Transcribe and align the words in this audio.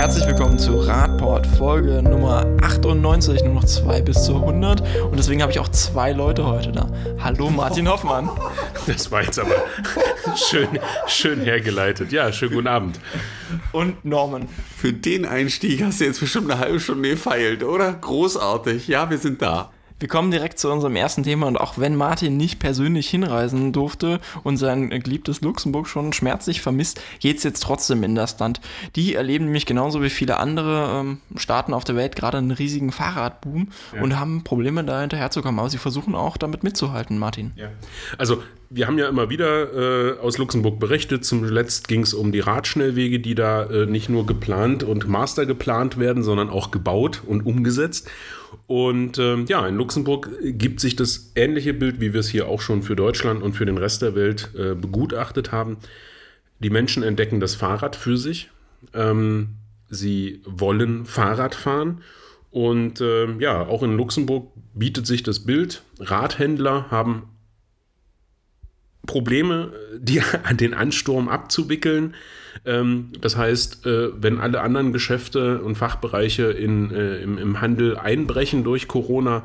Herzlich 0.00 0.26
willkommen 0.26 0.58
zu 0.58 0.78
Radport, 0.78 1.46
Folge 1.46 2.02
Nummer 2.02 2.46
98, 2.62 3.44
nur 3.44 3.52
noch 3.52 3.64
zwei 3.64 4.00
bis 4.00 4.24
zu 4.24 4.34
100. 4.34 4.80
Und 5.04 5.18
deswegen 5.18 5.42
habe 5.42 5.52
ich 5.52 5.58
auch 5.58 5.68
zwei 5.68 6.12
Leute 6.12 6.46
heute 6.46 6.72
da. 6.72 6.90
Hallo 7.18 7.50
Martin 7.50 7.86
Hoffmann. 7.86 8.30
Das 8.86 9.10
war 9.10 9.22
jetzt 9.22 9.38
aber 9.38 9.56
schön, 10.36 10.68
schön 11.06 11.42
hergeleitet. 11.42 12.12
Ja, 12.12 12.32
schönen 12.32 12.54
guten 12.54 12.66
Abend. 12.66 12.98
Und 13.72 14.02
Norman. 14.02 14.48
Für 14.74 14.94
den 14.94 15.26
Einstieg 15.26 15.84
hast 15.84 16.00
du 16.00 16.06
jetzt 16.06 16.20
bestimmt 16.20 16.50
eine 16.50 16.58
halbe 16.58 16.80
Stunde 16.80 17.10
gefeilt, 17.10 17.62
oder? 17.62 17.92
Großartig. 17.92 18.88
Ja, 18.88 19.10
wir 19.10 19.18
sind 19.18 19.42
da. 19.42 19.70
Wir 20.00 20.08
kommen 20.08 20.30
direkt 20.30 20.58
zu 20.58 20.70
unserem 20.70 20.96
ersten 20.96 21.24
Thema 21.24 21.46
und 21.46 21.58
auch 21.58 21.76
wenn 21.76 21.94
Martin 21.94 22.38
nicht 22.38 22.58
persönlich 22.58 23.10
hinreisen 23.10 23.72
durfte 23.72 24.18
und 24.42 24.56
sein 24.56 24.88
geliebtes 24.88 25.42
Luxemburg 25.42 25.86
schon 25.86 26.14
schmerzlich 26.14 26.62
vermisst, 26.62 27.02
geht 27.20 27.36
es 27.36 27.44
jetzt 27.44 27.62
trotzdem 27.62 28.02
in 28.02 28.14
das 28.14 28.38
Land. 28.38 28.62
Die 28.96 29.14
erleben 29.14 29.44
nämlich 29.44 29.66
genauso 29.66 30.02
wie 30.02 30.08
viele 30.08 30.38
andere 30.38 31.00
ähm, 31.00 31.18
Staaten 31.36 31.74
auf 31.74 31.84
der 31.84 31.96
Welt 31.96 32.16
gerade 32.16 32.38
einen 32.38 32.50
riesigen 32.50 32.92
Fahrradboom 32.92 33.68
ja. 33.94 34.02
und 34.02 34.18
haben 34.18 34.42
Probleme 34.42 34.84
da 34.84 35.02
hinterherzukommen. 35.02 35.60
Aber 35.60 35.68
sie 35.68 35.76
versuchen 35.76 36.14
auch 36.14 36.38
damit 36.38 36.64
mitzuhalten, 36.64 37.18
Martin. 37.18 37.52
Ja. 37.56 37.68
Also 38.16 38.42
wir 38.70 38.86
haben 38.86 38.98
ja 38.98 39.06
immer 39.06 39.28
wieder 39.28 40.14
äh, 40.14 40.18
aus 40.18 40.38
Luxemburg 40.38 40.80
berichtet. 40.80 41.26
Zuletzt 41.26 41.88
ging 41.88 42.02
es 42.02 42.14
um 42.14 42.32
die 42.32 42.40
Radschnellwege, 42.40 43.20
die 43.20 43.34
da 43.34 43.64
äh, 43.64 43.84
nicht 43.84 44.08
nur 44.08 44.24
geplant 44.24 44.82
und 44.82 45.08
master 45.08 45.44
geplant 45.44 45.98
werden, 45.98 46.22
sondern 46.22 46.48
auch 46.48 46.70
gebaut 46.70 47.22
und 47.26 47.44
umgesetzt. 47.44 48.08
Und 48.66 49.18
ähm, 49.18 49.46
ja, 49.48 49.66
in 49.66 49.76
Luxemburg 49.76 50.30
gibt 50.42 50.80
sich 50.80 50.96
das 50.96 51.32
ähnliche 51.34 51.74
Bild, 51.74 52.00
wie 52.00 52.12
wir 52.12 52.20
es 52.20 52.28
hier 52.28 52.48
auch 52.48 52.60
schon 52.60 52.82
für 52.82 52.96
Deutschland 52.96 53.42
und 53.42 53.54
für 53.54 53.66
den 53.66 53.78
Rest 53.78 54.02
der 54.02 54.14
Welt 54.14 54.50
äh, 54.56 54.74
begutachtet 54.74 55.52
haben. 55.52 55.78
Die 56.60 56.70
Menschen 56.70 57.02
entdecken 57.02 57.40
das 57.40 57.54
Fahrrad 57.54 57.96
für 57.96 58.16
sich. 58.16 58.50
Ähm, 58.94 59.56
sie 59.88 60.42
wollen 60.44 61.06
Fahrrad 61.06 61.54
fahren. 61.54 62.02
Und 62.50 63.00
äh, 63.00 63.32
ja, 63.38 63.66
auch 63.66 63.82
in 63.82 63.96
Luxemburg 63.96 64.52
bietet 64.74 65.06
sich 65.06 65.22
das 65.22 65.40
Bild. 65.40 65.82
Radhändler 65.98 66.90
haben 66.90 67.24
Probleme, 69.10 69.72
die, 69.98 70.22
den 70.52 70.72
Ansturm 70.72 71.28
abzuwickeln. 71.28 72.14
Ähm, 72.64 73.10
das 73.20 73.36
heißt, 73.36 73.84
äh, 73.86 74.10
wenn 74.22 74.38
alle 74.38 74.60
anderen 74.60 74.92
Geschäfte 74.92 75.62
und 75.62 75.74
Fachbereiche 75.74 76.44
in, 76.44 76.92
äh, 76.92 77.16
im, 77.16 77.36
im 77.36 77.60
Handel 77.60 77.96
einbrechen 77.98 78.62
durch 78.62 78.86
Corona, 78.86 79.42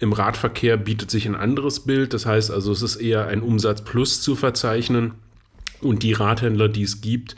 im 0.00 0.12
Radverkehr 0.12 0.76
bietet 0.76 1.12
sich 1.12 1.26
ein 1.26 1.36
anderes 1.36 1.80
Bild. 1.80 2.12
Das 2.12 2.26
heißt 2.26 2.50
also, 2.50 2.72
es 2.72 2.82
ist 2.82 2.96
eher 2.96 3.28
ein 3.28 3.40
Umsatz 3.40 3.82
plus 3.82 4.20
zu 4.20 4.34
verzeichnen. 4.34 5.12
Und 5.80 6.02
die 6.02 6.12
Radhändler, 6.12 6.68
die 6.68 6.82
es 6.82 7.00
gibt, 7.00 7.36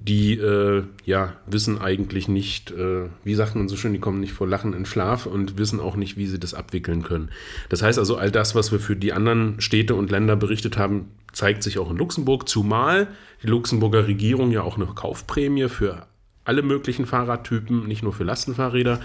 die 0.00 0.34
äh, 0.34 0.84
ja, 1.04 1.34
wissen 1.46 1.78
eigentlich 1.78 2.28
nicht, 2.28 2.70
äh, 2.70 3.08
wie 3.24 3.34
sagt 3.34 3.56
man 3.56 3.68
so 3.68 3.76
schön, 3.76 3.92
die 3.92 3.98
kommen 3.98 4.20
nicht 4.20 4.32
vor 4.32 4.46
Lachen 4.46 4.72
in 4.72 4.86
Schlaf 4.86 5.26
und 5.26 5.58
wissen 5.58 5.80
auch 5.80 5.96
nicht, 5.96 6.16
wie 6.16 6.26
sie 6.26 6.38
das 6.38 6.54
abwickeln 6.54 7.02
können. 7.02 7.30
Das 7.68 7.82
heißt 7.82 7.98
also, 7.98 8.16
all 8.16 8.30
das, 8.30 8.54
was 8.54 8.70
wir 8.70 8.78
für 8.78 8.96
die 8.96 9.12
anderen 9.12 9.60
Städte 9.60 9.94
und 9.94 10.10
Länder 10.10 10.36
berichtet 10.36 10.78
haben, 10.78 11.10
zeigt 11.32 11.62
sich 11.62 11.78
auch 11.78 11.90
in 11.90 11.96
Luxemburg, 11.96 12.48
zumal 12.48 13.08
die 13.42 13.48
Luxemburger 13.48 14.06
Regierung 14.06 14.50
ja 14.50 14.62
auch 14.62 14.76
eine 14.76 14.86
Kaufprämie 14.86 15.68
für 15.68 16.06
alle 16.44 16.62
möglichen 16.62 17.04
Fahrradtypen, 17.04 17.86
nicht 17.86 18.02
nur 18.02 18.12
für 18.12 18.24
Lastenfahrräder, 18.24 19.00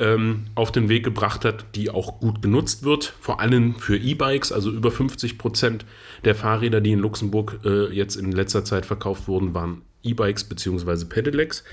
ähm, 0.00 0.46
auf 0.54 0.72
den 0.72 0.88
Weg 0.88 1.04
gebracht 1.04 1.44
hat, 1.44 1.76
die 1.76 1.90
auch 1.90 2.18
gut 2.18 2.40
genutzt 2.42 2.82
wird, 2.84 3.14
vor 3.20 3.40
allem 3.40 3.74
für 3.74 3.96
E-Bikes, 3.96 4.50
also 4.50 4.70
über 4.70 4.90
50 4.90 5.38
Prozent 5.38 5.84
der 6.24 6.34
Fahrräder, 6.34 6.80
die 6.80 6.92
in 6.92 6.98
Luxemburg 6.98 7.60
äh, 7.64 7.92
jetzt 7.92 8.16
in 8.16 8.32
letzter 8.32 8.64
Zeit 8.64 8.86
verkauft 8.86 9.28
wurden, 9.28 9.54
waren 9.54 9.82
E-Bikes 10.02 10.44
bzw. 10.44 11.04
Pedelecs. 11.06 11.64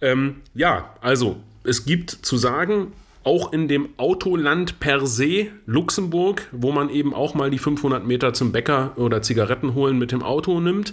Ähm, 0.00 0.36
ja, 0.54 0.94
also 1.00 1.36
es 1.64 1.84
gibt 1.84 2.10
zu 2.10 2.36
sagen, 2.36 2.92
auch 3.24 3.52
in 3.52 3.68
dem 3.68 3.90
Autoland 3.98 4.80
per 4.80 5.06
se 5.06 5.46
Luxemburg, 5.66 6.48
wo 6.50 6.72
man 6.72 6.90
eben 6.90 7.14
auch 7.14 7.34
mal 7.34 7.50
die 7.50 7.58
500 7.58 8.04
Meter 8.04 8.34
zum 8.34 8.52
Bäcker 8.52 8.92
oder 8.96 9.22
Zigaretten 9.22 9.74
holen 9.74 9.98
mit 9.98 10.10
dem 10.10 10.22
Auto 10.22 10.58
nimmt, 10.58 10.92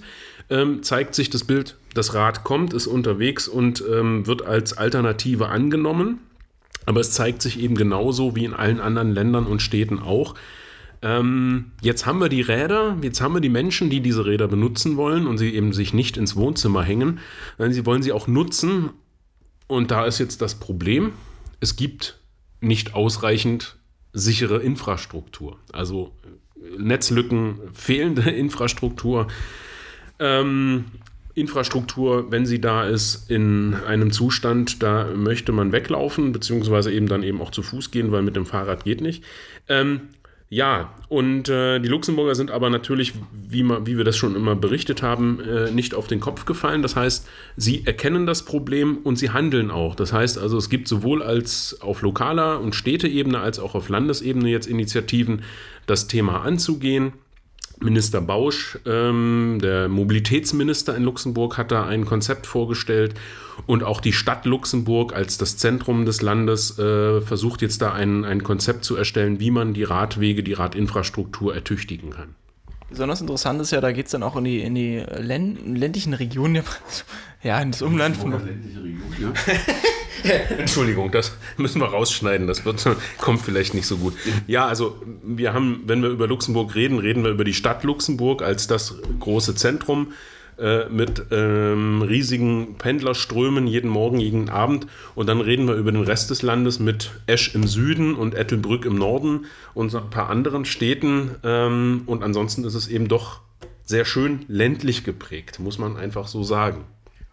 ähm, 0.49 0.83
zeigt 0.83 1.15
sich 1.15 1.29
das 1.29 1.43
Bild, 1.43 1.75
das 1.93 2.13
Rad 2.13 2.43
kommt, 2.43 2.73
ist 2.73 2.87
unterwegs 2.87 3.47
und 3.47 3.83
ähm, 3.91 4.27
wird 4.27 4.45
als 4.45 4.77
Alternative 4.77 5.47
angenommen. 5.47 6.19
Aber 6.85 7.01
es 7.01 7.11
zeigt 7.11 7.41
sich 7.41 7.59
eben 7.59 7.75
genauso 7.75 8.35
wie 8.35 8.45
in 8.45 8.53
allen 8.53 8.79
anderen 8.79 9.11
Ländern 9.11 9.45
und 9.45 9.61
Städten 9.61 9.99
auch, 9.99 10.35
ähm, 11.01 11.71
jetzt 11.81 12.05
haben 12.05 12.19
wir 12.19 12.29
die 12.29 12.41
Räder, 12.41 12.97
jetzt 13.01 13.21
haben 13.21 13.33
wir 13.33 13.41
die 13.41 13.49
Menschen, 13.49 13.89
die 13.89 14.01
diese 14.01 14.25
Räder 14.25 14.47
benutzen 14.47 14.97
wollen 14.97 15.27
und 15.27 15.37
sie 15.37 15.53
eben 15.53 15.71
sich 15.73 15.93
nicht 15.93 16.17
ins 16.17 16.35
Wohnzimmer 16.35 16.83
hängen, 16.83 17.19
sondern 17.57 17.73
sie 17.73 17.85
wollen 17.85 18.03
sie 18.03 18.11
auch 18.11 18.27
nutzen. 18.27 18.89
Und 19.67 19.91
da 19.91 20.05
ist 20.05 20.19
jetzt 20.19 20.41
das 20.41 20.55
Problem, 20.55 21.13
es 21.59 21.75
gibt 21.75 22.19
nicht 22.59 22.95
ausreichend 22.95 23.77
sichere 24.11 24.57
Infrastruktur. 24.57 25.57
Also 25.71 26.11
Netzlücken, 26.77 27.59
fehlende 27.73 28.21
Infrastruktur. 28.29 29.27
Ähm, 30.19 30.85
Infrastruktur, 31.35 32.31
wenn 32.31 32.45
sie 32.45 32.59
da 32.59 32.83
ist, 32.83 33.29
in 33.31 33.73
einem 33.87 34.11
Zustand, 34.11 34.83
da 34.83 35.05
möchte 35.15 35.53
man 35.53 35.71
weglaufen, 35.71 36.33
beziehungsweise 36.33 36.91
eben 36.91 37.07
dann 37.07 37.23
eben 37.23 37.39
auch 37.41 37.51
zu 37.51 37.61
Fuß 37.63 37.91
gehen, 37.91 38.11
weil 38.11 38.23
mit 38.23 38.35
dem 38.35 38.45
Fahrrad 38.45 38.83
geht 38.83 38.99
nicht. 38.99 39.23
Ähm, 39.69 40.01
ja, 40.51 40.95
und 41.09 41.47
äh, 41.47 41.79
die 41.79 41.87
Luxemburger 41.87 42.33
sind 42.33 42.49
aber 42.49 42.71
natürlich, 42.71 43.13
wie, 43.31 43.61
man, 43.61 43.85
wie 43.85 43.97
wir 43.97 44.03
das 44.03 44.17
schon 44.17 44.35
immer 44.35 44.55
berichtet 44.55 45.03
haben, 45.03 45.39
äh, 45.41 45.69
nicht 45.69 45.93
auf 45.93 46.07
den 46.07 46.19
Kopf 46.19 46.45
gefallen. 46.45 46.81
Das 46.81 46.95
heißt, 46.95 47.27
sie 47.55 47.85
erkennen 47.85 48.25
das 48.25 48.45
Problem 48.45 48.97
und 49.03 49.17
sie 49.17 49.29
handeln 49.29 49.69
auch. 49.69 49.93
Das 49.93 50.11
heißt 50.11 50.39
also, 50.39 50.57
es 50.57 50.69
gibt 50.69 50.87
sowohl 50.87 51.21
als 51.21 51.79
auf 51.81 52.01
lokaler 52.01 52.61
und 52.61 52.73
Städteebene 52.73 53.39
als 53.39 53.59
auch 53.59 53.75
auf 53.75 53.89
Landesebene 53.89 54.49
jetzt 54.49 54.65
Initiativen, 54.65 55.43
das 55.85 56.07
Thema 56.07 56.41
anzugehen. 56.41 57.13
Minister 57.81 58.21
Bausch, 58.21 58.77
ähm, 58.85 59.59
der 59.61 59.87
Mobilitätsminister 59.87 60.95
in 60.95 61.03
Luxemburg, 61.03 61.57
hat 61.57 61.71
da 61.71 61.85
ein 61.85 62.05
Konzept 62.05 62.45
vorgestellt 62.45 63.15
und 63.65 63.83
auch 63.83 64.01
die 64.01 64.13
Stadt 64.13 64.45
Luxemburg 64.45 65.13
als 65.13 65.37
das 65.37 65.57
Zentrum 65.57 66.05
des 66.05 66.21
Landes 66.21 66.77
äh, 66.77 67.21
versucht 67.21 67.61
jetzt 67.61 67.81
da 67.81 67.93
ein, 67.93 68.25
ein 68.25 68.43
Konzept 68.43 68.83
zu 68.83 68.95
erstellen, 68.95 69.39
wie 69.39 69.51
man 69.51 69.73
die 69.73 69.83
Radwege, 69.83 70.43
die 70.43 70.53
Radinfrastruktur 70.53 71.55
ertüchtigen 71.55 72.11
kann. 72.11 72.35
Besonders 72.89 73.21
interessant 73.21 73.61
ist 73.61 73.71
ja, 73.71 73.81
da 73.81 73.91
geht 73.91 74.07
es 74.07 74.11
dann 74.11 74.23
auch 74.23 74.35
in 74.35 74.43
die, 74.43 74.61
in 74.61 74.75
die 74.75 74.97
ländlichen 75.17 76.13
Regionen, 76.13 76.63
ja, 77.43 77.61
in 77.61 77.71
das 77.71 77.81
Umland 77.81 78.17
von. 78.17 78.31
Ländliche 78.31 78.83
Region, 78.83 79.13
ja. 79.21 79.31
Entschuldigung, 80.57 81.11
das 81.11 81.35
müssen 81.57 81.81
wir 81.81 81.87
rausschneiden. 81.87 82.47
Das 82.47 82.65
wird, 82.65 82.85
kommt 83.17 83.41
vielleicht 83.41 83.73
nicht 83.73 83.87
so 83.87 83.97
gut. 83.97 84.13
Ja, 84.47 84.67
also 84.67 85.01
wir 85.23 85.53
haben, 85.53 85.83
wenn 85.85 86.01
wir 86.01 86.09
über 86.09 86.27
Luxemburg 86.27 86.75
reden, 86.75 86.99
reden 86.99 87.23
wir 87.23 87.31
über 87.31 87.43
die 87.43 87.53
Stadt 87.53 87.83
Luxemburg 87.83 88.41
als 88.41 88.67
das 88.67 88.95
große 89.19 89.55
Zentrum 89.55 90.13
äh, 90.59 90.89
mit 90.89 91.27
ähm, 91.31 92.01
riesigen 92.01 92.75
Pendlerströmen 92.77 93.65
jeden 93.65 93.89
Morgen, 93.89 94.19
jeden 94.19 94.49
Abend. 94.49 94.87
Und 95.15 95.27
dann 95.27 95.39
reden 95.39 95.67
wir 95.67 95.75
über 95.75 95.91
den 95.91 96.03
Rest 96.03 96.29
des 96.31 96.41
Landes 96.41 96.79
mit 96.79 97.11
Esch 97.27 97.55
im 97.55 97.65
Süden 97.65 98.15
und 98.15 98.35
Ettelbrück 98.35 98.85
im 98.85 98.95
Norden 98.95 99.45
und 99.73 99.93
ein 99.95 100.09
paar 100.09 100.29
anderen 100.29 100.65
Städten. 100.65 101.35
Ähm, 101.43 102.01
und 102.07 102.23
ansonsten 102.23 102.65
ist 102.65 102.75
es 102.75 102.87
eben 102.87 103.07
doch 103.07 103.41
sehr 103.85 104.05
schön 104.05 104.45
ländlich 104.47 105.03
geprägt, 105.03 105.59
muss 105.59 105.79
man 105.79 105.97
einfach 105.97 106.27
so 106.27 106.43
sagen. 106.43 106.83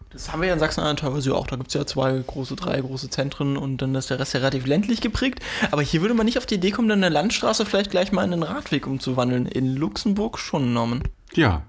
Das 0.09 0.31
haben 0.31 0.41
wir 0.41 0.47
ja 0.47 0.53
in 0.53 0.59
Sachsen-Anhalt 0.59 0.99
teilweise 0.99 1.35
auch. 1.35 1.47
Da 1.47 1.57
gibt 1.57 1.67
es 1.67 1.73
ja 1.73 1.85
zwei 1.85 2.17
große, 2.25 2.55
drei 2.55 2.79
große 2.79 3.09
Zentren 3.09 3.57
und 3.57 3.81
dann 3.81 3.93
ist 3.95 4.09
der 4.09 4.19
Rest 4.19 4.33
ja 4.33 4.39
relativ 4.39 4.65
ländlich 4.65 5.01
geprägt. 5.01 5.39
Aber 5.71 5.81
hier 5.81 6.01
würde 6.01 6.13
man 6.13 6.25
nicht 6.25 6.37
auf 6.37 6.45
die 6.45 6.55
Idee 6.55 6.71
kommen, 6.71 6.87
dann 6.87 7.03
eine 7.03 7.13
Landstraße 7.13 7.65
vielleicht 7.65 7.91
gleich 7.91 8.11
mal 8.11 8.23
in 8.23 8.33
einen 8.33 8.43
Radweg 8.43 8.87
umzuwandeln. 8.87 9.45
In 9.45 9.75
Luxemburg 9.75 10.39
schon, 10.39 10.73
Norman. 10.73 11.03
Ja, 11.33 11.63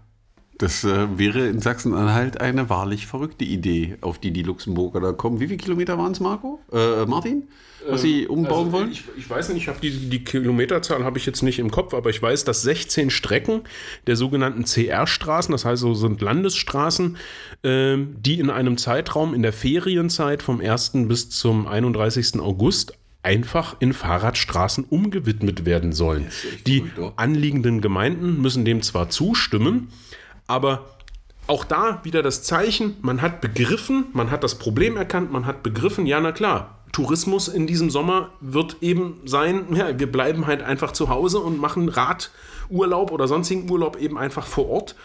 das 0.59 0.83
äh, 0.85 1.19
wäre 1.19 1.47
in 1.47 1.61
Sachsen-Anhalt 1.61 2.41
eine 2.41 2.69
wahrlich 2.69 3.07
verrückte 3.07 3.45
Idee, 3.45 3.97
auf 4.01 4.19
die 4.19 4.33
die 4.33 4.43
Luxemburger 4.43 5.01
da 5.01 5.13
kommen. 5.13 5.39
Wie 5.41 5.47
viele 5.47 5.59
Kilometer 5.59 5.97
waren 5.99 6.13
es, 6.13 6.21
Marco? 6.21 6.61
Äh, 6.73 7.07
Martin? 7.07 7.45
Was 7.89 8.03
sie 8.03 8.25
ähm, 8.25 8.31
umbauen 8.31 8.67
also, 8.67 8.73
wollen? 8.73 8.91
Ich, 8.91 9.05
ich, 9.17 9.31
weiß 9.31 9.51
nicht, 9.51 9.63
ich 9.63 9.69
habe 9.69 9.79
die, 9.81 10.11
die 10.11 10.25
Kilometerzahl 10.25 11.05
habe 11.05 11.17
ich 11.17 11.27
jetzt 11.27 11.43
nicht 11.43 11.61
im 11.61 11.71
Kopf, 11.71 11.95
aber 11.95 12.11
ich 12.11 12.21
weiß, 12.21 12.45
dass 12.45 12.63
16 12.63 13.11
Strecken 13.11 13.63
der 14.09 14.17
sogenannten 14.17 14.65
CR-Straßen, 14.65 15.53
das 15.53 15.65
heißt 15.65 15.81
so 15.81 15.95
sind 15.95 16.21
Landesstraßen, 16.21 17.17
äh, 17.63 17.97
die 17.97 18.41
in 18.41 18.51
einem 18.51 18.79
Zeitraum 18.79 19.35
in 19.35 19.43
der 19.43 19.53
Ferienzeit 19.53 20.43
vom 20.43 20.61
1. 20.61 20.93
bis 21.07 21.31
zum 21.31 21.69
31. 21.69 22.41
August 22.41 22.95
einfach 23.23 23.77
in 23.81 23.93
Fahrradstraßen 23.93 24.85
umgewidmet 24.85 25.65
werden 25.67 25.93
sollen. 25.93 26.29
Die 26.67 26.85
anliegenden 27.17 27.81
Gemeinden 27.81 28.41
müssen 28.41 28.65
dem 28.65 28.81
zwar 28.83 29.11
zustimmen, 29.11 29.89
aber 30.49 30.87
auch 31.47 31.65
da 31.65 32.01
wieder 32.03 32.23
das 32.23 32.43
Zeichen, 32.43 32.97
man 33.01 33.23
hat 33.23 33.41
begriffen, 33.41 34.07
man 34.13 34.31
hat 34.31 34.43
das 34.43 34.57
Problem 34.57 34.97
erkannt, 34.97 35.31
man 35.31 35.47
hat 35.47 35.63
begriffen, 35.63 36.05
ja, 36.07 36.21
na 36.21 36.33
klar, 36.33 36.79
Tourismus 36.93 37.49
in 37.49 37.67
diesem 37.67 37.91
Sommer 37.91 38.31
wird 38.41 38.79
eben 38.81 39.21
sein, 39.25 39.67
ja, 39.75 39.99
wir 39.99 40.11
bleiben 40.11 40.47
halt 40.47 40.63
einfach 40.63 40.93
zu 40.93 41.09
Hause 41.09 41.39
und 41.39 41.59
machen 41.59 41.89
Radurlaub 41.89 43.13
oder 43.13 43.29
sonstigen 43.29 43.71
Urlaub 43.71 44.01
eben 44.01 44.19
einfach 44.19 44.47
vor 44.47 44.69
Ort. 44.69 44.97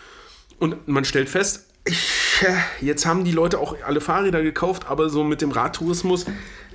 Und 0.60 0.88
man 0.88 1.06
stellt 1.06 1.30
fest, 1.30 1.68
tja, 1.86 2.56
jetzt 2.82 3.06
haben 3.06 3.24
die 3.24 3.32
Leute 3.32 3.60
auch 3.60 3.76
alle 3.86 4.02
Fahrräder 4.02 4.42
gekauft, 4.42 4.88
aber 4.88 5.10
so 5.10 5.24
mit 5.24 5.42
dem 5.42 5.52
Radtourismus 5.52 6.26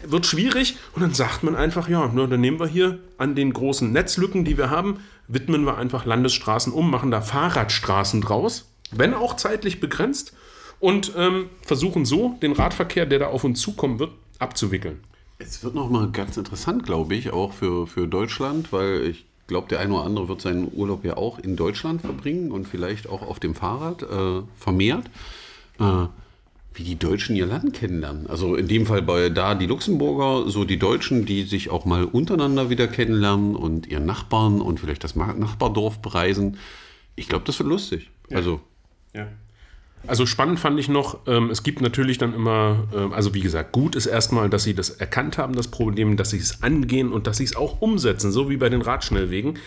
wird 0.07 0.27
schwierig. 0.27 0.77
Und 0.95 1.03
dann 1.03 1.15
sagt 1.15 1.43
man 1.43 1.57
einfach, 1.57 1.89
ja, 1.89 2.11
na, 2.15 2.27
dann 2.27 2.41
nehmen 2.41 2.61
wir 2.61 2.69
hier 2.69 2.99
an 3.17 3.35
den 3.35 3.53
großen 3.53 3.91
Netzlücken, 3.91 4.45
die 4.45 4.59
wir 4.59 4.71
haben, 4.71 5.01
widmen 5.29 5.65
wir 5.65 5.79
einfach 5.79 6.05
Landesstraßen 6.05 6.73
um, 6.73 6.91
machen 6.91 7.11
da 7.11 7.21
Fahrradstraßen 7.21 8.21
draus, 8.21 8.71
wenn 8.91 9.15
auch 9.15 9.37
zeitlich 9.37 9.81
begrenzt, 9.81 10.33
und 10.81 11.13
ähm, 11.17 11.51
versuchen 11.63 12.05
so 12.05 12.37
den 12.41 12.53
Radverkehr, 12.53 13.07
der 13.07 13.19
da 13.19 13.27
auf 13.27 13.45
uns 13.45 13.61
zukommen 13.61 13.99
wird, 13.99 14.13
abzuwickeln. 14.39 15.01
Es 15.39 15.63
wird 15.63 15.75
nochmal 15.75 16.11
ganz 16.11 16.37
interessant, 16.37 16.85
glaube 16.85 17.15
ich, 17.15 17.31
auch 17.31 17.53
für, 17.53 17.87
für 17.87 18.07
Deutschland, 18.07 18.73
weil 18.73 19.03
ich 19.07 19.27
glaube, 19.47 19.69
der 19.69 19.81
eine 19.81 19.95
oder 19.95 20.05
andere 20.05 20.29
wird 20.29 20.41
seinen 20.41 20.71
Urlaub 20.73 21.05
ja 21.05 21.17
auch 21.17 21.39
in 21.39 21.57
Deutschland 21.57 22.01
verbringen 22.01 22.53
und 22.53 22.67
vielleicht 22.67 23.09
auch 23.09 23.23
auf 23.23 23.41
dem 23.41 23.55
Fahrrad 23.55 24.03
äh, 24.03 24.43
vermehrt. 24.57 25.07
Äh, 25.79 26.07
wie 26.79 26.85
die 26.85 26.99
Deutschen 26.99 27.35
ihr 27.35 27.47
Land 27.47 27.75
kennenlernen. 27.75 28.27
Also 28.29 28.55
in 28.55 28.69
dem 28.69 28.87
Fall 28.87 29.03
bei 29.03 29.29
da 29.31 29.55
die 29.55 29.67
Luxemburger, 29.67 30.49
so 30.51 30.65
die 30.65 30.79
Deutschen, 30.79 31.27
die 31.27 31.43
sich 31.43 31.71
auch 31.71 31.85
mal 31.85 32.05
untereinander 32.05 32.71
wieder 32.71 32.87
kennenlernen 32.87 33.57
und 33.57 33.87
ihren 33.87 34.07
Nachbarn 34.07 34.61
und 34.61 34.81
vielleicht 34.81 35.03
das 35.03 35.17
Nachbardorf 35.17 35.99
bereisen. 35.99 36.59
Ich 37.17 37.29
glaube, 37.29 37.45
das 37.45 37.59
wird 37.59 37.69
lustig. 37.69 38.11
Ja. 38.29 38.37
Also. 38.37 38.61
Ja. 39.15 39.29
Also 40.07 40.27
spannend 40.27 40.61
fand 40.61 40.79
ich 40.79 40.89
noch, 40.89 41.27
ähm, 41.27 41.51
es 41.51 41.63
gibt 41.63 41.81
natürlich 41.81 42.19
dann 42.19 42.33
immer, 42.33 42.89
ähm, 42.95 43.13
also 43.13 43.35
wie 43.35 43.41
gesagt, 43.41 43.73
gut 43.73 43.97
ist 43.97 44.07
erstmal, 44.07 44.49
dass 44.49 44.63
sie 44.63 44.75
das 44.75 44.91
erkannt 44.91 45.39
haben, 45.39 45.55
das 45.55 45.69
Problem, 45.69 46.17
dass 46.17 46.31
sie 46.31 46.39
es 46.39 46.63
angehen 46.63 47.13
und 47.13 47.27
dass 47.27 47.39
sie 47.39 47.45
es 47.45 47.57
auch 47.57 47.81
umsetzen, 47.81 48.31
so 48.33 48.49
wie 48.49 48.57
bei 48.57 48.69
den 48.69 48.81
Radschnellwegen. 48.81 49.59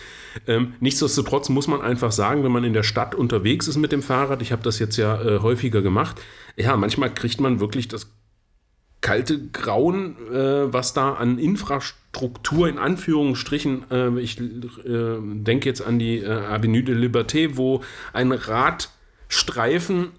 Ähm, 0.46 0.74
nichtsdestotrotz 0.80 1.48
muss 1.48 1.68
man 1.68 1.82
einfach 1.82 2.12
sagen, 2.12 2.42
wenn 2.44 2.52
man 2.52 2.64
in 2.64 2.72
der 2.72 2.82
Stadt 2.82 3.14
unterwegs 3.14 3.68
ist 3.68 3.76
mit 3.76 3.92
dem 3.92 4.02
Fahrrad, 4.02 4.42
ich 4.42 4.52
habe 4.52 4.62
das 4.62 4.78
jetzt 4.78 4.96
ja 4.96 5.20
äh, 5.22 5.38
häufiger 5.40 5.82
gemacht, 5.82 6.20
ja, 6.56 6.76
manchmal 6.76 7.12
kriegt 7.12 7.40
man 7.40 7.60
wirklich 7.60 7.88
das 7.88 8.10
kalte 9.02 9.48
Grauen, 9.48 10.16
äh, 10.32 10.72
was 10.72 10.94
da 10.94 11.12
an 11.14 11.38
Infrastruktur 11.38 12.68
in 12.68 12.78
Anführungsstrichen, 12.78 13.90
äh, 13.90 14.20
ich 14.20 14.36
denke 14.38 15.68
jetzt 15.68 15.82
an 15.82 15.98
die 15.98 16.18
äh, 16.18 16.30
Avenue 16.30 16.82
de 16.82 16.94
Liberté, 16.94 17.56
wo 17.56 17.82
ein 18.12 18.32
Radstreifen 18.32 20.12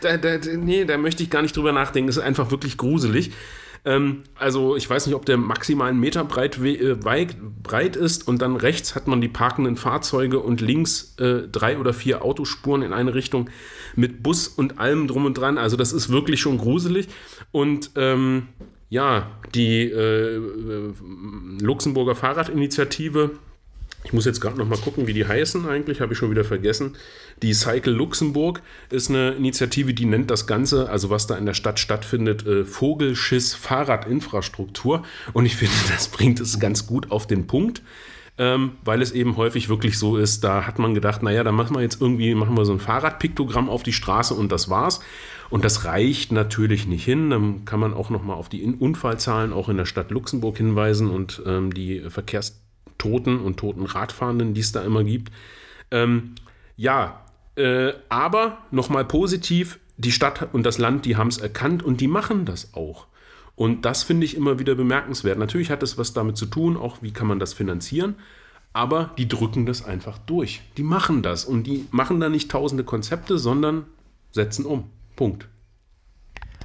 da, 0.00 0.16
da, 0.16 0.38
nee, 0.56 0.84
da 0.84 0.98
möchte 0.98 1.22
ich 1.22 1.30
gar 1.30 1.42
nicht 1.42 1.56
drüber 1.56 1.72
nachdenken. 1.72 2.08
Das 2.08 2.16
ist 2.16 2.22
einfach 2.22 2.50
wirklich 2.50 2.76
gruselig. 2.76 3.32
Ähm, 3.84 4.22
also 4.36 4.76
ich 4.76 4.88
weiß 4.88 5.06
nicht, 5.06 5.14
ob 5.14 5.26
der 5.26 5.36
maximal 5.36 5.88
einen 5.88 6.00
Meter 6.00 6.24
breit, 6.24 6.58
äh, 6.62 6.94
breit 6.94 7.96
ist 7.96 8.28
und 8.28 8.40
dann 8.40 8.56
rechts 8.56 8.94
hat 8.94 9.08
man 9.08 9.20
die 9.20 9.28
parkenden 9.28 9.76
Fahrzeuge 9.76 10.38
und 10.38 10.60
links 10.60 11.16
äh, 11.18 11.48
drei 11.50 11.78
oder 11.78 11.92
vier 11.92 12.24
Autospuren 12.24 12.82
in 12.82 12.92
eine 12.92 13.14
Richtung 13.14 13.50
mit 13.96 14.22
Bus 14.22 14.46
und 14.48 14.78
allem 14.78 15.08
drum 15.08 15.26
und 15.26 15.34
dran. 15.34 15.58
Also 15.58 15.76
das 15.76 15.92
ist 15.92 16.10
wirklich 16.10 16.40
schon 16.40 16.58
gruselig. 16.58 17.08
Und 17.50 17.90
ähm, 17.96 18.48
ja, 18.88 19.30
die 19.54 19.90
äh, 19.90 20.36
äh 20.36 20.92
Luxemburger 21.60 22.14
Fahrradinitiative 22.14 23.30
ich 24.04 24.12
muss 24.12 24.24
jetzt 24.24 24.40
gerade 24.40 24.58
noch 24.58 24.66
mal 24.66 24.78
gucken, 24.78 25.06
wie 25.06 25.12
die 25.12 25.26
heißen 25.26 25.68
eigentlich, 25.68 26.00
habe 26.00 26.12
ich 26.12 26.18
schon 26.18 26.30
wieder 26.30 26.44
vergessen. 26.44 26.96
Die 27.42 27.54
Cycle 27.54 27.92
Luxemburg 27.92 28.62
ist 28.90 29.10
eine 29.10 29.32
Initiative, 29.32 29.94
die 29.94 30.06
nennt 30.06 30.30
das 30.30 30.46
Ganze, 30.46 30.88
also 30.90 31.10
was 31.10 31.26
da 31.26 31.36
in 31.36 31.46
der 31.46 31.54
Stadt 31.54 31.78
stattfindet, 31.78 32.46
äh, 32.46 32.64
Vogelschiss 32.64 33.54
Fahrradinfrastruktur. 33.54 35.04
Und 35.32 35.46
ich 35.46 35.56
finde, 35.56 35.74
das 35.88 36.08
bringt 36.08 36.40
es 36.40 36.58
ganz 36.58 36.86
gut 36.86 37.10
auf 37.10 37.26
den 37.26 37.46
Punkt. 37.46 37.82
Ähm, 38.38 38.72
weil 38.82 39.02
es 39.02 39.12
eben 39.12 39.36
häufig 39.36 39.68
wirklich 39.68 39.98
so 39.98 40.16
ist, 40.16 40.42
da 40.42 40.66
hat 40.66 40.78
man 40.78 40.94
gedacht, 40.94 41.22
naja, 41.22 41.44
da 41.44 41.52
machen 41.52 41.76
wir 41.76 41.82
jetzt 41.82 42.00
irgendwie, 42.00 42.34
machen 42.34 42.56
wir 42.56 42.64
so 42.64 42.72
ein 42.72 42.80
Fahrradpiktogramm 42.80 43.68
auf 43.68 43.82
die 43.82 43.92
Straße 43.92 44.32
und 44.32 44.50
das 44.50 44.70
war's. 44.70 45.00
Und 45.50 45.66
das 45.66 45.84
reicht 45.84 46.32
natürlich 46.32 46.86
nicht 46.86 47.04
hin. 47.04 47.28
Dann 47.28 47.66
kann 47.66 47.78
man 47.78 47.92
auch 47.92 48.08
noch 48.08 48.22
mal 48.22 48.32
auf 48.32 48.48
die 48.48 48.62
Unfallzahlen 48.62 49.52
auch 49.52 49.68
in 49.68 49.76
der 49.76 49.84
Stadt 49.84 50.10
Luxemburg 50.10 50.56
hinweisen 50.56 51.10
und 51.10 51.42
ähm, 51.44 51.74
die 51.74 52.08
Verkehrs 52.08 52.61
Toten 52.98 53.40
und 53.40 53.58
toten 53.58 53.84
Radfahrenden, 53.84 54.54
die 54.54 54.60
es 54.60 54.72
da 54.72 54.82
immer 54.82 55.04
gibt. 55.04 55.32
Ähm, 55.90 56.34
ja, 56.76 57.20
äh, 57.56 57.92
aber 58.08 58.58
nochmal 58.70 59.04
positiv, 59.04 59.78
die 59.96 60.12
Stadt 60.12 60.54
und 60.54 60.64
das 60.64 60.78
Land, 60.78 61.04
die 61.04 61.16
haben 61.16 61.28
es 61.28 61.38
erkannt 61.38 61.82
und 61.82 62.00
die 62.00 62.08
machen 62.08 62.44
das 62.44 62.74
auch. 62.74 63.06
Und 63.54 63.84
das 63.84 64.02
finde 64.02 64.24
ich 64.24 64.36
immer 64.36 64.58
wieder 64.58 64.74
bemerkenswert. 64.74 65.38
Natürlich 65.38 65.70
hat 65.70 65.82
es 65.82 65.98
was 65.98 66.12
damit 66.12 66.36
zu 66.36 66.46
tun, 66.46 66.76
auch 66.76 67.02
wie 67.02 67.12
kann 67.12 67.26
man 67.26 67.38
das 67.38 67.52
finanzieren, 67.52 68.16
aber 68.72 69.10
die 69.18 69.28
drücken 69.28 69.66
das 69.66 69.84
einfach 69.84 70.18
durch. 70.18 70.62
Die 70.76 70.82
machen 70.82 71.22
das 71.22 71.44
und 71.44 71.64
die 71.64 71.86
machen 71.90 72.20
da 72.20 72.28
nicht 72.28 72.50
tausende 72.50 72.84
Konzepte, 72.84 73.38
sondern 73.38 73.84
setzen 74.32 74.64
um. 74.64 74.90
Punkt. 75.14 75.48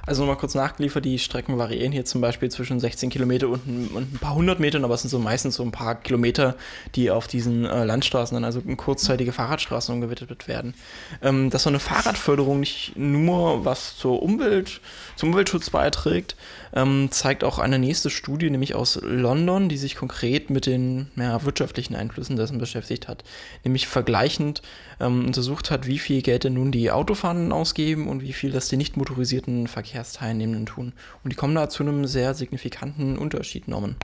Also 0.08 0.22
nochmal 0.22 0.38
kurz 0.38 0.54
nachgeliefert, 0.54 1.04
die 1.04 1.18
Strecken 1.18 1.58
variieren 1.58 1.92
hier 1.92 2.06
zum 2.06 2.22
Beispiel 2.22 2.50
zwischen 2.50 2.80
16 2.80 3.10
Kilometer 3.10 3.48
und 3.48 3.66
ein, 3.66 3.88
und 3.88 4.14
ein, 4.14 4.18
paar 4.18 4.34
hundert 4.34 4.58
Metern, 4.58 4.82
aber 4.82 4.94
es 4.94 5.02
sind 5.02 5.10
so 5.10 5.18
meistens 5.18 5.56
so 5.56 5.62
ein 5.62 5.70
paar 5.70 5.96
Kilometer, 5.96 6.56
die 6.94 7.10
auf 7.10 7.26
diesen 7.26 7.66
äh, 7.66 7.84
Landstraßen 7.84 8.34
dann 8.34 8.42
also 8.42 8.62
kurzzeitige 8.62 9.32
Fahrradstraßen 9.32 9.94
umgewidmet 9.94 10.48
werden. 10.48 10.72
Ähm, 11.20 11.50
dass 11.50 11.64
so 11.64 11.68
eine 11.68 11.78
Fahrradförderung 11.78 12.58
nicht 12.58 12.94
nur 12.96 13.66
was 13.66 13.98
zur 13.98 14.22
Umwelt, 14.22 14.80
zum 15.14 15.28
Umweltschutz 15.28 15.68
beiträgt, 15.68 16.36
ähm, 16.72 17.08
zeigt 17.10 17.44
auch 17.44 17.58
eine 17.58 17.78
nächste 17.78 18.08
Studie, 18.08 18.48
nämlich 18.48 18.74
aus 18.74 18.98
London, 19.02 19.68
die 19.68 19.76
sich 19.76 19.94
konkret 19.94 20.48
mit 20.48 20.64
den 20.64 21.10
ja, 21.16 21.44
wirtschaftlichen 21.44 21.94
Einflüssen 21.94 22.36
dessen 22.36 22.56
beschäftigt 22.56 23.08
hat. 23.08 23.24
Nämlich 23.62 23.86
vergleichend 23.86 24.62
ähm, 25.00 25.26
untersucht 25.26 25.70
hat, 25.70 25.86
wie 25.86 25.98
viel 25.98 26.22
Geld 26.22 26.44
denn 26.44 26.54
nun 26.54 26.72
die 26.72 26.90
Autofahrenden 26.90 27.52
ausgeben 27.52 28.08
und 28.08 28.22
wie 28.22 28.32
viel 28.32 28.52
das 28.52 28.68
die 28.68 28.78
nicht 28.78 28.96
motorisierten 28.96 29.68
Verkehrsteilnehmenden 29.98 30.66
tun. 30.66 30.92
Und 31.24 31.32
die 31.32 31.36
kommen 31.36 31.54
da 31.54 31.68
zu 31.68 31.82
einem 31.82 32.06
sehr 32.06 32.34
signifikanten 32.34 33.18
Unterschied, 33.18 33.68
Norman. 33.68 33.96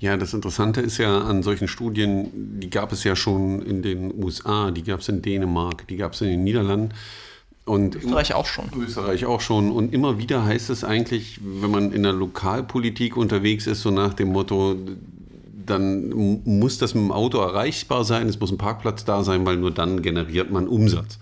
Ja, 0.00 0.16
das 0.16 0.32
Interessante 0.32 0.80
ist 0.80 0.98
ja 0.98 1.22
an 1.22 1.42
solchen 1.42 1.66
Studien, 1.66 2.60
die 2.60 2.70
gab 2.70 2.92
es 2.92 3.02
ja 3.04 3.16
schon 3.16 3.62
in 3.62 3.82
den 3.82 4.14
USA, 4.22 4.70
die 4.70 4.84
gab 4.84 5.00
es 5.00 5.08
in 5.08 5.22
Dänemark, 5.22 5.88
die 5.88 5.96
gab 5.96 6.12
es 6.12 6.20
in 6.20 6.28
den 6.28 6.44
Niederlanden. 6.44 6.94
Und 7.64 7.96
Österreich 7.96 8.32
auch 8.32 8.46
schon. 8.46 8.70
Österreich 8.78 9.26
auch 9.26 9.40
schon. 9.40 9.72
Und 9.72 9.92
immer 9.92 10.18
wieder 10.18 10.44
heißt 10.44 10.70
es 10.70 10.84
eigentlich, 10.84 11.40
wenn 11.42 11.70
man 11.70 11.92
in 11.92 12.04
der 12.04 12.12
Lokalpolitik 12.12 13.16
unterwegs 13.16 13.66
ist, 13.66 13.82
so 13.82 13.90
nach 13.90 14.14
dem 14.14 14.28
Motto, 14.28 14.76
dann 15.66 16.40
muss 16.44 16.78
das 16.78 16.94
mit 16.94 17.04
dem 17.04 17.12
Auto 17.12 17.38
erreichbar 17.38 18.04
sein, 18.04 18.28
es 18.28 18.40
muss 18.40 18.50
ein 18.50 18.56
Parkplatz 18.56 19.04
da 19.04 19.22
sein, 19.22 19.44
weil 19.44 19.56
nur 19.56 19.72
dann 19.72 20.00
generiert 20.00 20.50
man 20.50 20.66
Umsatz. 20.66 21.18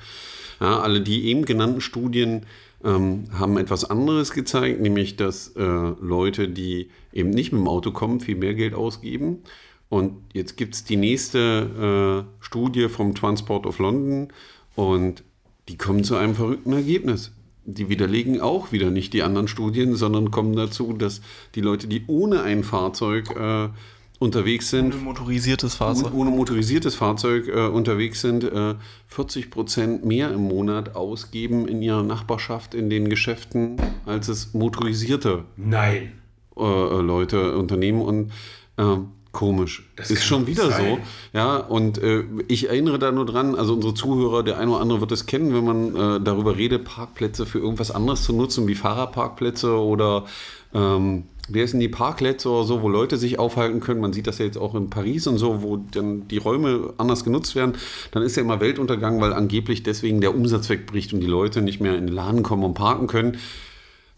Ja, 0.61 0.81
alle 0.81 1.01
die 1.01 1.25
eben 1.25 1.47
genannten 1.47 1.81
Studien 1.81 2.47
ähm, 2.87 3.25
haben 3.33 3.59
etwas 3.59 3.85
anderes 3.85 4.33
gezeigt, 4.33 4.81
nämlich 4.81 5.17
dass 5.17 5.49
äh, 5.57 5.63
Leute, 5.63 6.49
die 6.49 6.91
eben 7.13 7.31
nicht 7.31 7.53
mit 7.53 7.61
dem 7.61 7.69
Auto 7.69 7.91
kommen, 7.91 8.21
viel 8.21 8.37
mehr 8.37 8.55
Geld 8.55 8.75
ausgeben. 8.75 9.43
Und 9.89 10.19
jetzt 10.33 10.57
gibt 10.57 10.75
es 10.75 10.85
die 10.85 10.97
nächste 10.97 12.27
äh, 12.41 12.45
Studie 12.45 12.89
vom 12.89 13.15
Transport 13.15 13.67
of 13.67 13.79
London 13.79 14.29
und 14.75 15.23
die 15.69 15.77
kommen 15.77 16.05
zu 16.05 16.17
einem 16.17 16.35
verrückten 16.35 16.73
Ergebnis. 16.73 17.33
Die 17.65 17.89
widerlegen 17.89 18.41
auch 18.41 18.71
wieder 18.71 18.91
nicht 18.91 19.13
die 19.13 19.23
anderen 19.23 19.49
Studien, 19.49 19.97
sondern 19.97 20.31
kommen 20.31 20.55
dazu, 20.55 20.93
dass 20.93 21.21
die 21.57 21.61
Leute, 21.61 21.89
die 21.89 22.05
ohne 22.07 22.43
ein 22.43 22.63
Fahrzeug 22.63 23.31
äh, 23.37 23.69
unterwegs 24.19 24.71
sind. 24.71 24.95
Ohne 24.95 25.03
motorisiertes 25.03 25.75
Fahrzeug. 25.75 26.15
Ohne 26.15 26.31
motorisiertes 26.31 26.95
Fahrzeug 26.95 27.49
äh, 27.49 27.67
unterwegs 27.67 28.21
sind, 28.21 28.45
äh, 28.45 28.75
40 29.09 29.51
Prozent 29.51 30.05
mehr 30.05 30.31
im 30.31 30.43
Monat 30.43 30.97
ausgeben 30.97 31.69
in 31.69 31.83
ihrer 31.83 32.03
Nachbarschaft 32.03 32.75
in 32.75 32.91
den 32.91 33.09
Geschäften, 33.09 33.77
als 34.07 34.29
es 34.29 34.55
motorisierte 34.55 35.45
Nein. 35.57 36.13
Äh, 36.57 36.63
äh 36.63 37.01
Leute 37.03 37.57
unternehmen. 37.57 38.01
Und 38.01 38.33
ähm, 38.79 39.09
komisch. 39.37 39.87
Das 39.97 40.11
ist 40.11 40.25
schon 40.25 40.47
wieder 40.47 40.71
sein. 40.71 40.97
so. 40.97 41.39
Ja, 41.39 41.59
und 41.59 41.99
äh, 41.99 42.25
ich 42.49 42.71
erinnere 42.71 42.99
da 42.99 43.13
nur 43.13 43.27
dran, 43.27 43.55
also 43.55 43.75
unsere 43.75 43.93
Zuhörer, 43.93 44.43
der 44.43 44.59
eine 44.59 44.71
oder 44.71 44.81
andere 44.81 45.01
wird 45.01 45.13
es 45.13 45.27
kennen, 45.27 45.55
wenn 45.55 45.65
man 45.65 45.95
äh, 45.95 46.21
darüber 46.25 46.57
redet, 46.57 46.85
Parkplätze 46.85 47.45
für 47.45 47.59
irgendwas 47.59 47.91
anderes 47.91 48.23
zu 48.23 48.33
nutzen, 48.33 48.67
wie 48.67 48.75
Fahrradparkplätze 48.75 49.79
oder 49.79 50.25
ähm, 50.73 51.25
wer 51.49 51.67
sind 51.69 51.81
die 51.81 51.89
Parklets 51.89 52.47
oder 52.47 52.65
so, 52.65 52.83
wo 52.83 52.89
Leute 52.89 53.17
sich 53.17 53.39
aufhalten 53.39 53.81
können. 53.81 54.01
Man 54.01 54.13
sieht 54.13 54.27
das 54.27 54.39
ja 54.39 54.45
jetzt 54.45 54.59
auch 54.59 54.75
in 54.75 54.91
Paris 54.91 55.27
und 55.27 55.39
so, 55.39 55.63
wo 55.63 55.77
dann 55.77 56.29
die 56.29 56.39
Räume 56.39 56.95
anders 56.99 57.25
genutzt 57.25 57.55
werden. 57.55 57.77
Dann 58.11 58.23
ist 58.23 58.37
ja 58.37 58.43
immer 58.43 58.61
Weltuntergang, 58.61 59.21
weil 59.21 59.33
angeblich 59.33 59.83
deswegen 59.83 60.21
der 60.21 60.35
Umsatz 60.35 60.69
wegbricht 60.69 61.13
und 61.13 61.21
die 61.21 61.27
Leute 61.27 61.63
nicht 61.63 61.81
mehr 61.81 61.97
in 61.97 62.07
den 62.07 62.15
Laden 62.15 62.43
kommen 62.43 62.65
und 62.65 62.75
parken 62.75 63.07
können. 63.07 63.39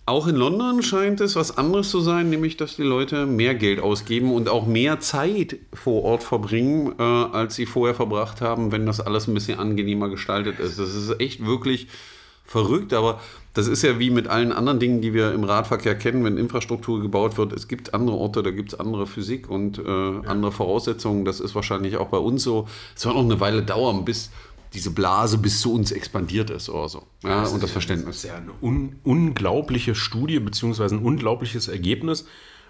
Auch 0.09 0.27
in 0.27 0.37
London 0.37 0.83
scheint 0.83 1.21
es 1.21 1.37
was 1.37 1.59
anderes 1.59 1.91
zu 1.91 2.01
sein, 2.01 2.31
nämlich 2.31 2.57
dass 2.57 2.77
die 2.77 2.83
Leute 2.83 3.27
mehr 3.27 3.55
Geld 3.55 3.79
ausgeben 3.79 4.33
und 4.33 4.49
auch 4.49 4.67
mehr 4.67 5.01
Zeit 5.01 5.59
vor 5.75 6.03
Ort 6.03 6.23
verbringen, 6.23 6.95
äh, 6.99 7.03
als 7.03 7.57
sie 7.57 7.67
vorher 7.67 7.95
verbracht 7.95 8.41
haben, 8.41 8.73
wenn 8.73 8.87
das 8.87 9.01
alles 9.01 9.29
ein 9.29 9.35
bisschen 9.35 9.59
angenehmer 9.59 10.09
gestaltet 10.09 10.61
ist. 10.61 10.79
Das 10.79 10.95
ist 10.95 11.21
echt 11.21 11.45
wirklich 11.45 11.89
verrückt, 12.47 12.95
aber 12.95 13.21
das 13.59 13.67
ist 13.67 13.83
ja 13.83 13.99
wie 13.99 14.11
mit 14.11 14.29
allen 14.29 14.53
anderen 14.53 14.79
Dingen, 14.79 15.01
die 15.01 15.15
wir 15.15 15.33
im 15.33 15.43
Radverkehr 15.43 15.97
kennen, 15.97 16.23
wenn 16.23 16.39
Infrastruktur 16.39 17.03
gebaut 17.03 17.39
wird. 17.39 17.53
Es 17.53 17.67
gibt 17.67 17.93
andere 17.93 18.17
Orte, 18.17 18.45
da 18.45 18.53
gibt 18.53 18.73
es 18.73 18.79
andere 18.79 19.09
Physik 19.09 19.51
und 19.51 19.79
äh, 19.79 19.83
ja. 19.83 20.21
andere 20.27 20.53
Voraussetzungen. 20.53 21.25
Das 21.25 21.41
ist 21.41 21.57
wahrscheinlich 21.57 21.97
auch 21.97 22.07
bei 22.07 22.19
uns 22.19 22.45
so. 22.45 22.69
Es 22.95 23.05
wird 23.05 23.17
noch 23.17 23.25
eine 23.25 23.41
Weile 23.41 23.65
dauern, 23.65 24.05
bis 24.05 24.31
diese 24.75 24.93
Blase 24.93 25.39
bis 25.39 25.61
zu 25.61 25.75
uns 25.75 25.91
expandiert 25.91 26.51
ist 26.51 26.69
oder 26.69 26.89
so. 26.89 27.03
Ja, 27.25 27.41
das 27.41 27.53
und 27.53 27.61
das 27.61 27.73
Verständnis. 27.73 28.23
Das 28.23 28.25
ist 28.25 28.31
ja 28.31 28.37
eine 28.37 28.53
un 28.63 29.01
unglaubliche 29.03 29.97
Studie, 29.97 30.39
beziehungsweise 30.39 30.95
ein 30.95 31.03
unglaubliches 31.03 31.67
Ergebnis. 31.67 32.27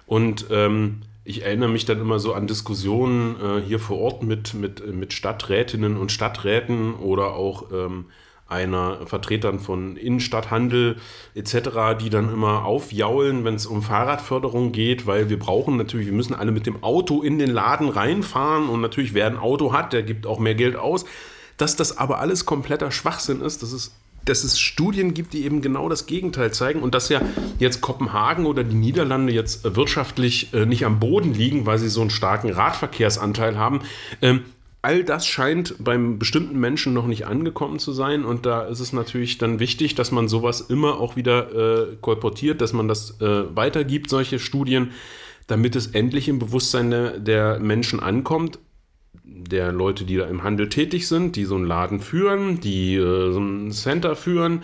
Und 0.07 0.47
ähm, 0.49 1.03
ich 1.23 1.43
erinnere 1.43 1.69
mich 1.69 1.85
dann 1.85 2.01
immer 2.01 2.19
so 2.19 2.33
an 2.33 2.47
Diskussionen 2.47 3.37
äh, 3.43 3.61
hier 3.61 3.79
vor 3.79 3.99
Ort 3.99 4.23
mit, 4.23 4.55
mit, 4.55 4.91
mit 4.91 5.13
Stadträtinnen 5.13 5.99
und 5.99 6.13
Stadträten 6.13 6.95
oder 6.95 7.35
auch 7.35 7.71
ähm, 7.73 8.07
einer 8.49 9.07
Vertretern 9.07 9.61
von 9.61 9.97
Innenstadthandel 9.97 10.97
etc., 11.35 12.01
die 12.01 12.11
dann 12.11 12.33
immer 12.33 12.65
aufjaulen, 12.65 13.45
wenn 13.45 13.55
es 13.55 13.67
um 13.67 13.83
Fahrradförderung 13.83 14.73
geht, 14.73 15.07
weil 15.07 15.29
wir 15.29 15.39
brauchen 15.39 15.77
natürlich, 15.77 16.07
wir 16.07 16.15
müssen 16.15 16.35
alle 16.35 16.51
mit 16.51 16.67
dem 16.67 16.83
Auto 16.83 17.23
in 17.23 17.39
den 17.39 17.51
Laden 17.51 17.91
reinfahren 17.91 18.69
und 18.69 18.81
natürlich 18.81 19.13
wer 19.15 19.27
ein 19.27 19.37
Auto 19.37 19.73
hat, 19.73 19.93
der 19.93 20.03
gibt 20.03 20.27
auch 20.27 20.39
mehr 20.39 20.55
Geld 20.55 20.77
aus. 20.77 21.05
Dass 21.59 21.77
das 21.77 21.99
aber 21.99 22.21
alles 22.21 22.47
kompletter 22.47 22.91
Schwachsinn 22.91 23.41
ist, 23.41 23.63
das 23.63 23.73
ist 23.73 23.95
dass 24.25 24.45
es 24.45 24.61
Studien 24.61 25.15
gibt, 25.15 25.33
die 25.33 25.45
eben 25.45 25.63
genau 25.63 25.89
das 25.89 26.07
Gegenteil 26.07 26.53
zeigen 26.53 26.81
und 26.81 26.95
dass 26.95 27.09
ja 27.09 27.23
jetzt 27.59 27.81
Kopenhagen 27.81 28.45
oder 28.45 28.63
die 28.63 28.77
Niederlande 28.77 29.33
jetzt 29.33 29.75
wirtschaftlich 29.75 30.53
äh, 30.53 30.67
nicht 30.67 30.85
am 30.85 31.01
Boden 31.01 31.33
liegen, 31.33 31.65
weil 31.65 31.79
sie 31.79 31.89
so 31.89 32.03
einen 32.03 32.11
starken 32.11 32.51
Radverkehrsanteil 32.51 33.57
haben. 33.57 33.81
All 34.89 35.05
das 35.05 35.27
scheint 35.27 35.75
beim 35.79 36.19
bestimmten 36.19 36.59
Menschen 36.59 36.95
noch 36.95 37.07
nicht 37.07 37.27
angekommen 37.27 37.79
zu 37.79 37.93
sein 37.93 38.25
und 38.25 38.47
da 38.47 38.63
ist 38.63 38.81
es 38.81 38.95
natürlich 38.95 39.37
dann 39.37 39.61
wichtig, 39.61 39.95
dass 39.95 40.13
man 40.13 40.29
sowas 40.29 40.63
immer 40.63 40.99
auch 40.99 41.15
wieder 41.15 41.91
äh, 41.91 41.97
kolportiert, 42.01 42.63
dass 42.63 42.73
man 42.73 42.89
das 42.89 43.21
äh, 43.21 43.55
weitergibt, 43.55 44.09
solche 44.09 44.39
Studien, 44.39 44.93
damit 45.47 45.77
es 45.77 45.89
endlich 45.89 46.27
im 46.27 46.39
Bewusstsein 46.39 46.91
der, 46.91 47.19
der 47.19 47.61
Menschen 47.61 48.01
ankommt 48.01 48.61
der 49.25 49.73
Leute, 49.73 50.07
die 50.07 50.17
da 50.17 50.25
im 50.25 50.43
Handel 50.43 50.71
tätig 50.71 51.07
sind, 51.07 51.37
die 51.37 51.45
so 51.45 51.57
einen 51.57 51.67
Laden 51.67 52.01
führen, 52.01 52.59
die 52.61 52.95
äh, 52.95 53.31
so 53.31 53.41
ein 53.41 53.71
Center 53.73 54.17
führen, 54.17 54.63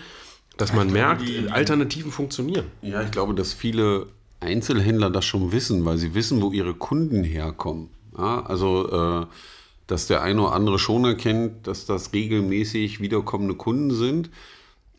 dass 0.57 0.73
man 0.73 0.89
glaube, 0.89 1.01
merkt, 1.01 1.29
die, 1.29 1.51
Alternativen 1.51 2.11
funktionieren. 2.11 2.65
Ja, 2.81 3.03
ich 3.03 3.11
glaube, 3.11 3.35
dass 3.35 3.53
viele 3.53 4.07
Einzelhändler 4.41 5.11
das 5.11 5.27
schon 5.27 5.53
wissen, 5.53 5.85
weil 5.85 5.99
sie 5.99 6.15
wissen, 6.15 6.41
wo 6.41 6.51
ihre 6.51 6.73
Kunden 6.73 7.25
herkommen. 7.25 7.91
Ja, 8.17 8.43
also, 8.47 8.91
äh, 8.91 9.27
dass 9.87 10.07
der 10.07 10.23
eine 10.23 10.43
oder 10.43 10.53
andere 10.53 10.79
schon 10.79 11.05
erkennt, 11.05 11.67
dass 11.67 11.87
das 11.87 12.13
regelmäßig 12.13 13.01
wiederkommende 13.01 13.55
Kunden 13.55 13.91
sind. 13.91 14.31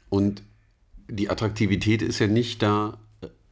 Und 0.10 0.44
die 1.08 1.30
Attraktivität 1.30 2.02
ist 2.02 2.20
ja 2.20 2.28
nicht 2.28 2.62
da, 2.62 2.98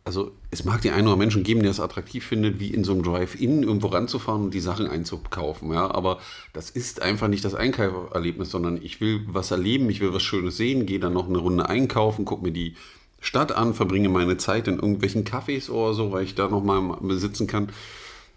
also 0.05 0.31
es 0.51 0.65
mag 0.65 0.81
die 0.81 0.91
einen 0.91 1.07
oder 1.07 1.15
Menschen 1.15 1.43
geben, 1.43 1.61
der 1.61 1.71
es 1.71 1.79
attraktiv 1.79 2.25
findet, 2.25 2.59
wie 2.59 2.67
in 2.67 2.83
so 2.83 2.91
einem 2.91 3.03
Drive-In 3.03 3.63
irgendwo 3.63 3.87
ranzufahren 3.87 4.43
und 4.43 4.53
die 4.53 4.59
Sachen 4.59 4.87
einzukaufen. 4.87 5.71
Ja, 5.71 5.89
aber 5.89 6.19
das 6.51 6.69
ist 6.69 7.01
einfach 7.01 7.27
nicht 7.27 7.45
das 7.45 7.55
Einkauferlebnis, 7.55 8.51
sondern 8.51 8.79
ich 8.81 9.01
will 9.01 9.21
was 9.27 9.51
erleben, 9.51 9.89
ich 9.89 10.01
will 10.01 10.13
was 10.13 10.23
Schönes 10.23 10.57
sehen, 10.57 10.85
gehe 10.85 10.99
dann 10.99 11.13
noch 11.13 11.27
eine 11.27 11.37
Runde 11.37 11.69
einkaufen, 11.69 12.25
gucke 12.25 12.43
mir 12.43 12.51
die 12.51 12.75
Stadt 13.21 13.53
an, 13.53 13.73
verbringe 13.73 14.09
meine 14.09 14.37
Zeit 14.37 14.67
in 14.67 14.75
irgendwelchen 14.75 15.23
Cafés 15.23 15.69
oder 15.69 15.93
so, 15.93 16.11
weil 16.11 16.25
ich 16.25 16.35
da 16.35 16.49
noch 16.49 16.63
mal 16.63 16.97
besitzen 17.01 17.47
kann. 17.47 17.69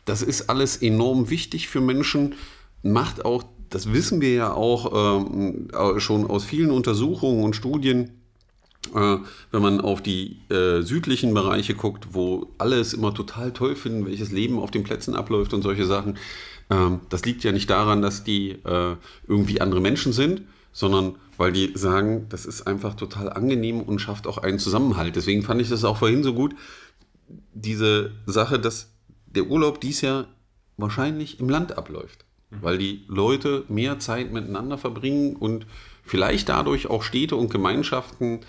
Das 0.04 0.22
ist 0.22 0.48
alles 0.48 0.76
enorm 0.76 1.28
wichtig 1.30 1.66
für 1.66 1.80
Menschen, 1.80 2.36
macht 2.92 3.24
auch, 3.24 3.44
das 3.70 3.92
wissen 3.92 4.20
wir 4.20 4.34
ja 4.34 4.52
auch 4.52 5.24
ähm, 5.24 5.68
schon 5.98 6.26
aus 6.26 6.44
vielen 6.44 6.70
Untersuchungen 6.70 7.44
und 7.44 7.56
Studien, 7.56 8.10
äh, 8.94 9.18
wenn 9.50 9.62
man 9.62 9.80
auf 9.80 10.02
die 10.02 10.38
äh, 10.50 10.82
südlichen 10.82 11.34
Bereiche 11.34 11.74
guckt, 11.74 12.08
wo 12.12 12.52
alle 12.58 12.76
es 12.76 12.92
immer 12.92 13.12
total 13.12 13.52
toll 13.52 13.76
finden, 13.76 14.06
welches 14.06 14.30
Leben 14.30 14.58
auf 14.58 14.70
den 14.70 14.84
Plätzen 14.84 15.14
abläuft 15.16 15.52
und 15.54 15.62
solche 15.62 15.86
Sachen, 15.86 16.18
ähm, 16.70 17.00
das 17.08 17.24
liegt 17.24 17.44
ja 17.44 17.52
nicht 17.52 17.70
daran, 17.70 18.02
dass 18.02 18.24
die 18.24 18.50
äh, 18.64 18.96
irgendwie 19.26 19.60
andere 19.60 19.80
Menschen 19.80 20.12
sind, 20.12 20.42
sondern 20.72 21.16
weil 21.36 21.52
die 21.52 21.72
sagen, 21.74 22.26
das 22.28 22.46
ist 22.46 22.66
einfach 22.66 22.94
total 22.94 23.32
angenehm 23.32 23.80
und 23.80 23.98
schafft 23.98 24.26
auch 24.26 24.38
einen 24.38 24.58
Zusammenhalt. 24.58 25.16
Deswegen 25.16 25.42
fand 25.42 25.60
ich 25.60 25.68
das 25.68 25.84
auch 25.84 25.98
vorhin 25.98 26.22
so 26.22 26.34
gut, 26.34 26.54
diese 27.54 28.12
Sache, 28.26 28.58
dass 28.58 28.92
der 29.26 29.46
Urlaub 29.46 29.80
dies 29.80 30.00
Jahr 30.00 30.28
wahrscheinlich 30.76 31.40
im 31.40 31.48
Land 31.48 31.76
abläuft, 31.78 32.25
mhm. 32.50 32.56
weil 32.60 32.78
die 32.78 33.04
Leute 33.08 33.64
mehr 33.68 33.98
Zeit 33.98 34.32
miteinander 34.32 34.78
verbringen 34.78 35.36
und 35.36 35.66
vielleicht 36.02 36.48
dadurch 36.48 36.88
auch 36.88 37.02
Städte 37.02 37.36
und 37.36 37.50
Gemeinschaften 37.50 38.40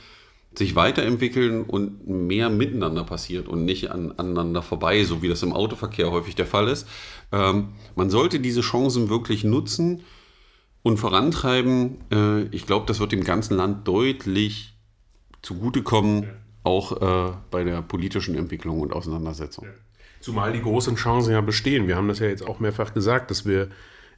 sich 0.58 0.75
weiterentwickeln 0.75 1.63
und 1.63 2.08
mehr 2.08 2.50
miteinander 2.50 3.04
passiert 3.04 3.48
und 3.48 3.66
nicht 3.66 3.92
an, 3.92 4.13
aneinander 4.18 4.62
vorbei, 4.62 5.04
so 5.04 5.22
wie 5.22 5.27
das 5.27 5.44
im 5.44 5.54
Autoverkehr 5.54 6.12
häufig 6.12 6.36
der 6.36 6.48
Fall 6.48 6.68
ist. 6.68 6.88
Ähm, 7.32 7.70
man 7.96 8.10
sollte 8.10 8.39
diese 8.39 8.62
Chancen 8.62 9.10
wirklich 9.10 9.44
nutzen 9.44 10.04
und 10.82 10.98
vorantreiben. 10.98 11.98
Äh, 12.12 12.44
ich 12.46 12.66
glaube, 12.66 12.86
das 12.88 13.00
wird 13.00 13.12
dem 13.12 13.24
ganzen 13.24 13.58
Land 13.58 13.88
deutlich 13.88 14.74
zugutekommen, 15.42 16.24
ja. 16.24 16.30
auch 16.63 17.01
äh, 17.01 17.34
bei 17.51 17.63
der 17.63 17.82
politischen 17.82 18.36
Entwicklung 18.36 18.82
und 18.82 18.94
Auseinandersetzung. 18.94 19.66
Ja. 19.66 19.72
Zumal 20.20 20.54
die 20.54 20.62
großen 20.62 20.96
Chancen 20.96 21.32
ja 21.32 21.42
bestehen. 21.42 21.88
Wir 21.88 21.96
haben 21.96 22.08
das 22.08 22.20
ja 22.20 22.28
jetzt 22.28 22.46
auch 22.46 22.60
mehrfach 22.60 22.94
gesagt, 22.94 23.32
dass 23.32 23.46
wir 23.46 23.70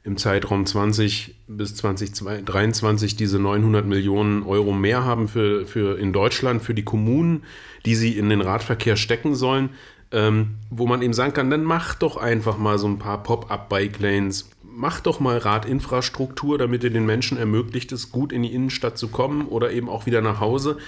im 0.02 0.16
Zeitraum 0.16 0.64
20 0.64 1.34
bis 1.46 1.74
2023 1.76 3.16
diese 3.16 3.38
900 3.38 3.84
Millionen 3.86 4.42
Euro 4.44 4.72
mehr 4.72 5.04
haben 5.04 5.28
für, 5.28 5.66
für 5.66 5.98
in 5.98 6.12
Deutschland, 6.12 6.62
für 6.62 6.74
die 6.74 6.84
Kommunen, 6.84 7.42
die 7.84 7.94
sie 7.94 8.16
in 8.16 8.30
den 8.30 8.40
Radverkehr 8.40 8.96
stecken 8.96 9.34
sollen, 9.34 9.70
ähm, 10.10 10.56
wo 10.70 10.86
man 10.86 11.02
eben 11.02 11.12
sagen 11.12 11.34
kann, 11.34 11.50
dann 11.50 11.64
mach 11.64 11.94
doch 11.94 12.16
einfach 12.16 12.56
mal 12.56 12.78
so 12.78 12.88
ein 12.88 12.98
paar 12.98 13.22
Pop-up-Bike-Lanes, 13.22 14.50
mach 14.62 15.00
doch 15.00 15.20
mal 15.20 15.36
Radinfrastruktur, 15.36 16.56
damit 16.56 16.82
ihr 16.82 16.90
den 16.90 17.04
Menschen 17.04 17.36
ermöglicht, 17.36 17.92
es 17.92 18.10
gut 18.10 18.32
in 18.32 18.42
die 18.42 18.54
Innenstadt 18.54 18.96
zu 18.96 19.08
kommen 19.08 19.46
oder 19.48 19.70
eben 19.70 19.90
auch 19.90 20.06
wieder 20.06 20.22
nach 20.22 20.40
Hause 20.40 20.78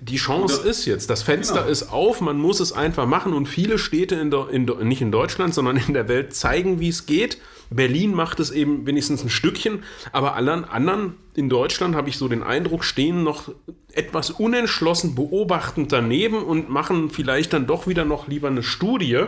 die 0.00 0.16
Chance 0.16 0.62
ist 0.62 0.84
jetzt, 0.84 1.10
das 1.10 1.22
Fenster 1.22 1.60
genau. 1.60 1.68
ist 1.68 1.92
auf, 1.92 2.20
man 2.20 2.38
muss 2.38 2.60
es 2.60 2.72
einfach 2.72 3.06
machen 3.06 3.32
und 3.32 3.46
viele 3.46 3.78
Städte, 3.78 4.14
in, 4.14 4.32
in, 4.50 4.88
nicht 4.88 5.02
in 5.02 5.10
Deutschland, 5.10 5.54
sondern 5.54 5.76
in 5.76 5.94
der 5.94 6.08
Welt 6.08 6.34
zeigen, 6.34 6.80
wie 6.80 6.88
es 6.88 7.06
geht. 7.06 7.38
Berlin 7.70 8.14
macht 8.14 8.40
es 8.40 8.50
eben 8.50 8.86
wenigstens 8.86 9.24
ein 9.24 9.28
Stückchen, 9.28 9.82
aber 10.12 10.36
allen 10.36 10.64
anderen 10.64 11.14
in 11.34 11.48
Deutschland 11.48 11.94
habe 11.94 12.08
ich 12.08 12.16
so 12.16 12.28
den 12.28 12.42
Eindruck, 12.42 12.84
stehen 12.84 13.22
noch 13.24 13.50
etwas 13.92 14.30
unentschlossen 14.30 15.14
beobachtend 15.14 15.92
daneben 15.92 16.42
und 16.42 16.70
machen 16.70 17.10
vielleicht 17.10 17.52
dann 17.52 17.66
doch 17.66 17.86
wieder 17.86 18.04
noch 18.04 18.28
lieber 18.28 18.48
eine 18.48 18.62
Studie, 18.62 19.24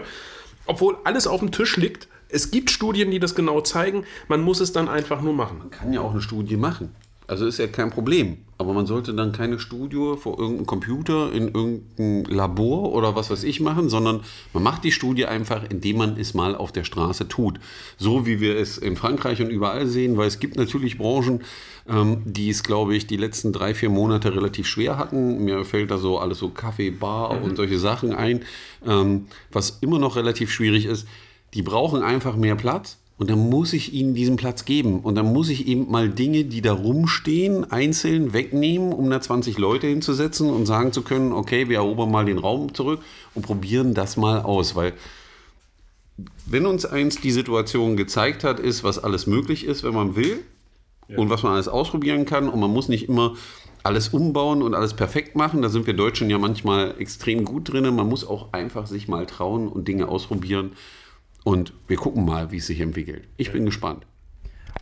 obwohl 0.66 0.96
alles 1.04 1.26
auf 1.26 1.40
dem 1.40 1.52
Tisch 1.52 1.76
liegt. 1.76 2.08
Es 2.28 2.50
gibt 2.50 2.70
Studien, 2.70 3.10
die 3.10 3.18
das 3.18 3.34
genau 3.34 3.60
zeigen, 3.60 4.04
man 4.28 4.40
muss 4.40 4.60
es 4.60 4.72
dann 4.72 4.88
einfach 4.88 5.20
nur 5.20 5.34
machen. 5.34 5.58
Man 5.58 5.70
kann 5.70 5.92
ja 5.92 6.00
auch 6.00 6.12
eine 6.12 6.22
Studie 6.22 6.56
machen. 6.56 6.94
Also 7.30 7.46
ist 7.46 7.58
ja 7.58 7.68
kein 7.68 7.90
Problem. 7.90 8.38
Aber 8.58 8.72
man 8.72 8.86
sollte 8.86 9.14
dann 9.14 9.30
keine 9.30 9.60
Studie 9.60 10.14
vor 10.18 10.36
irgendeinem 10.36 10.66
Computer 10.66 11.32
in 11.32 11.54
irgendeinem 11.54 12.24
Labor 12.24 12.92
oder 12.92 13.14
was 13.14 13.30
weiß 13.30 13.44
ich 13.44 13.60
machen, 13.60 13.88
sondern 13.88 14.22
man 14.52 14.64
macht 14.64 14.82
die 14.82 14.90
Studie 14.90 15.26
einfach, 15.26 15.62
indem 15.70 15.98
man 15.98 16.16
es 16.16 16.34
mal 16.34 16.56
auf 16.56 16.72
der 16.72 16.82
Straße 16.82 17.28
tut. 17.28 17.60
So 17.98 18.26
wie 18.26 18.40
wir 18.40 18.56
es 18.56 18.78
in 18.78 18.96
Frankreich 18.96 19.40
und 19.40 19.48
überall 19.48 19.86
sehen, 19.86 20.16
weil 20.16 20.26
es 20.26 20.40
gibt 20.40 20.56
natürlich 20.56 20.98
Branchen, 20.98 21.44
ähm, 21.88 22.22
die 22.24 22.50
es, 22.50 22.64
glaube 22.64 22.96
ich, 22.96 23.06
die 23.06 23.16
letzten 23.16 23.52
drei, 23.52 23.74
vier 23.74 23.90
Monate 23.90 24.34
relativ 24.34 24.66
schwer 24.66 24.98
hatten. 24.98 25.44
Mir 25.44 25.64
fällt 25.64 25.92
da 25.92 25.98
so 25.98 26.18
alles 26.18 26.38
so 26.38 26.48
Kaffee, 26.48 26.90
Bar 26.90 27.34
mhm. 27.34 27.44
und 27.44 27.56
solche 27.56 27.78
Sachen 27.78 28.12
ein, 28.12 28.42
ähm, 28.84 29.28
was 29.52 29.78
immer 29.82 30.00
noch 30.00 30.16
relativ 30.16 30.50
schwierig 30.50 30.84
ist. 30.84 31.06
Die 31.54 31.62
brauchen 31.62 32.02
einfach 32.02 32.34
mehr 32.34 32.56
Platz 32.56 32.99
und 33.20 33.28
dann 33.28 33.50
muss 33.50 33.74
ich 33.74 33.92
ihnen 33.92 34.14
diesen 34.14 34.36
Platz 34.36 34.64
geben. 34.64 35.00
Und 35.00 35.14
dann 35.14 35.30
muss 35.30 35.50
ich 35.50 35.68
eben 35.68 35.90
mal 35.90 36.08
Dinge, 36.08 36.44
die 36.44 36.62
da 36.62 36.72
rumstehen, 36.72 37.70
einzeln 37.70 38.32
wegnehmen, 38.32 38.94
um 38.94 39.10
da 39.10 39.20
20 39.20 39.58
Leute 39.58 39.88
hinzusetzen 39.88 40.48
und 40.48 40.64
sagen 40.64 40.90
zu 40.94 41.02
können, 41.02 41.34
okay, 41.34 41.68
wir 41.68 41.76
erobern 41.76 42.10
mal 42.10 42.24
den 42.24 42.38
Raum 42.38 42.72
zurück 42.72 43.00
und 43.34 43.42
probieren 43.42 43.92
das 43.92 44.16
mal 44.16 44.40
aus. 44.40 44.74
Weil 44.74 44.94
wenn 46.46 46.64
uns 46.64 46.86
eins 46.86 47.20
die 47.20 47.30
Situation 47.30 47.98
gezeigt 47.98 48.42
hat, 48.42 48.58
ist, 48.58 48.84
was 48.84 48.98
alles 48.98 49.26
möglich 49.26 49.66
ist, 49.66 49.84
wenn 49.84 49.92
man 49.92 50.16
will 50.16 50.42
ja. 51.06 51.18
und 51.18 51.28
was 51.28 51.42
man 51.42 51.52
alles 51.52 51.68
ausprobieren 51.68 52.24
kann. 52.24 52.48
Und 52.48 52.58
man 52.58 52.70
muss 52.70 52.88
nicht 52.88 53.06
immer 53.06 53.34
alles 53.82 54.08
umbauen 54.08 54.62
und 54.62 54.74
alles 54.74 54.94
perfekt 54.94 55.36
machen. 55.36 55.60
Da 55.60 55.68
sind 55.68 55.86
wir 55.86 55.92
Deutschen 55.92 56.30
ja 56.30 56.38
manchmal 56.38 56.94
extrem 56.98 57.44
gut 57.44 57.70
drin. 57.70 57.94
Man 57.94 58.08
muss 58.08 58.26
auch 58.26 58.54
einfach 58.54 58.86
sich 58.86 59.08
mal 59.08 59.26
trauen 59.26 59.68
und 59.68 59.88
Dinge 59.88 60.08
ausprobieren. 60.08 60.72
Und 61.44 61.72
wir 61.88 61.96
gucken 61.96 62.24
mal, 62.24 62.50
wie 62.52 62.58
es 62.58 62.66
sich 62.66 62.80
entwickelt. 62.80 63.26
Ich 63.36 63.52
bin 63.52 63.64
gespannt. 63.64 64.06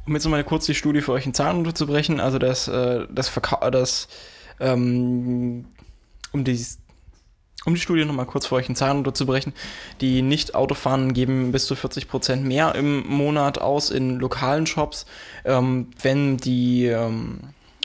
Um 0.07 0.15
jetzt 0.15 0.25
nochmal 0.25 0.45
kurz 0.45 0.67
die 0.67 0.75
Studie 0.75 1.01
für 1.01 1.13
euch 1.13 1.27
in 1.27 1.35
Zahlen 1.35 1.59
unterzubrechen, 1.59 2.21
also 2.21 2.39
das, 2.39 2.69
äh, 2.69 3.07
das, 3.11 3.29
Verka 3.29 3.71
das 3.71 4.09
ähm, 4.61 5.67
um 6.33 6.45
die 6.45 6.59
um 7.65 7.75
die 7.75 7.81
Studie 7.81 8.05
nochmal 8.05 8.27
kurz 8.27 8.47
für 8.47 8.55
euch 8.55 8.69
in 8.69 8.77
Zahlen 8.77 8.99
unterzubrechen, 8.99 9.53
die 10.01 10.23
Nicht-Autofahrenden 10.23 11.13
geben 11.13 11.53
bis 11.53 11.67
zu 11.67 11.75
40% 11.75 12.37
mehr 12.37 12.75
im 12.75 13.07
Monat 13.07 13.61
aus 13.61 13.91
in 13.91 14.19
lokalen 14.19 14.67
Shops. 14.67 15.07
Ähm, 15.45 15.89
wenn 16.01 16.39
die 16.39 16.87
ähm, 16.87 17.41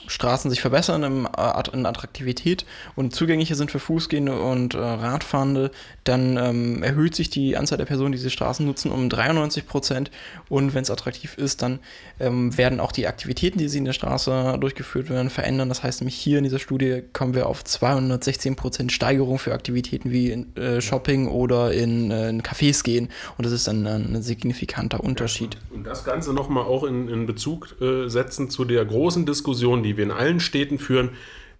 Straßen 0.08 0.50
sich 0.50 0.62
verbessern 0.62 1.04
äh, 1.04 1.64
in 1.74 1.86
Attraktivität 1.86 2.66
und 2.96 3.14
zugänglicher 3.16 3.56
sind 3.56 3.72
für 3.72 3.80
Fußgehende 3.80 4.40
und 4.40 4.74
äh, 4.74 4.80
Radfahrende, 4.80 5.72
dann 6.04 6.38
ähm, 6.38 6.84
erhöht 6.84 7.16
sich 7.16 7.30
die 7.30 7.58
Anzahl 7.58 7.78
der 7.78 7.86
Personen, 7.86 8.12
die 8.12 8.18
diese 8.18 8.30
Straßen 8.30 8.66
nutzen, 8.66 8.92
um 8.92 9.10
93 9.10 9.68
Prozent. 9.68 10.12
Und 10.50 10.74
wenn 10.74 10.84
es 10.84 10.92
attraktiv 10.92 11.38
ist, 11.38 11.62
dann 11.62 11.80
ähm, 12.20 12.58
werden 12.58 12.80
auch 12.80 12.92
die 12.92 13.08
Aktivitäten, 13.08 13.60
die 13.60 13.68
sie 13.68 13.78
in 13.78 13.86
der 13.86 13.94
Straße 13.94 14.58
durchgeführt 14.60 15.10
werden, 15.10 15.30
verändern. 15.30 15.70
Das 15.70 15.84
heißt 15.84 16.02
nämlich 16.02 16.16
hier 16.16 16.38
in 16.38 16.44
dieser 16.44 16.60
Studie 16.60 17.04
kommen 17.14 17.36
wir 17.36 17.48
auf 17.48 17.64
216 17.64 18.56
Prozent 18.56 18.92
Steigerung 18.92 19.40
für 19.40 19.54
Aktivitäten 19.54 20.12
wie 20.12 20.32
in, 20.32 20.56
äh, 20.56 20.82
Shopping 20.82 21.28
oder 21.28 21.74
in, 21.74 22.12
äh, 22.12 22.30
in 22.30 22.42
Cafés 22.42 22.84
gehen. 22.84 23.10
Und 23.38 23.46
das 23.46 23.54
ist 23.54 23.68
dann 23.68 23.86
ein 23.86 24.22
signifikanter 24.22 25.04
Unterschied. 25.04 25.58
Und 25.74 25.86
das 25.86 26.04
Ganze 26.04 26.34
nochmal 26.34 26.64
auch 26.64 26.84
in, 26.84 27.08
in 27.10 27.26
Bezug 27.26 27.76
äh, 27.82 28.10
setzen 28.10 28.50
zu 28.50 28.66
der 28.66 28.86
großen 28.86 29.26
Diskussion, 29.26 29.84
die 29.84 29.93
wir 29.98 30.04
in 30.04 30.12
allen 30.12 30.40
Städten 30.40 30.80
führen, 30.80 31.10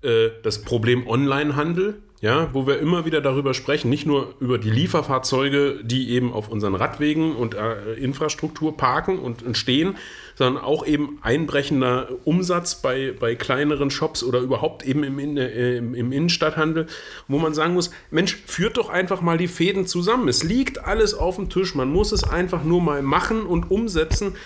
äh, 0.02 0.30
das 0.44 0.62
Problem 0.62 1.08
Onlinehandel 1.08 1.96
ja, 2.24 2.48
wo 2.54 2.66
wir 2.66 2.80
immer 2.80 3.04
wieder 3.04 3.20
darüber 3.20 3.54
sprechen, 3.54 3.90
nicht 3.90 4.06
nur 4.06 4.36
über 4.40 4.58
die 4.58 4.70
Lieferfahrzeuge, 4.70 5.82
die 5.84 6.12
eben 6.12 6.32
auf 6.32 6.48
unseren 6.48 6.74
Radwegen 6.74 7.36
und 7.36 7.54
äh, 7.54 7.96
Infrastruktur 7.96 8.78
parken 8.78 9.20
und, 9.20 9.44
und, 9.44 9.58
stehen, 9.58 9.98
sondern 10.36 10.64
auch 10.64 10.88
eben 10.88 11.20
einbrechender 11.22 12.08
Umsatz 12.24 12.76
bei, 12.82 13.14
bei 13.20 13.36
kleineren 13.36 13.92
Shops 13.92 14.24
oder 14.24 14.40
überhaupt 14.40 14.86
eben 14.86 15.04
im, 15.04 15.20
äh, 15.20 15.76
im, 15.76 15.96
im 15.96 16.14
Innenstadthandel, 16.14 16.88
wo 17.28 17.40
man 17.40 17.54
sagen 17.54 17.74
muss, 17.74 17.92
Mensch, 18.10 18.38
führt 18.46 18.78
doch 18.78 18.88
einfach 18.88 19.20
mal 19.20 19.38
die 19.38 19.50
Fäden 19.50 19.86
zusammen. 19.86 20.30
Es 20.30 20.46
liegt 20.46 20.86
alles 20.86 21.14
auf 21.14 21.36
dem 21.36 21.50
Tisch, 21.50 21.76
man 21.76 21.90
muss 21.90 22.14
es 22.14 22.24
einfach 22.24 22.64
nur 22.64 22.82
mal 22.82 23.02
machen 23.02 23.46
und 23.46 23.70
umsetzen. 23.70 24.38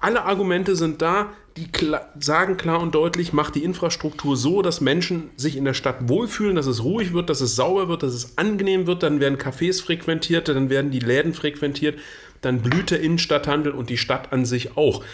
Alle 0.00 0.24
Argumente 0.24 0.76
sind 0.76 1.02
da, 1.02 1.32
die 1.58 1.70
klar, 1.70 2.08
sagen 2.18 2.56
klar 2.56 2.80
und 2.80 2.94
deutlich, 2.94 3.34
macht 3.34 3.54
die 3.54 3.64
Infrastruktur 3.64 4.34
so, 4.34 4.62
dass 4.62 4.80
Menschen 4.80 5.30
sich 5.36 5.56
in 5.56 5.66
der 5.66 5.74
Stadt 5.74 6.08
wohlfühlen, 6.08 6.56
dass 6.56 6.66
es 6.66 6.82
ruhig 6.82 7.12
wird, 7.12 7.28
dass 7.28 7.42
es 7.42 7.54
sauber 7.54 7.88
wird, 7.88 8.02
dass 8.02 8.14
es 8.14 8.38
angenehm 8.38 8.86
wird, 8.86 9.02
dann 9.02 9.20
werden 9.20 9.38
Cafés 9.38 9.82
frequentiert, 9.82 10.48
dann 10.48 10.70
werden 10.70 10.90
die 10.90 11.00
Läden 11.00 11.34
frequentiert, 11.34 11.98
dann 12.40 12.62
blüht 12.62 12.90
der 12.90 13.00
Innenstadthandel 13.00 13.72
und 13.72 13.90
die 13.90 13.98
Stadt 13.98 14.32
an 14.32 14.46
sich 14.46 14.76
auch. 14.78 15.04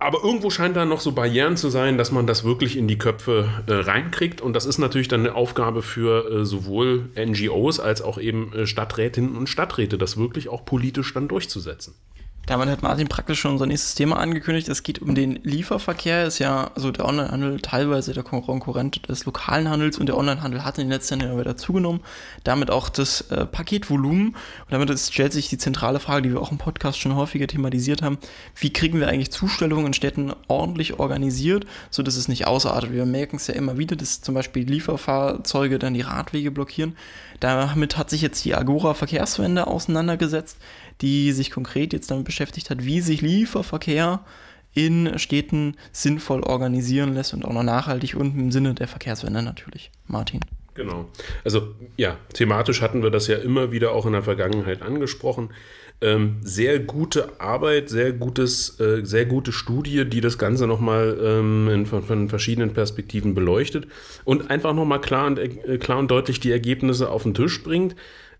Aber 0.00 0.24
irgendwo 0.24 0.50
scheint 0.50 0.76
da 0.76 0.84
noch 0.84 1.00
so 1.00 1.12
Barrieren 1.12 1.56
zu 1.56 1.70
sein, 1.70 1.96
dass 1.96 2.10
man 2.10 2.26
das 2.26 2.42
wirklich 2.42 2.76
in 2.76 2.88
die 2.88 2.98
Köpfe 2.98 3.48
äh, 3.66 3.72
reinkriegt. 3.72 4.40
Und 4.40 4.54
das 4.54 4.66
ist 4.66 4.78
natürlich 4.78 5.08
dann 5.08 5.20
eine 5.20 5.34
Aufgabe 5.34 5.80
für 5.80 6.40
äh, 6.40 6.44
sowohl 6.44 7.08
NGOs 7.16 7.78
als 7.80 8.02
auch 8.02 8.18
eben 8.18 8.52
äh, 8.52 8.66
Stadträtinnen 8.66 9.36
und 9.36 9.48
Stadträte, 9.48 9.96
das 9.96 10.16
wirklich 10.16 10.48
auch 10.48 10.64
politisch 10.64 11.14
dann 11.14 11.28
durchzusetzen. 11.28 11.94
Damit 12.46 12.68
hat 12.68 12.82
Martin 12.82 13.08
praktisch 13.08 13.40
schon 13.40 13.52
unser 13.52 13.66
nächstes 13.66 13.94
Thema 13.94 14.18
angekündigt. 14.18 14.68
Es 14.68 14.82
geht 14.82 15.00
um 15.00 15.14
den 15.14 15.40
Lieferverkehr. 15.42 16.26
Ist 16.26 16.38
ja 16.38 16.70
also 16.74 16.90
der 16.90 17.06
Onlinehandel 17.06 17.60
teilweise 17.60 18.12
der 18.12 18.22
Konkurrent 18.22 19.08
des 19.08 19.24
lokalen 19.24 19.68
Handels 19.68 19.98
und 19.98 20.06
der 20.06 20.16
Onlinehandel 20.16 20.64
hat 20.64 20.78
in 20.78 20.84
den 20.84 20.90
letzten 20.90 21.20
Jahren 21.20 21.38
wieder 21.38 21.56
zugenommen. 21.56 22.00
Damit 22.44 22.70
auch 22.70 22.90
das 22.90 23.22
äh, 23.30 23.46
Paketvolumen. 23.46 24.28
Und 24.28 24.36
damit 24.70 24.90
ist, 24.90 25.12
stellt 25.12 25.32
sich 25.32 25.48
die 25.48 25.58
zentrale 25.58 26.00
Frage, 26.00 26.22
die 26.22 26.32
wir 26.32 26.40
auch 26.40 26.52
im 26.52 26.58
Podcast 26.58 26.98
schon 26.98 27.16
häufiger 27.16 27.46
thematisiert 27.46 28.02
haben. 28.02 28.18
Wie 28.56 28.72
kriegen 28.72 29.00
wir 29.00 29.08
eigentlich 29.08 29.32
Zustellungen 29.32 29.86
in 29.86 29.94
Städten 29.94 30.32
ordentlich 30.48 30.98
organisiert, 30.98 31.66
sodass 31.90 32.16
es 32.16 32.28
nicht 32.28 32.46
ausartet? 32.46 32.92
Wir 32.92 33.06
merken 33.06 33.36
es 33.36 33.46
ja 33.46 33.54
immer 33.54 33.78
wieder, 33.78 33.96
dass 33.96 34.20
zum 34.20 34.34
Beispiel 34.34 34.68
Lieferfahrzeuge 34.68 35.78
dann 35.78 35.94
die 35.94 36.02
Radwege 36.02 36.50
blockieren. 36.50 36.96
Damit 37.40 37.96
hat 37.96 38.10
sich 38.10 38.22
jetzt 38.22 38.44
die 38.44 38.54
Agora 38.54 38.94
Verkehrswende 38.94 39.66
auseinandergesetzt 39.66 40.56
die 41.00 41.32
sich 41.32 41.50
konkret 41.50 41.92
jetzt 41.92 42.10
damit 42.10 42.24
beschäftigt 42.24 42.70
hat, 42.70 42.84
wie 42.84 43.00
sich 43.00 43.20
Lieferverkehr 43.20 44.24
in 44.74 45.18
Städten 45.18 45.76
sinnvoll 45.92 46.42
organisieren 46.42 47.14
lässt 47.14 47.32
und 47.32 47.44
auch 47.44 47.52
noch 47.52 47.62
nachhaltig 47.62 48.16
und 48.16 48.36
im 48.38 48.52
Sinne 48.52 48.74
der 48.74 48.88
Verkehrswende 48.88 49.42
natürlich. 49.42 49.90
Martin. 50.06 50.40
Genau. 50.74 51.08
Also 51.44 51.74
ja, 51.96 52.16
thematisch 52.32 52.82
hatten 52.82 53.02
wir 53.02 53.10
das 53.10 53.28
ja 53.28 53.36
immer 53.36 53.70
wieder 53.70 53.92
auch 53.92 54.06
in 54.06 54.12
der 54.12 54.22
Vergangenheit 54.22 54.82
angesprochen. 54.82 55.50
Ähm, 56.00 56.38
sehr 56.42 56.80
gute 56.80 57.40
Arbeit, 57.40 57.88
sehr 57.88 58.12
gutes, 58.12 58.80
äh, 58.80 59.04
sehr 59.04 59.26
gute 59.26 59.52
Studie, 59.52 60.04
die 60.04 60.20
das 60.20 60.38
Ganze 60.38 60.66
nochmal 60.66 61.16
ähm, 61.22 61.86
von, 61.86 62.02
von, 62.02 62.28
verschiedenen 62.28 62.74
Perspektiven 62.74 63.34
beleuchtet 63.34 63.86
und 64.24 64.50
einfach 64.50 64.74
nochmal 64.74 65.00
klar 65.00 65.28
und, 65.28 65.38
äh, 65.38 65.78
klar 65.78 65.98
und 65.98 66.10
deutlich 66.10 66.40
die 66.40 66.50
Ergebnisse 66.50 67.08
auf 67.08 67.22
den 67.22 67.34
Tisch 67.34 67.62
bringt. 67.62 67.94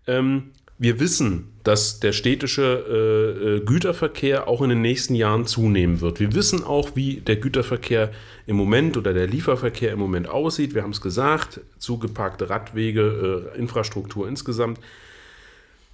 Ähm, 0.05 0.51
wir 0.77 0.99
wissen, 0.99 1.53
dass 1.63 1.99
der 1.99 2.11
städtische 2.11 2.85
äh, 2.89 3.55
äh, 3.55 3.59
Güterverkehr 3.61 4.47
auch 4.47 4.61
in 4.61 4.69
den 4.69 4.81
nächsten 4.81 5.15
Jahren 5.15 5.45
zunehmen 5.45 6.01
wird. 6.01 6.19
Wir 6.19 6.33
wissen 6.33 6.63
auch, 6.63 6.95
wie 6.95 7.21
der 7.21 7.37
Güterverkehr 7.37 8.11
im 8.45 8.55
Moment 8.57 8.97
oder 8.97 9.13
der 9.13 9.27
Lieferverkehr 9.27 9.91
im 9.91 9.99
Moment 9.99 10.27
aussieht. 10.27 10.75
Wir 10.75 10.83
haben 10.83 10.91
es 10.91 11.01
gesagt, 11.01 11.61
zugeparkte 11.77 12.49
Radwege, 12.49 13.51
äh, 13.55 13.57
Infrastruktur 13.57 14.27
insgesamt. 14.27 14.79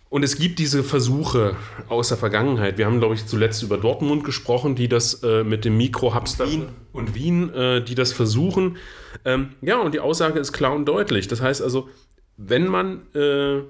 Und 0.09 0.23
es 0.23 0.35
gibt 0.35 0.59
diese 0.59 0.83
Versuche 0.83 1.55
aus 1.87 2.09
der 2.09 2.17
Vergangenheit. 2.17 2.77
Wir 2.77 2.85
haben, 2.85 2.99
glaube 2.99 3.15
ich, 3.15 3.25
zuletzt 3.25 3.63
über 3.63 3.77
Dortmund 3.77 4.25
gesprochen, 4.25 4.75
die 4.75 4.89
das 4.89 5.23
äh, 5.23 5.45
mit 5.45 5.63
dem 5.63 5.77
Mikro-Hubs 5.77 6.37
Wien. 6.39 6.67
und 6.91 7.15
Wien, 7.15 7.53
äh, 7.53 7.81
die 7.81 7.95
das 7.95 8.11
versuchen. 8.11 8.75
Ähm, 9.23 9.51
ja, 9.61 9.79
und 9.79 9.93
die 9.93 10.01
Aussage 10.01 10.37
ist 10.39 10.51
klar 10.51 10.73
und 10.73 10.83
deutlich. 10.85 11.29
Das 11.29 11.39
heißt 11.39 11.61
also, 11.61 11.87
wenn 12.35 12.67
man 12.67 13.03
äh, 13.15 13.61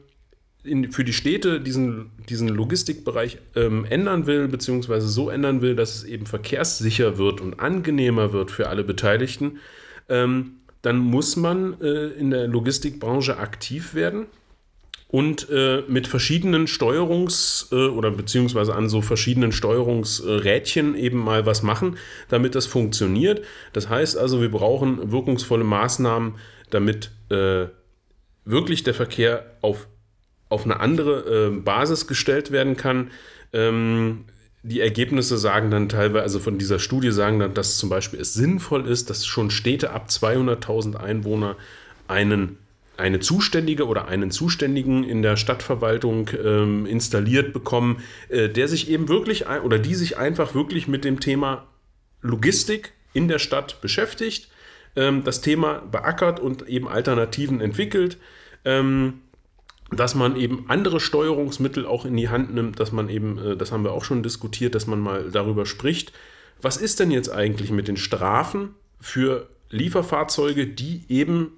in, 0.63 0.91
für 0.91 1.03
die 1.03 1.13
Städte 1.13 1.59
diesen, 1.59 2.11
diesen 2.29 2.47
Logistikbereich 2.47 3.37
ähm, 3.55 3.85
ändern 3.85 4.27
will, 4.27 4.47
beziehungsweise 4.47 5.07
so 5.07 5.29
ändern 5.29 5.61
will, 5.61 5.75
dass 5.75 5.95
es 5.95 6.03
eben 6.03 6.25
verkehrssicher 6.25 7.17
wird 7.17 7.41
und 7.41 7.59
angenehmer 7.59 8.33
wird 8.33 8.51
für 8.51 8.69
alle 8.69 8.83
Beteiligten, 8.83 9.59
ähm, 10.09 10.57
dann 10.81 10.97
muss 10.97 11.35
man 11.35 11.79
äh, 11.81 12.07
in 12.07 12.31
der 12.31 12.47
Logistikbranche 12.47 13.37
aktiv 13.37 13.93
werden 13.93 14.27
und 15.11 15.49
äh, 15.49 15.83
mit 15.87 16.07
verschiedenen 16.07 16.67
Steuerungs- 16.67 17.71
äh, 17.71 17.89
oder 17.89 18.11
beziehungsweise 18.11 18.73
an 18.73 18.87
so 18.87 19.01
verschiedenen 19.01 19.51
Steuerungsrädchen 19.51 20.95
eben 20.95 21.19
mal 21.19 21.45
was 21.45 21.63
machen, 21.63 21.97
damit 22.29 22.55
das 22.55 22.65
funktioniert. 22.65 23.43
Das 23.73 23.89
heißt 23.89 24.17
also, 24.17 24.41
wir 24.41 24.49
brauchen 24.49 25.11
wirkungsvolle 25.11 25.65
Maßnahmen, 25.65 26.35
damit 26.69 27.11
äh, 27.29 27.65
wirklich 28.45 28.83
der 28.83 28.93
Verkehr 28.93 29.57
auf 29.61 29.87
auf 30.51 30.65
eine 30.65 30.79
andere 30.79 31.49
äh, 31.49 31.59
Basis 31.59 32.07
gestellt 32.07 32.51
werden 32.51 32.77
kann. 32.77 33.11
Ähm, 33.53 34.25
die 34.63 34.79
Ergebnisse 34.79 35.37
sagen 35.37 35.71
dann 35.71 35.89
teilweise, 35.89 36.23
also 36.23 36.39
von 36.39 36.57
dieser 36.57 36.77
Studie 36.77 37.11
sagen 37.11 37.39
dann, 37.39 37.53
dass 37.53 37.77
zum 37.77 37.89
Beispiel 37.89 38.19
es 38.19 38.33
sinnvoll 38.33 38.87
ist, 38.87 39.09
dass 39.09 39.25
schon 39.25 39.49
Städte 39.49 39.91
ab 39.91 40.07
200.000 40.09 40.95
Einwohner 40.95 41.55
einen 42.07 42.57
eine 42.97 43.19
Zuständige 43.19 43.87
oder 43.87 44.07
einen 44.07 44.29
Zuständigen 44.29 45.03
in 45.03 45.23
der 45.23 45.35
Stadtverwaltung 45.35 46.29
ähm, 46.43 46.85
installiert 46.85 47.51
bekommen, 47.51 48.03
äh, 48.29 48.47
der 48.47 48.67
sich 48.67 48.91
eben 48.91 49.07
wirklich 49.07 49.47
oder 49.47 49.79
die 49.79 49.95
sich 49.95 50.17
einfach 50.17 50.53
wirklich 50.53 50.87
mit 50.87 51.03
dem 51.03 51.19
Thema 51.19 51.65
Logistik 52.21 52.93
in 53.13 53.27
der 53.27 53.39
Stadt 53.39 53.81
beschäftigt, 53.81 54.49
ähm, 54.95 55.23
das 55.23 55.41
Thema 55.41 55.81
beackert 55.91 56.39
und 56.39 56.67
eben 56.67 56.87
Alternativen 56.87 57.59
entwickelt. 57.59 58.17
Ähm, 58.65 59.21
dass 59.91 60.15
man 60.15 60.35
eben 60.35 60.65
andere 60.67 60.99
Steuerungsmittel 60.99 61.85
auch 61.85 62.05
in 62.05 62.15
die 62.15 62.29
Hand 62.29 62.53
nimmt, 62.53 62.79
dass 62.79 62.91
man 62.91 63.09
eben, 63.09 63.37
äh, 63.37 63.57
das 63.57 63.71
haben 63.71 63.83
wir 63.83 63.91
auch 63.91 64.03
schon 64.03 64.23
diskutiert, 64.23 64.75
dass 64.75 64.87
man 64.87 64.99
mal 64.99 65.29
darüber 65.31 65.65
spricht, 65.65 66.13
was 66.61 66.77
ist 66.77 66.99
denn 66.99 67.11
jetzt 67.11 67.29
eigentlich 67.29 67.71
mit 67.71 67.87
den 67.87 67.97
Strafen 67.97 68.75
für 68.99 69.49
Lieferfahrzeuge, 69.69 70.67
die 70.67 71.03
eben 71.09 71.53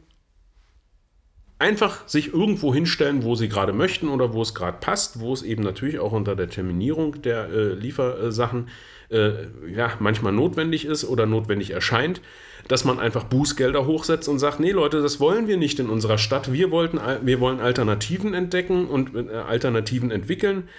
einfach 1.63 2.07
sich 2.07 2.33
irgendwo 2.33 2.73
hinstellen, 2.73 3.23
wo 3.23 3.35
sie 3.35 3.47
gerade 3.47 3.71
möchten 3.71 4.09
oder 4.09 4.33
wo 4.33 4.41
es 4.41 4.53
gerade 4.53 4.77
passt, 4.79 5.21
wo 5.21 5.33
es 5.33 5.43
eben 5.43 5.63
natürlich 5.63 5.99
auch 5.99 6.11
unter 6.11 6.35
der 6.35 6.49
Terminierung 6.49 7.21
der 7.21 7.49
äh, 7.49 7.73
Liefersachen 7.73 8.67
äh, 9.09 9.45
ja, 9.73 9.93
manchmal 9.99 10.33
notwendig 10.33 10.85
ist 10.85 11.05
oder 11.05 11.25
notwendig 11.25 11.71
erscheint 11.71 12.21
dass 12.67 12.85
man 12.85 12.99
einfach 12.99 13.25
Bußgelder 13.25 13.85
hochsetzt 13.85 14.29
und 14.29 14.39
sagt, 14.39 14.59
nee 14.59 14.71
Leute, 14.71 15.01
das 15.01 15.19
wollen 15.19 15.47
wir 15.47 15.57
nicht 15.57 15.79
in 15.79 15.89
unserer 15.89 16.17
Stadt. 16.17 16.53
Wir, 16.53 16.71
wollten, 16.71 16.99
wir 17.21 17.39
wollen 17.39 17.59
Alternativen 17.59 18.33
entdecken 18.33 18.87
und 18.87 19.15
äh, 19.15 19.33
Alternativen 19.35 20.11
entwickeln. 20.11 20.69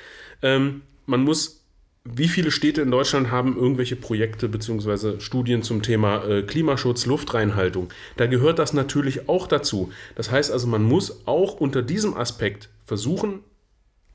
Ähm, 0.42 0.83
man 1.07 1.23
muss 1.23 1.63
wie 2.07 2.29
viele 2.29 2.51
Städte 2.51 2.83
in 2.83 2.90
Deutschland 2.90 3.31
haben 3.31 3.57
irgendwelche 3.57 3.97
Projekte 3.97 4.49
bzw. 4.49 5.21
Studien 5.21 5.62
zum 5.62 5.83
Thema 5.83 6.25
äh, 6.25 6.43
Klimaschutz, 6.43 7.07
Luftreinhaltung? 7.07 7.88
Da 8.17 8.27
gehört 8.27 8.59
das 8.59 8.75
natürlich 8.75 9.29
auch 9.29 9.47
dazu. 9.47 9.90
Das 10.14 10.31
heißt 10.31 10.53
also, 10.53 10.67
man 10.67 10.83
muss 10.83 11.27
auch 11.27 11.55
unter 11.55 11.83
diesem 11.83 12.14
Aspekt 12.14 12.69
versuchen, 12.85 13.40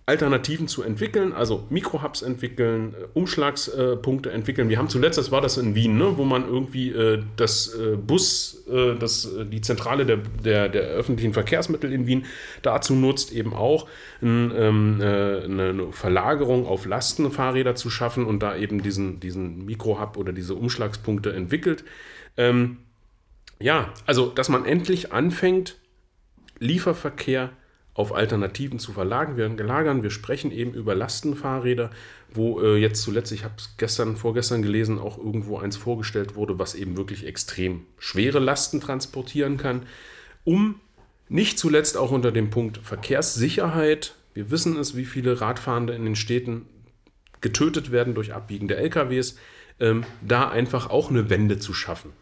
Alternativen 0.09 0.67
zu 0.67 0.81
entwickeln, 0.81 1.33
also 1.33 1.67
Mikrohubs 1.69 2.23
entwickeln, 2.23 2.95
äh, 2.95 3.05
Umschlagspunkte 3.13 4.31
entwickeln. 4.31 4.67
Wir 4.67 4.79
haben 4.79 4.89
zuletzt, 4.89 5.19
das 5.19 5.31
war 5.31 5.39
das 5.39 5.57
in 5.57 5.75
Wien, 5.75 5.99
ne, 5.99 6.17
wo 6.17 6.25
man 6.25 6.47
irgendwie 6.47 6.89
äh, 6.89 7.21
das 7.35 7.75
äh, 7.75 7.95
Bus, 7.95 8.65
äh, 8.67 8.95
das, 8.95 9.25
äh, 9.25 9.45
die 9.45 9.61
Zentrale 9.61 10.07
der, 10.07 10.17
der, 10.17 10.67
der, 10.67 10.81
öffentlichen 10.81 11.33
Verkehrsmittel 11.33 11.93
in 11.93 12.07
Wien 12.07 12.25
dazu 12.63 12.95
nutzt, 12.95 13.31
eben 13.31 13.53
auch 13.53 13.87
ein, 14.23 14.51
ähm, 14.55 14.99
äh, 14.99 15.43
eine 15.43 15.91
Verlagerung 15.91 16.65
auf 16.65 16.87
Lastenfahrräder 16.87 17.75
zu 17.75 17.91
schaffen 17.91 18.25
und 18.25 18.41
da 18.41 18.55
eben 18.55 18.81
diesen, 18.81 19.19
diesen 19.19 19.63
Mikrohub 19.67 20.17
oder 20.17 20.33
diese 20.33 20.55
Umschlagspunkte 20.55 21.33
entwickelt. 21.33 21.83
Ähm, 22.35 22.77
ja, 23.59 23.93
also, 24.07 24.29
dass 24.31 24.49
man 24.49 24.65
endlich 24.65 25.13
anfängt, 25.13 25.77
Lieferverkehr 26.57 27.51
auf 27.99 28.15
Alternativen 28.15 28.79
zu 28.79 28.93
verlagern. 28.93 29.35
Wir 29.35 29.49
gelagern, 29.49 30.03
wir 30.03 30.09
sprechen 30.09 30.51
eben 30.51 30.73
über 30.73 30.95
Lastenfahrräder, 30.95 31.89
wo 32.33 32.61
äh, 32.61 32.77
jetzt 32.77 33.01
zuletzt, 33.01 33.33
ich 33.33 33.43
habe 33.43 33.55
es 33.57 33.75
gestern, 33.75 34.15
vorgestern 34.15 34.61
gelesen, 34.61 34.99
auch 34.99 35.17
irgendwo 35.17 35.57
eins 35.57 35.75
vorgestellt 35.75 36.35
wurde, 36.35 36.57
was 36.57 36.75
eben 36.75 36.95
wirklich 36.95 37.27
extrem 37.27 37.81
schwere 37.97 38.39
Lasten 38.39 38.79
transportieren 38.79 39.57
kann, 39.57 39.83
um 40.45 40.79
nicht 41.27 41.59
zuletzt 41.59 41.97
auch 41.97 42.11
unter 42.11 42.31
dem 42.31 42.49
Punkt 42.49 42.77
Verkehrssicherheit, 42.77 44.15
wir 44.33 44.49
wissen 44.49 44.77
es, 44.77 44.95
wie 44.95 45.05
viele 45.05 45.41
Radfahrende 45.41 45.93
in 45.93 46.05
den 46.05 46.15
Städten 46.15 46.67
getötet 47.41 47.91
werden 47.91 48.15
durch 48.15 48.33
abbiegende 48.33 48.77
LKWs, 48.77 49.37
ähm, 49.81 50.05
da 50.21 50.47
einfach 50.47 50.89
auch 50.89 51.09
eine 51.09 51.29
Wende 51.29 51.59
zu 51.59 51.73
schaffen 51.73 52.13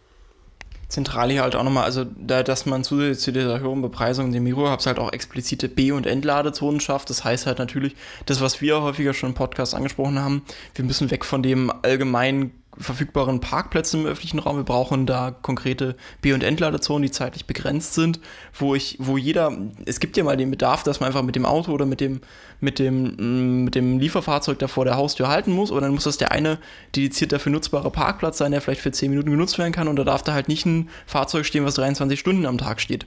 zentral 0.87 1.29
hier 1.29 1.41
halt 1.41 1.55
auch 1.55 1.63
nochmal, 1.63 1.83
also 1.83 2.05
da, 2.05 2.43
dass 2.43 2.65
man 2.65 2.83
zusätzlich 2.83 3.19
zu 3.19 3.31
dieser 3.33 3.59
höheren 3.59 3.81
Bepreisung 3.81 4.31
dem 4.31 4.43
Miro 4.43 4.71
Hubs 4.71 4.85
halt 4.85 4.99
auch 4.99 5.11
explizite 5.11 5.67
B- 5.67 5.91
und 5.91 6.05
Entladezonen 6.05 6.79
schafft. 6.79 7.09
Das 7.09 7.23
heißt 7.23 7.45
halt 7.45 7.59
natürlich, 7.59 7.95
das, 8.25 8.41
was 8.41 8.61
wir 8.61 8.81
häufiger 8.81 9.13
schon 9.13 9.29
im 9.29 9.35
Podcast 9.35 9.75
angesprochen 9.75 10.19
haben, 10.19 10.43
wir 10.75 10.85
müssen 10.85 11.11
weg 11.11 11.25
von 11.25 11.43
dem 11.43 11.71
allgemeinen 11.81 12.51
verfügbaren 12.79 13.39
Parkplätze 13.39 13.97
im 13.97 14.05
öffentlichen 14.05 14.39
Raum. 14.39 14.57
Wir 14.57 14.63
brauchen 14.63 15.05
da 15.05 15.31
konkrete 15.31 15.95
B- 16.21 16.33
und 16.33 16.43
Entladezonen, 16.43 17.03
die 17.03 17.11
zeitlich 17.11 17.45
begrenzt 17.45 17.93
sind, 17.93 18.19
wo 18.53 18.75
ich, 18.75 18.97
wo 18.99 19.17
jeder, 19.17 19.55
es 19.85 19.99
gibt 19.99 20.17
ja 20.17 20.23
mal 20.23 20.37
den 20.37 20.51
Bedarf, 20.51 20.83
dass 20.83 20.99
man 20.99 21.07
einfach 21.07 21.23
mit 21.23 21.35
dem 21.35 21.45
Auto 21.45 21.71
oder 21.71 21.85
mit 21.85 22.01
dem, 22.01 22.21
mit 22.59 22.79
dem, 22.79 23.15
mm, 23.17 23.63
mit 23.65 23.75
dem 23.75 23.99
Lieferfahrzeug 23.99 24.59
da 24.59 24.67
vor 24.67 24.85
der 24.85 24.95
Haustür 24.95 25.27
halten 25.27 25.51
muss, 25.51 25.71
oder 25.71 25.81
dann 25.81 25.93
muss 25.93 26.03
das 26.03 26.17
der 26.17 26.31
eine 26.31 26.59
dediziert 26.95 27.31
dafür 27.31 27.51
nutzbare 27.51 27.91
Parkplatz 27.91 28.37
sein, 28.37 28.51
der 28.51 28.61
vielleicht 28.61 28.81
für 28.81 28.91
10 28.91 29.09
Minuten 29.09 29.31
genutzt 29.31 29.57
werden 29.57 29.73
kann, 29.73 29.87
und 29.87 29.95
da 29.95 30.03
darf 30.03 30.23
da 30.23 30.33
halt 30.33 30.47
nicht 30.47 30.65
ein 30.65 30.89
Fahrzeug 31.05 31.45
stehen, 31.45 31.65
was 31.65 31.75
23 31.75 32.19
Stunden 32.19 32.45
am 32.45 32.57
Tag 32.57 32.81
steht. 32.81 33.05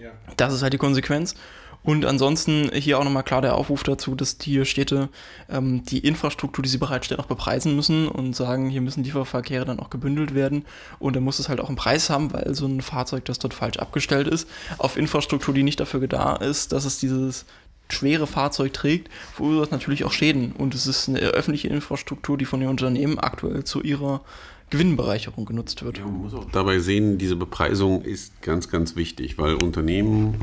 Ja. 0.00 0.10
Das 0.36 0.52
ist 0.52 0.62
halt 0.62 0.72
die 0.72 0.78
Konsequenz. 0.78 1.34
Und 1.82 2.04
ansonsten 2.04 2.70
hier 2.72 2.98
auch 2.98 3.04
nochmal 3.04 3.24
klar 3.24 3.42
der 3.42 3.56
Aufruf 3.56 3.82
dazu, 3.82 4.14
dass 4.14 4.38
die 4.38 4.64
Städte 4.64 5.08
ähm, 5.48 5.82
die 5.84 5.98
Infrastruktur, 5.98 6.62
die 6.62 6.68
sie 6.68 6.78
bereitstellen, 6.78 7.20
auch 7.20 7.26
bepreisen 7.26 7.74
müssen 7.74 8.08
und 8.08 8.36
sagen, 8.36 8.68
hier 8.68 8.80
müssen 8.80 9.02
Lieferverkehre 9.02 9.64
dann 9.64 9.80
auch 9.80 9.90
gebündelt 9.90 10.34
werden. 10.34 10.64
Und 10.98 11.16
dann 11.16 11.24
muss 11.24 11.38
es 11.38 11.48
halt 11.48 11.60
auch 11.60 11.68
einen 11.68 11.76
Preis 11.76 12.08
haben, 12.10 12.32
weil 12.32 12.54
so 12.54 12.66
ein 12.66 12.82
Fahrzeug, 12.82 13.24
das 13.24 13.38
dort 13.38 13.54
falsch 13.54 13.78
abgestellt 13.78 14.28
ist, 14.28 14.48
auf 14.78 14.96
Infrastruktur, 14.96 15.54
die 15.54 15.64
nicht 15.64 15.80
dafür 15.80 16.06
da 16.06 16.36
ist, 16.36 16.72
dass 16.72 16.84
es 16.84 16.98
dieses 16.98 17.44
schwere 17.90 18.26
Fahrzeug 18.26 18.72
trägt, 18.72 19.10
verursacht 19.34 19.72
natürlich 19.72 20.04
auch 20.04 20.12
Schäden. 20.12 20.52
Und 20.52 20.74
es 20.74 20.86
ist 20.86 21.08
eine 21.08 21.18
öffentliche 21.18 21.68
Infrastruktur, 21.68 22.38
die 22.38 22.44
von 22.44 22.60
den 22.60 22.68
Unternehmen 22.68 23.18
aktuell 23.18 23.64
zu 23.64 23.82
ihrer 23.82 24.22
Gewinnbereicherung 24.70 25.44
genutzt 25.44 25.84
wird. 25.84 25.98
Ja, 25.98 26.04
man 26.04 26.22
muss 26.22 26.34
auch 26.34 26.50
dabei 26.50 26.78
sehen, 26.78 27.18
diese 27.18 27.36
Bepreisung 27.36 28.02
ist 28.02 28.40
ganz, 28.40 28.70
ganz 28.70 28.96
wichtig, 28.96 29.36
weil 29.36 29.54
Unternehmen 29.56 30.36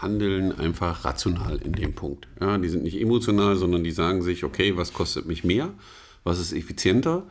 handeln 0.00 0.52
einfach 0.58 1.04
rational 1.04 1.60
in 1.62 1.72
dem 1.72 1.94
Punkt. 1.94 2.26
Ja, 2.40 2.58
die 2.58 2.68
sind 2.68 2.82
nicht 2.82 3.00
emotional, 3.00 3.56
sondern 3.56 3.84
die 3.84 3.90
sagen 3.90 4.22
sich, 4.22 4.44
okay, 4.44 4.76
was 4.76 4.92
kostet 4.92 5.26
mich 5.26 5.44
mehr? 5.44 5.70
Was 6.24 6.38
ist 6.38 6.52
effizienter? 6.52 7.24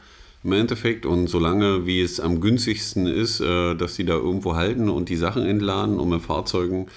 Im 0.44 0.54
Endeffekt 0.54 1.06
und 1.06 1.28
solange 1.28 1.86
wie 1.86 2.02
es 2.02 2.20
am 2.20 2.40
günstigsten 2.40 3.08
ist, 3.08 3.42
äh, 3.42 3.76
dass 3.76 3.96
sie 3.96 4.06
da 4.06 4.14
irgendwo 4.14 4.56
halten 4.56 4.90
und 4.90 5.10
die 5.10 5.18
Sachen 5.18 5.46
entladen 5.46 6.00
und 6.00 6.10
mit 6.10 6.22
Fahrzeugen 6.22 6.88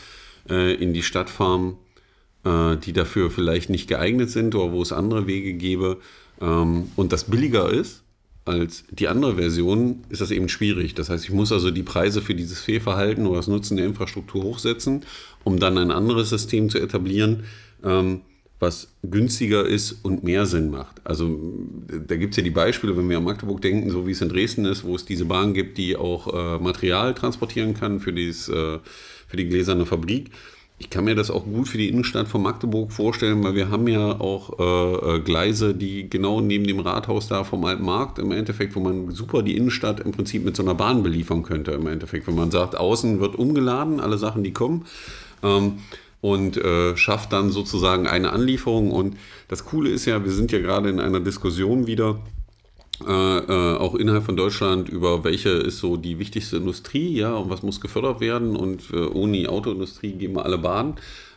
äh, 0.48 0.74
in 0.74 0.92
die 0.92 1.02
Stadt 1.02 1.28
fahren, 1.28 1.76
äh, 2.44 2.76
die 2.76 2.92
dafür 2.92 3.30
vielleicht 3.30 3.68
nicht 3.68 3.88
geeignet 3.88 4.30
sind 4.30 4.54
oder 4.54 4.72
wo 4.72 4.82
es 4.82 4.92
andere 4.92 5.26
Wege 5.26 5.54
gäbe 5.54 5.98
ähm, 6.40 6.92
und 6.94 7.12
das 7.12 7.24
billiger 7.24 7.68
ist, 7.70 8.02
als 8.44 8.84
die 8.90 9.08
andere 9.08 9.36
Version 9.36 10.04
ist 10.08 10.20
das 10.20 10.30
eben 10.30 10.48
schwierig. 10.48 10.94
Das 10.94 11.08
heißt, 11.08 11.24
ich 11.24 11.30
muss 11.30 11.52
also 11.52 11.70
die 11.70 11.82
Preise 11.82 12.22
für 12.22 12.34
dieses 12.34 12.60
Fehlverhalten 12.60 13.26
oder 13.26 13.36
das 13.36 13.48
Nutzen 13.48 13.76
der 13.76 13.86
Infrastruktur 13.86 14.42
hochsetzen, 14.42 15.04
um 15.44 15.58
dann 15.58 15.78
ein 15.78 15.90
anderes 15.90 16.30
System 16.30 16.68
zu 16.68 16.78
etablieren, 16.78 17.44
ähm, 17.84 18.22
was 18.58 18.88
günstiger 19.02 19.66
ist 19.66 20.04
und 20.04 20.22
mehr 20.22 20.46
Sinn 20.46 20.70
macht. 20.70 21.00
Also 21.04 21.36
da 22.06 22.16
gibt 22.16 22.32
es 22.32 22.36
ja 22.36 22.44
die 22.44 22.50
Beispiele, 22.50 22.96
wenn 22.96 23.08
wir 23.08 23.18
an 23.18 23.24
Magdeburg 23.24 23.60
denken, 23.60 23.90
so 23.90 24.06
wie 24.06 24.12
es 24.12 24.20
in 24.20 24.28
Dresden 24.28 24.64
ist, 24.66 24.84
wo 24.84 24.94
es 24.94 25.04
diese 25.04 25.24
Bahn 25.24 25.52
gibt, 25.52 25.78
die 25.78 25.96
auch 25.96 26.32
äh, 26.32 26.62
Material 26.62 27.14
transportieren 27.14 27.74
kann 27.74 27.98
für, 27.98 28.12
dieses, 28.12 28.48
äh, 28.48 28.78
für 29.26 29.36
die 29.36 29.48
gläserne 29.48 29.84
Fabrik 29.84 30.30
ich 30.78 30.90
kann 30.90 31.04
mir 31.04 31.14
das 31.14 31.30
auch 31.30 31.44
gut 31.44 31.68
für 31.68 31.78
die 31.78 31.88
Innenstadt 31.88 32.26
von 32.26 32.42
Magdeburg 32.42 32.92
vorstellen, 32.92 33.42
weil 33.44 33.54
wir 33.54 33.70
haben 33.70 33.86
ja 33.86 34.20
auch 34.20 34.58
äh, 34.58 35.16
äh, 35.16 35.20
Gleise, 35.20 35.74
die 35.74 36.10
genau 36.10 36.40
neben 36.40 36.66
dem 36.66 36.80
Rathaus 36.80 37.28
da 37.28 37.44
vom 37.44 37.64
Alten 37.64 37.84
Markt 37.84 38.18
im 38.18 38.32
Endeffekt, 38.32 38.74
wo 38.74 38.80
man 38.80 39.12
super 39.12 39.42
die 39.42 39.56
Innenstadt 39.56 40.00
im 40.00 40.10
Prinzip 40.10 40.44
mit 40.44 40.56
so 40.56 40.62
einer 40.64 40.74
Bahn 40.74 41.04
beliefern 41.04 41.44
könnte 41.44 41.70
im 41.70 41.86
Endeffekt. 41.86 42.26
Wenn 42.26 42.34
man 42.34 42.50
sagt, 42.50 42.76
außen 42.76 43.20
wird 43.20 43.36
umgeladen, 43.36 44.00
alle 44.00 44.18
Sachen, 44.18 44.42
die 44.42 44.52
kommen. 44.52 44.84
Ähm, 45.42 45.74
und 46.20 46.56
äh, 46.56 46.96
schafft 46.96 47.32
dann 47.32 47.50
sozusagen 47.50 48.06
eine 48.06 48.32
Anlieferung. 48.32 48.90
Und 48.92 49.16
das 49.48 49.64
Coole 49.64 49.90
ist 49.90 50.06
ja, 50.06 50.24
wir 50.24 50.32
sind 50.32 50.52
ja 50.52 50.60
gerade 50.60 50.88
in 50.88 51.00
einer 51.00 51.20
Diskussion 51.20 51.86
wieder, 51.86 52.20
äh, 53.06 53.38
äh, 53.38 53.76
auch 53.76 53.94
innerhalb 53.94 54.24
von 54.24 54.36
Deutschland 54.36 54.88
über 54.88 55.24
welche 55.24 55.50
ist 55.50 55.78
so 55.78 55.96
die 55.96 56.18
wichtigste 56.18 56.56
Industrie, 56.56 57.16
ja, 57.16 57.34
und 57.34 57.50
was 57.50 57.62
muss 57.62 57.80
gefördert 57.80 58.20
werden 58.20 58.56
und 58.56 58.90
äh, 58.92 58.96
ohne 58.96 59.38
die 59.38 59.48
Autoindustrie 59.48 60.12
gehen 60.12 60.34
wir 60.34 60.44
alle 60.44 60.58
Bahnen. 60.58 60.94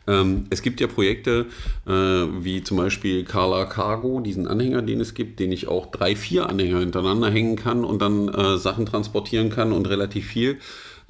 Ähm, 0.07 0.45
es 0.49 0.61
gibt 0.61 0.79
ja 0.79 0.87
Projekte 0.87 1.47
äh, 1.87 1.91
wie 1.91 2.63
zum 2.63 2.77
Beispiel 2.77 3.23
Carla 3.23 3.65
Cargo, 3.65 4.19
diesen 4.19 4.47
Anhänger, 4.47 4.81
den 4.81 5.01
es 5.01 5.13
gibt, 5.13 5.39
den 5.39 5.51
ich 5.51 5.67
auch 5.67 5.87
drei, 5.87 6.15
vier 6.15 6.49
Anhänger 6.49 6.79
hintereinander 6.79 7.29
hängen 7.29 7.55
kann 7.55 7.83
und 7.83 8.01
dann 8.01 8.29
äh, 8.29 8.57
Sachen 8.57 8.85
transportieren 8.85 9.49
kann 9.49 9.71
und 9.71 9.89
relativ 9.89 10.27
viel. 10.27 10.59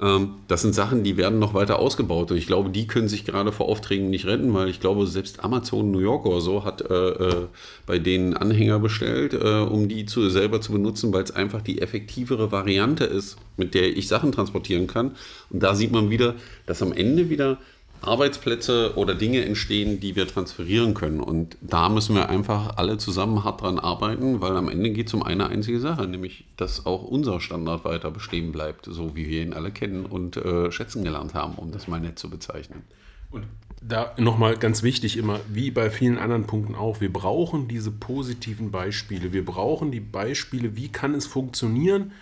Ähm, 0.00 0.34
das 0.48 0.62
sind 0.62 0.74
Sachen, 0.74 1.04
die 1.04 1.16
werden 1.16 1.38
noch 1.38 1.54
weiter 1.54 1.78
ausgebaut. 1.78 2.30
Und 2.30 2.36
ich 2.36 2.46
glaube, 2.46 2.70
die 2.70 2.86
können 2.86 3.08
sich 3.08 3.24
gerade 3.24 3.52
vor 3.52 3.68
Aufträgen 3.68 4.10
nicht 4.10 4.26
retten, 4.26 4.52
weil 4.52 4.68
ich 4.68 4.80
glaube, 4.80 5.06
selbst 5.06 5.42
Amazon 5.42 5.90
New 5.90 6.00
York 6.00 6.26
oder 6.26 6.40
so 6.40 6.64
hat 6.64 6.82
äh, 6.82 6.94
äh, 6.94 7.46
bei 7.86 7.98
denen 7.98 8.34
Anhänger 8.34 8.78
bestellt, 8.78 9.32
äh, 9.32 9.60
um 9.60 9.88
die 9.88 10.04
zu, 10.06 10.28
selber 10.28 10.60
zu 10.60 10.72
benutzen, 10.72 11.12
weil 11.12 11.22
es 11.22 11.30
einfach 11.30 11.62
die 11.62 11.80
effektivere 11.80 12.52
Variante 12.52 13.04
ist, 13.04 13.36
mit 13.56 13.74
der 13.74 13.96
ich 13.96 14.08
Sachen 14.08 14.32
transportieren 14.32 14.86
kann. 14.86 15.12
Und 15.50 15.62
da 15.62 15.74
sieht 15.74 15.92
man 15.92 16.10
wieder, 16.10 16.34
dass 16.66 16.82
am 16.82 16.92
Ende 16.92 17.30
wieder 17.30 17.58
Arbeitsplätze 18.06 18.92
oder 18.96 19.14
Dinge 19.14 19.44
entstehen, 19.44 20.00
die 20.00 20.16
wir 20.16 20.26
transferieren 20.26 20.94
können. 20.94 21.20
Und 21.20 21.56
da 21.60 21.88
müssen 21.88 22.14
wir 22.14 22.28
einfach 22.28 22.76
alle 22.76 22.98
zusammen 22.98 23.44
hart 23.44 23.62
dran 23.62 23.78
arbeiten, 23.78 24.40
weil 24.40 24.56
am 24.56 24.68
Ende 24.68 24.90
geht 24.90 25.08
es 25.08 25.14
um 25.14 25.22
eine 25.22 25.48
einzige 25.48 25.80
Sache, 25.80 26.06
nämlich, 26.06 26.46
dass 26.56 26.86
auch 26.86 27.02
unser 27.02 27.40
Standard 27.40 27.84
weiter 27.84 28.10
bestehen 28.10 28.52
bleibt, 28.52 28.86
so 28.86 29.16
wie 29.16 29.28
wir 29.28 29.42
ihn 29.42 29.52
alle 29.52 29.70
kennen 29.70 30.06
und 30.06 30.36
äh, 30.36 30.70
schätzen 30.70 31.04
gelernt 31.04 31.34
haben, 31.34 31.54
um 31.54 31.72
das 31.72 31.88
mal 31.88 32.00
nett 32.00 32.18
zu 32.18 32.30
bezeichnen. 32.30 32.82
Und 33.30 33.46
da 33.82 34.14
nochmal 34.18 34.56
ganz 34.56 34.82
wichtig 34.82 35.16
immer, 35.16 35.40
wie 35.48 35.70
bei 35.70 35.90
vielen 35.90 36.18
anderen 36.18 36.46
Punkten 36.46 36.74
auch, 36.74 37.00
wir 37.00 37.12
brauchen 37.12 37.68
diese 37.68 37.90
positiven 37.90 38.70
Beispiele. 38.70 39.32
Wir 39.32 39.44
brauchen 39.44 39.90
die 39.90 40.00
Beispiele, 40.00 40.76
wie 40.76 40.88
kann 40.88 41.14
es 41.14 41.26
funktionieren 41.26 42.12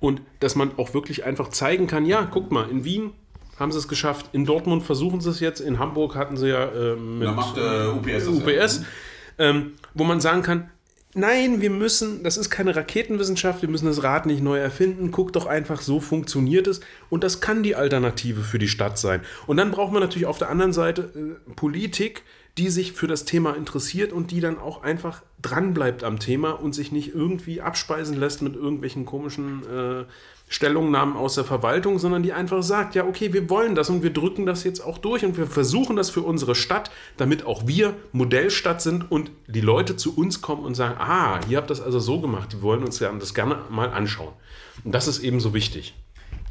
und 0.00 0.20
dass 0.40 0.54
man 0.54 0.76
auch 0.76 0.92
wirklich 0.92 1.24
einfach 1.24 1.48
zeigen 1.48 1.86
kann, 1.86 2.04
ja, 2.04 2.26
guck 2.30 2.50
mal, 2.50 2.68
in 2.68 2.84
Wien 2.84 3.12
haben 3.58 3.72
sie 3.72 3.78
es 3.78 3.88
geschafft. 3.88 4.30
In 4.32 4.44
Dortmund 4.44 4.82
versuchen 4.82 5.20
sie 5.20 5.30
es 5.30 5.40
jetzt. 5.40 5.60
In 5.60 5.78
Hamburg 5.78 6.16
hatten 6.16 6.36
sie 6.36 6.48
ja 6.48 6.64
äh, 6.64 6.96
mit 6.96 7.34
macht, 7.34 7.56
äh, 7.56 7.86
UPS, 7.86 8.28
UPS 8.28 8.82
ähm, 9.38 9.72
wo 9.94 10.04
man 10.04 10.20
sagen 10.20 10.42
kann, 10.42 10.70
nein, 11.14 11.60
wir 11.60 11.70
müssen, 11.70 12.22
das 12.22 12.36
ist 12.36 12.50
keine 12.50 12.74
Raketenwissenschaft, 12.74 13.62
wir 13.62 13.68
müssen 13.68 13.86
das 13.86 14.02
Rad 14.02 14.26
nicht 14.26 14.42
neu 14.42 14.58
erfinden. 14.58 15.10
Guck 15.10 15.32
doch 15.32 15.46
einfach, 15.46 15.80
so 15.80 16.00
funktioniert 16.00 16.66
es. 16.66 16.80
Und 17.10 17.24
das 17.24 17.40
kann 17.40 17.62
die 17.62 17.76
Alternative 17.76 18.42
für 18.42 18.58
die 18.58 18.68
Stadt 18.68 18.98
sein. 18.98 19.20
Und 19.46 19.56
dann 19.56 19.70
braucht 19.70 19.92
man 19.92 20.02
natürlich 20.02 20.26
auf 20.26 20.38
der 20.38 20.50
anderen 20.50 20.72
Seite 20.72 21.10
äh, 21.14 21.52
Politik, 21.54 22.22
die 22.58 22.68
sich 22.68 22.92
für 22.92 23.06
das 23.06 23.24
Thema 23.24 23.56
interessiert 23.56 24.12
und 24.12 24.30
die 24.30 24.40
dann 24.40 24.58
auch 24.58 24.82
einfach 24.82 25.22
dranbleibt 25.42 26.04
am 26.04 26.18
Thema 26.18 26.52
und 26.52 26.74
sich 26.74 26.92
nicht 26.92 27.14
irgendwie 27.14 27.60
abspeisen 27.60 28.16
lässt 28.16 28.42
mit 28.42 28.54
irgendwelchen 28.54 29.04
komischen 29.04 29.62
äh, 29.62 30.04
Stellungnahmen 30.48 31.16
aus 31.16 31.34
der 31.34 31.44
Verwaltung, 31.44 31.98
sondern 31.98 32.22
die 32.22 32.32
einfach 32.32 32.62
sagt, 32.62 32.94
ja, 32.94 33.04
okay, 33.06 33.32
wir 33.32 33.50
wollen 33.50 33.74
das 33.74 33.90
und 33.90 34.02
wir 34.02 34.12
drücken 34.12 34.46
das 34.46 34.62
jetzt 34.62 34.80
auch 34.80 34.98
durch 34.98 35.24
und 35.24 35.36
wir 35.36 35.46
versuchen 35.46 35.96
das 35.96 36.10
für 36.10 36.20
unsere 36.20 36.54
Stadt, 36.54 36.90
damit 37.16 37.44
auch 37.44 37.66
wir 37.66 37.96
Modellstadt 38.12 38.80
sind 38.80 39.10
und 39.10 39.32
die 39.48 39.62
Leute 39.62 39.96
zu 39.96 40.16
uns 40.16 40.42
kommen 40.42 40.64
und 40.64 40.74
sagen, 40.74 40.96
ah, 40.98 41.40
ihr 41.48 41.56
habt 41.56 41.70
das 41.70 41.80
also 41.80 41.98
so 41.98 42.20
gemacht, 42.20 42.52
die 42.52 42.62
wollen 42.62 42.84
uns 42.84 42.98
das 42.98 43.34
gerne 43.34 43.58
mal 43.70 43.90
anschauen. 43.90 44.32
Und 44.84 44.94
das 44.94 45.08
ist 45.08 45.20
eben 45.20 45.40
so 45.40 45.54
wichtig. 45.54 45.94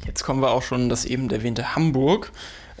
Jetzt 0.06 0.24
kommen 0.24 0.42
wir 0.42 0.50
auch 0.50 0.62
schon 0.62 0.88
das 0.88 1.04
eben 1.04 1.30
erwähnte 1.30 1.74
Hamburg. 1.74 2.30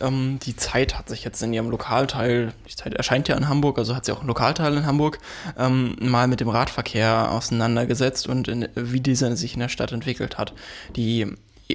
Ähm, 0.00 0.38
die 0.42 0.56
Zeit 0.56 0.98
hat 0.98 1.08
sich 1.08 1.24
jetzt 1.24 1.42
in 1.42 1.52
ihrem 1.52 1.70
Lokalteil, 1.70 2.52
die 2.68 2.74
Zeit 2.74 2.94
erscheint 2.94 3.28
ja 3.28 3.36
in 3.36 3.48
Hamburg, 3.48 3.78
also 3.78 3.94
hat 3.94 4.04
sie 4.04 4.12
auch 4.12 4.20
einen 4.20 4.28
Lokalteil 4.28 4.76
in 4.76 4.86
Hamburg, 4.86 5.18
ähm, 5.58 5.96
mal 6.00 6.26
mit 6.26 6.40
dem 6.40 6.48
Radverkehr 6.48 7.30
auseinandergesetzt 7.30 8.28
und 8.28 8.48
in, 8.48 8.68
wie 8.74 9.00
dieser 9.00 9.36
sich 9.36 9.54
in 9.54 9.60
der 9.60 9.68
Stadt 9.68 9.92
entwickelt 9.92 10.38
hat. 10.38 10.52
Die 10.96 11.32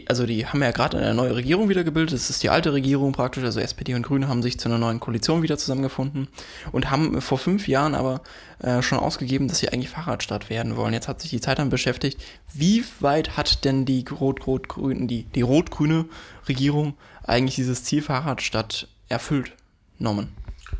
also 0.07 0.25
die 0.25 0.45
haben 0.45 0.61
ja 0.61 0.71
gerade 0.71 0.97
eine 0.97 1.13
neue 1.15 1.35
Regierung 1.35 1.67
wieder 1.67 1.83
gebildet, 1.83 2.13
das 2.13 2.29
ist 2.29 2.43
die 2.43 2.49
alte 2.49 2.73
Regierung 2.73 3.11
praktisch, 3.11 3.43
also 3.43 3.59
SPD 3.59 3.95
und 3.95 4.03
Grüne 4.03 4.27
haben 4.27 4.43
sich 4.43 4.59
zu 4.59 4.69
einer 4.69 4.77
neuen 4.77 4.99
Koalition 4.99 5.41
wieder 5.41 5.57
zusammengefunden 5.57 6.27
und 6.71 6.91
haben 6.91 7.21
vor 7.21 7.39
fünf 7.39 7.67
Jahren 7.67 7.95
aber 7.95 8.21
äh, 8.59 8.83
schon 8.83 8.99
ausgegeben, 8.99 9.47
dass 9.47 9.59
sie 9.59 9.69
eigentlich 9.69 9.89
Fahrradstadt 9.89 10.49
werden 10.49 10.75
wollen. 10.75 10.93
Jetzt 10.93 11.07
hat 11.07 11.21
sich 11.21 11.31
die 11.31 11.41
Zeit 11.41 11.57
dann 11.57 11.69
beschäftigt, 11.69 12.21
wie 12.53 12.83
weit 12.99 13.35
hat 13.35 13.65
denn 13.65 13.85
die 13.85 14.05
rot-rot-grüne, 14.09 15.07
die, 15.07 15.23
die 15.23 15.41
rot-grüne 15.41 16.05
Regierung 16.47 16.93
eigentlich 17.29 17.55
dieses 17.55 17.83
Ziel 17.83 18.01
Fahrradstadt 18.01 18.87
erfüllt, 19.07 19.53
Norman? 19.97 20.29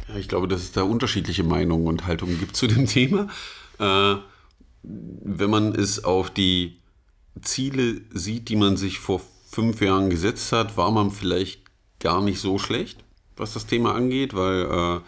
Ja, 0.08 0.16
ich 0.16 0.28
glaube, 0.28 0.48
dass 0.48 0.62
es 0.62 0.72
da 0.72 0.84
unterschiedliche 0.84 1.44
Meinungen 1.44 1.88
und 1.88 2.08
Haltungen 2.08 2.40
gibt 2.40 2.56
zu 2.56 2.68
dem 2.68 2.86
Thema. 2.88 3.28
Äh, 3.80 4.16
wenn 4.84 5.50
man 5.50 5.76
es 5.76 6.04
auf 6.04 6.30
die 6.30 6.78
Ziele 7.42 8.02
sieht, 8.12 8.50
die 8.50 8.56
man 8.56 8.78
sich 8.78 9.00
vor 9.00 9.22
fünf 9.50 9.82
Jahren 9.82 10.10
gesetzt 10.10 10.52
hat, 10.52 10.78
war 10.78 10.92
man 10.92 11.12
vielleicht 11.12 11.62
gar 12.00 12.22
nicht 12.22 12.40
so 12.40 12.58
schlecht, 12.58 13.04
was 13.36 13.54
das 13.54 13.68
Thema 13.68 13.96
angeht, 13.96 14.34
weil 14.34 15.02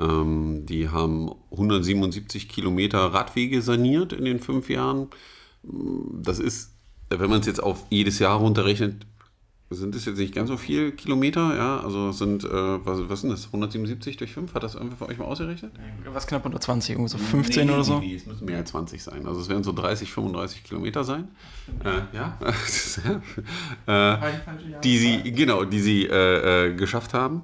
äh, 0.00 0.04
ähm, 0.04 0.66
die 0.66 0.88
haben 0.88 1.30
177 1.50 2.48
Kilometer 2.48 2.98
Radwege 2.98 3.62
saniert 3.62 4.12
in 4.12 4.24
den 4.24 4.40
fünf 4.40 4.68
Jahren. 4.68 5.08
Das 5.62 6.38
ist, 6.38 6.72
wenn 7.08 7.30
man 7.30 7.40
es 7.40 7.46
jetzt 7.46 7.62
auf 7.62 7.84
jedes 7.90 8.18
Jahr 8.18 8.38
runterrechnet, 8.38 9.06
sind 9.68 9.96
es 9.96 10.04
jetzt 10.04 10.18
nicht 10.18 10.32
ganz 10.32 10.48
so 10.48 10.56
viele 10.56 10.92
Kilometer, 10.92 11.56
ja, 11.56 11.80
also 11.80 12.12
sind, 12.12 12.44
äh, 12.44 12.48
was, 12.48 13.08
was 13.08 13.22
sind 13.22 13.30
das, 13.30 13.46
177 13.46 14.16
durch 14.16 14.32
5? 14.32 14.54
Hat 14.54 14.62
das 14.62 14.76
irgendwie 14.76 14.96
für 14.96 15.08
euch 15.08 15.18
mal 15.18 15.24
ausgerechnet? 15.24 15.72
Was 16.12 16.28
knapp 16.28 16.46
unter 16.46 16.60
20, 16.60 16.90
irgendwie 16.90 17.10
so 17.10 17.18
15 17.18 17.66
nee, 17.66 17.72
oder 17.72 17.82
so? 17.82 17.98
Nee, 17.98 18.14
es 18.14 18.26
müssen 18.26 18.44
mehr 18.44 18.58
als 18.58 18.70
20 18.70 19.02
sein, 19.02 19.26
also 19.26 19.40
es 19.40 19.48
werden 19.48 19.64
so 19.64 19.72
30, 19.72 20.12
35 20.12 20.62
Kilometer 20.62 21.02
sein. 21.02 21.28
Äh, 21.84 22.16
ja, 22.16 22.38
äh, 24.22 24.80
die 24.84 24.98
sie, 24.98 25.32
genau, 25.32 25.64
die 25.64 25.80
sie 25.80 26.06
äh, 26.06 26.68
äh, 26.68 26.74
geschafft 26.74 27.12
haben. 27.12 27.42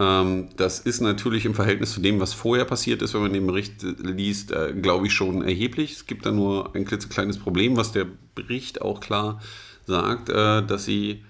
Ähm, 0.00 0.48
das 0.56 0.80
ist 0.80 1.00
natürlich 1.00 1.44
im 1.44 1.54
Verhältnis 1.54 1.92
zu 1.92 2.00
dem, 2.00 2.18
was 2.18 2.32
vorher 2.32 2.64
passiert 2.64 3.00
ist, 3.00 3.14
wenn 3.14 3.22
man 3.22 3.32
den 3.32 3.46
Bericht 3.46 3.82
liest, 3.82 4.50
äh, 4.50 4.72
glaube 4.72 5.06
ich 5.06 5.12
schon 5.12 5.44
erheblich. 5.44 5.92
Es 5.92 6.06
gibt 6.06 6.26
da 6.26 6.32
nur 6.32 6.74
ein 6.74 6.84
klitzekleines 6.84 7.38
Problem, 7.38 7.76
was 7.76 7.92
der 7.92 8.06
Bericht 8.34 8.82
auch 8.82 8.98
klar 8.98 9.40
sagt, 9.86 10.28
dass 10.28 10.84
sie 10.84 11.24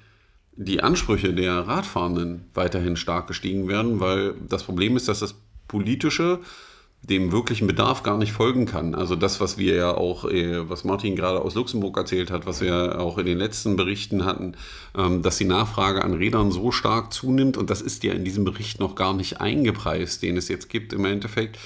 die 0.52 0.82
Ansprüche 0.82 1.32
der 1.32 1.66
Radfahrenden 1.66 2.46
weiterhin 2.54 2.96
stark 2.96 3.26
gestiegen 3.26 3.68
werden, 3.68 4.00
weil 4.00 4.34
das 4.48 4.64
Problem 4.64 4.96
ist, 4.96 5.08
dass 5.08 5.20
das 5.20 5.34
politische 5.68 6.40
dem 7.02 7.32
wirklichen 7.32 7.66
Bedarf 7.66 8.02
gar 8.02 8.18
nicht 8.18 8.32
folgen 8.32 8.66
kann. 8.66 8.94
Also 8.94 9.16
das, 9.16 9.40
was 9.40 9.56
wir 9.56 9.74
ja 9.74 9.94
auch, 9.94 10.26
äh, 10.26 10.68
was 10.68 10.84
Martin 10.84 11.16
gerade 11.16 11.40
aus 11.40 11.54
Luxemburg 11.54 11.96
erzählt 11.96 12.30
hat, 12.30 12.44
was 12.44 12.60
wir 12.60 13.00
auch 13.00 13.16
in 13.16 13.24
den 13.24 13.38
letzten 13.38 13.76
Berichten 13.76 14.24
hatten, 14.24 14.54
ähm, 14.94 15.22
dass 15.22 15.38
die 15.38 15.46
Nachfrage 15.46 16.04
an 16.04 16.14
Rädern 16.14 16.50
so 16.50 16.72
stark 16.72 17.12
zunimmt 17.12 17.56
und 17.56 17.70
das 17.70 17.80
ist 17.80 18.04
ja 18.04 18.12
in 18.12 18.24
diesem 18.24 18.44
Bericht 18.44 18.80
noch 18.80 18.96
gar 18.96 19.14
nicht 19.14 19.40
eingepreist, 19.40 20.22
den 20.22 20.36
es 20.36 20.48
jetzt 20.48 20.68
gibt 20.68 20.92
im 20.92 21.06
Endeffekt. 21.06 21.58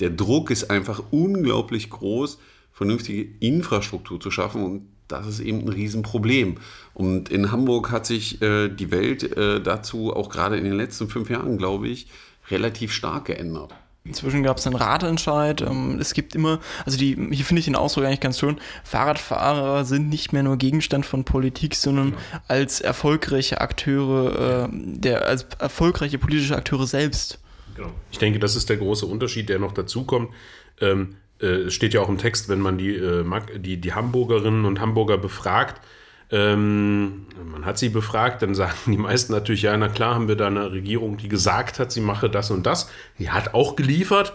Der 0.00 0.10
Druck 0.10 0.50
ist 0.50 0.70
einfach 0.70 1.02
unglaublich 1.10 1.88
groß, 1.88 2.38
vernünftige 2.70 3.26
Infrastruktur 3.40 4.20
zu 4.20 4.30
schaffen 4.30 4.62
und 4.64 4.88
das 5.08 5.26
ist 5.26 5.40
eben 5.40 5.60
ein 5.60 5.68
Riesenproblem. 5.68 6.56
Und 6.94 7.28
in 7.28 7.52
Hamburg 7.52 7.90
hat 7.90 8.06
sich 8.06 8.40
äh, 8.42 8.68
die 8.68 8.90
Welt 8.90 9.36
äh, 9.36 9.60
dazu 9.60 10.14
auch 10.14 10.28
gerade 10.28 10.56
in 10.56 10.64
den 10.64 10.74
letzten 10.74 11.08
fünf 11.08 11.30
Jahren, 11.30 11.58
glaube 11.58 11.88
ich, 11.88 12.06
relativ 12.50 12.92
stark 12.92 13.26
geändert. 13.26 13.74
Inzwischen 14.06 14.42
gab 14.42 14.58
es 14.58 14.66
einen 14.66 14.76
Ratentscheid. 14.76 15.62
Ähm, 15.62 15.98
es 15.98 16.12
gibt 16.12 16.34
immer, 16.34 16.60
also 16.84 16.98
die, 16.98 17.16
hier 17.30 17.44
finde 17.44 17.60
ich 17.60 17.64
den 17.64 17.74
Ausdruck 17.74 18.04
eigentlich 18.04 18.20
ganz 18.20 18.38
schön, 18.38 18.58
Fahrradfahrer 18.84 19.86
sind 19.86 20.10
nicht 20.10 20.32
mehr 20.32 20.42
nur 20.42 20.58
Gegenstand 20.58 21.06
von 21.06 21.24
Politik, 21.24 21.74
sondern 21.74 22.10
genau. 22.10 22.22
als 22.46 22.82
erfolgreiche 22.82 23.62
Akteure, 23.62 24.64
äh, 24.64 24.68
der, 24.72 25.26
als 25.26 25.46
erfolgreiche 25.58 26.18
politische 26.18 26.54
Akteure 26.54 26.86
selbst. 26.86 27.38
Genau. 27.76 27.90
Ich 28.12 28.18
denke, 28.18 28.38
das 28.38 28.56
ist 28.56 28.68
der 28.68 28.76
große 28.76 29.06
Unterschied, 29.06 29.48
der 29.48 29.58
noch 29.58 29.72
dazu 29.72 30.04
kommt. 30.04 30.28
Ähm, 30.82 31.16
äh, 31.40 31.46
es 31.46 31.74
steht 31.74 31.94
ja 31.94 32.00
auch 32.00 32.08
im 32.08 32.18
Text, 32.18 32.48
wenn 32.48 32.60
man 32.60 32.78
die, 32.78 32.94
äh, 32.94 33.24
die, 33.56 33.80
die 33.80 33.92
Hamburgerinnen 33.92 34.64
und 34.64 34.80
Hamburger 34.80 35.18
befragt, 35.18 35.80
ähm, 36.30 37.26
man 37.44 37.64
hat 37.64 37.78
sie 37.78 37.90
befragt, 37.90 38.42
dann 38.42 38.54
sagen 38.54 38.74
die 38.86 38.96
meisten 38.96 39.32
natürlich, 39.32 39.62
ja, 39.62 39.76
na 39.76 39.88
klar, 39.88 40.14
haben 40.14 40.28
wir 40.28 40.36
da 40.36 40.46
eine 40.46 40.72
Regierung, 40.72 41.16
die 41.16 41.28
gesagt 41.28 41.78
hat, 41.78 41.92
sie 41.92 42.00
mache 42.00 42.30
das 42.30 42.50
und 42.50 42.66
das. 42.66 42.90
Die 43.18 43.30
hat 43.30 43.54
auch 43.54 43.76
geliefert, 43.76 44.34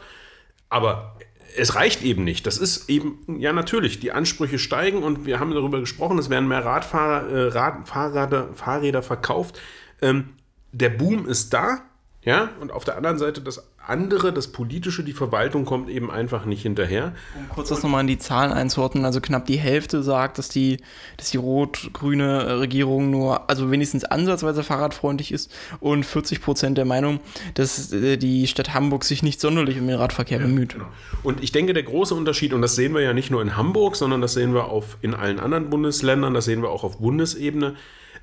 aber 0.70 1.18
es 1.58 1.76
reicht 1.76 2.04
eben 2.04 2.24
nicht. 2.24 2.46
Das 2.46 2.58
ist 2.58 2.90
eben, 2.90 3.20
ja, 3.40 3.54
natürlich, 3.54 4.00
die 4.00 4.12
Ansprüche 4.12 4.60
steigen 4.60 5.04
und 5.04 5.26
wir 5.26 5.40
haben 5.40 5.52
darüber 5.52 5.80
gesprochen, 5.80 6.20
es 6.20 6.30
werden 6.30 6.48
mehr 6.48 6.64
Radfahrer, 6.64 7.30
äh, 7.30 7.48
Rad, 7.50 7.88
Fahrräder, 7.88 8.50
Fahrräder 8.54 9.02
verkauft. 9.02 9.60
Ähm, 10.02 10.30
der 10.72 10.90
Boom 10.90 11.28
ist 11.28 11.54
da, 11.54 11.80
ja, 12.24 12.50
und 12.60 12.72
auf 12.72 12.86
der 12.86 12.98
anderen 12.98 13.18
Seite 13.18 13.42
das 13.42 13.68
andere, 13.90 14.32
das 14.32 14.50
Politische, 14.50 15.04
die 15.04 15.14
Verwaltung 15.14 15.66
kommt 15.66 15.90
eben 15.90 16.12
einfach 16.12 16.46
nicht 16.46 16.62
hinterher. 16.62 17.14
Um 17.36 17.50
kurz 17.50 17.70
das 17.70 17.84
nochmal 17.84 18.02
in 18.02 18.08
die 18.08 18.18
Zahlen 18.18 18.52
einzuordnen, 18.52 19.06
also 19.06 19.22
knapp 19.22 19.46
die 19.46 19.58
Hälfte 19.58 20.04
sagt, 20.04 20.38
dass 20.38 20.50
die, 20.50 20.78
dass 21.18 21.32
die 21.32 21.38
rot-grüne 21.38 22.60
Regierung 22.60 23.10
nur, 23.10 23.50
also 23.50 23.72
wenigstens 23.72 24.06
ansatzweise 24.06 24.64
fahrradfreundlich 24.64 25.32
ist 25.32 25.52
und 25.80 26.06
40 26.06 26.42
Prozent 26.42 26.78
der 26.78 26.86
Meinung, 26.86 27.20
dass 27.56 27.92
äh, 27.92 28.18
die 28.18 28.48
Stadt 28.48 28.74
Hamburg 28.74 29.04
sich 29.04 29.24
nicht 29.24 29.42
sonderlich 29.42 29.80
um 29.80 29.88
den 29.88 29.98
Radverkehr 29.98 30.40
ja, 30.40 30.46
bemüht. 30.46 30.74
Genau. 30.74 30.88
Und 31.24 31.44
ich 31.44 31.52
denke, 31.52 31.74
der 31.74 31.84
große 31.84 32.16
Unterschied, 32.16 32.54
und 32.54 32.62
das 32.62 32.76
sehen 32.76 32.94
wir 32.94 33.02
ja 33.02 33.14
nicht 33.14 33.32
nur 33.32 33.42
in 33.42 33.58
Hamburg, 33.58 33.96
sondern 33.96 34.22
das 34.22 34.34
sehen 34.34 34.54
wir 34.54 34.66
auf, 34.66 34.98
in 35.02 35.14
allen 35.14 35.40
anderen 35.40 35.70
Bundesländern, 35.70 36.34
das 36.34 36.46
sehen 36.46 36.62
wir 36.62 36.70
auch 36.70 36.84
auf 36.84 37.00
Bundesebene, 37.00 37.76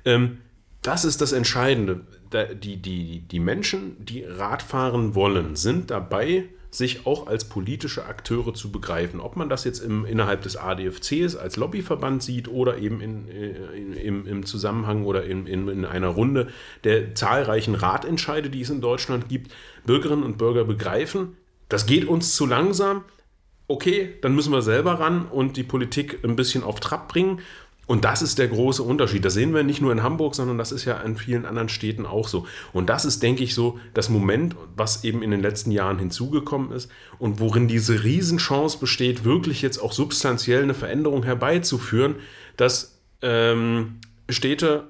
ähm, 0.05 0.39
das 0.81 1.03
ist 1.03 1.21
das 1.21 1.33
Entscheidende. 1.33 2.01
Die, 2.33 2.77
die, 2.77 3.19
die 3.19 3.39
Menschen, 3.39 4.03
die 4.03 4.23
Radfahren 4.23 5.15
wollen, 5.15 5.55
sind 5.55 5.91
dabei, 5.91 6.49
sich 6.69 7.05
auch 7.05 7.27
als 7.27 7.45
politische 7.45 8.05
Akteure 8.05 8.53
zu 8.53 8.71
begreifen. 8.71 9.19
Ob 9.19 9.35
man 9.35 9.49
das 9.49 9.63
jetzt 9.63 9.79
im, 9.79 10.05
innerhalb 10.05 10.41
des 10.41 10.57
ADFCs 10.57 11.35
als 11.35 11.55
Lobbyverband 11.55 12.21
sieht 12.21 12.47
oder 12.47 12.77
eben 12.77 13.01
in, 13.01 13.27
in, 13.27 13.93
im, 13.93 14.27
im 14.27 14.45
Zusammenhang 14.45 15.05
oder 15.05 15.23
in, 15.23 15.47
in, 15.47 15.67
in 15.69 15.85
einer 15.85 16.09
Runde 16.09 16.47
der 16.83 17.15
zahlreichen 17.15 17.75
Ratentscheide, 17.75 18.49
die 18.49 18.61
es 18.61 18.69
in 18.69 18.81
Deutschland 18.81 19.29
gibt, 19.29 19.51
Bürgerinnen 19.85 20.23
und 20.23 20.37
Bürger 20.37 20.65
begreifen, 20.65 21.37
das 21.69 21.85
geht 21.85 22.05
uns 22.05 22.35
zu 22.35 22.45
langsam. 22.45 23.03
Okay, 23.69 24.15
dann 24.21 24.33
müssen 24.33 24.53
wir 24.53 24.61
selber 24.61 24.99
ran 24.99 25.25
und 25.25 25.57
die 25.57 25.63
Politik 25.63 26.23
ein 26.23 26.37
bisschen 26.37 26.63
auf 26.63 26.79
Trab 26.79 27.09
bringen. 27.09 27.41
Und 27.87 28.03
das 28.03 28.21
ist 28.21 28.37
der 28.37 28.49
große 28.49 28.83
Unterschied. 28.83 29.23
Das 29.23 29.33
sehen 29.33 29.53
wir 29.53 29.63
nicht 29.63 29.81
nur 29.81 29.93
in 29.93 30.03
Hamburg, 30.03 30.35
sondern 30.35 30.57
das 30.57 30.73
ist 30.73 30.83
ja 30.83 30.99
in 30.99 31.15
vielen 31.15 31.45
anderen 31.45 31.69
Städten 31.69 32.05
auch 32.05 32.27
so. 32.27 32.45
Und 32.73 32.89
das 32.89 33.05
ist, 33.05 33.23
denke 33.23 33.43
ich, 33.43 33.55
so 33.55 33.79
das 33.93 34.09
Moment, 34.09 34.55
was 34.75 35.05
eben 35.05 35.23
in 35.23 35.31
den 35.31 35.41
letzten 35.41 35.71
Jahren 35.71 35.97
hinzugekommen 35.97 36.71
ist 36.73 36.91
und 37.17 37.39
worin 37.39 37.69
diese 37.69 38.03
Riesenchance 38.03 38.77
besteht, 38.77 39.23
wirklich 39.23 39.61
jetzt 39.61 39.77
auch 39.77 39.93
substanziell 39.93 40.63
eine 40.63 40.73
Veränderung 40.73 41.23
herbeizuführen, 41.23 42.15
dass 42.57 42.99
ähm, 43.21 44.01
Städte 44.29 44.89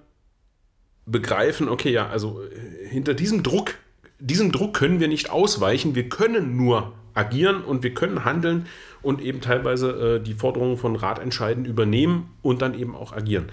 begreifen, 1.06 1.70
okay, 1.70 1.92
ja, 1.92 2.08
also 2.10 2.42
äh, 2.42 2.88
hinter 2.88 3.14
diesem 3.14 3.44
Druck, 3.44 3.76
diesem 4.20 4.52
Druck 4.52 4.74
können 4.74 5.00
wir 5.00 5.08
nicht 5.08 5.30
ausweichen, 5.30 5.94
wir 5.94 6.10
können 6.10 6.58
nur 6.58 6.94
agieren 7.14 7.64
und 7.64 7.84
wir 7.84 7.94
können 7.94 8.26
handeln 8.26 8.66
und 9.08 9.22
eben 9.22 9.40
teilweise 9.40 10.18
äh, 10.18 10.20
die 10.22 10.34
Forderungen 10.34 10.76
von 10.76 10.98
Ratentscheiden 10.98 11.64
übernehmen 11.64 12.30
und 12.42 12.62
dann 12.62 12.78
eben 12.78 12.94
auch 12.94 13.14
agieren. 13.14 13.46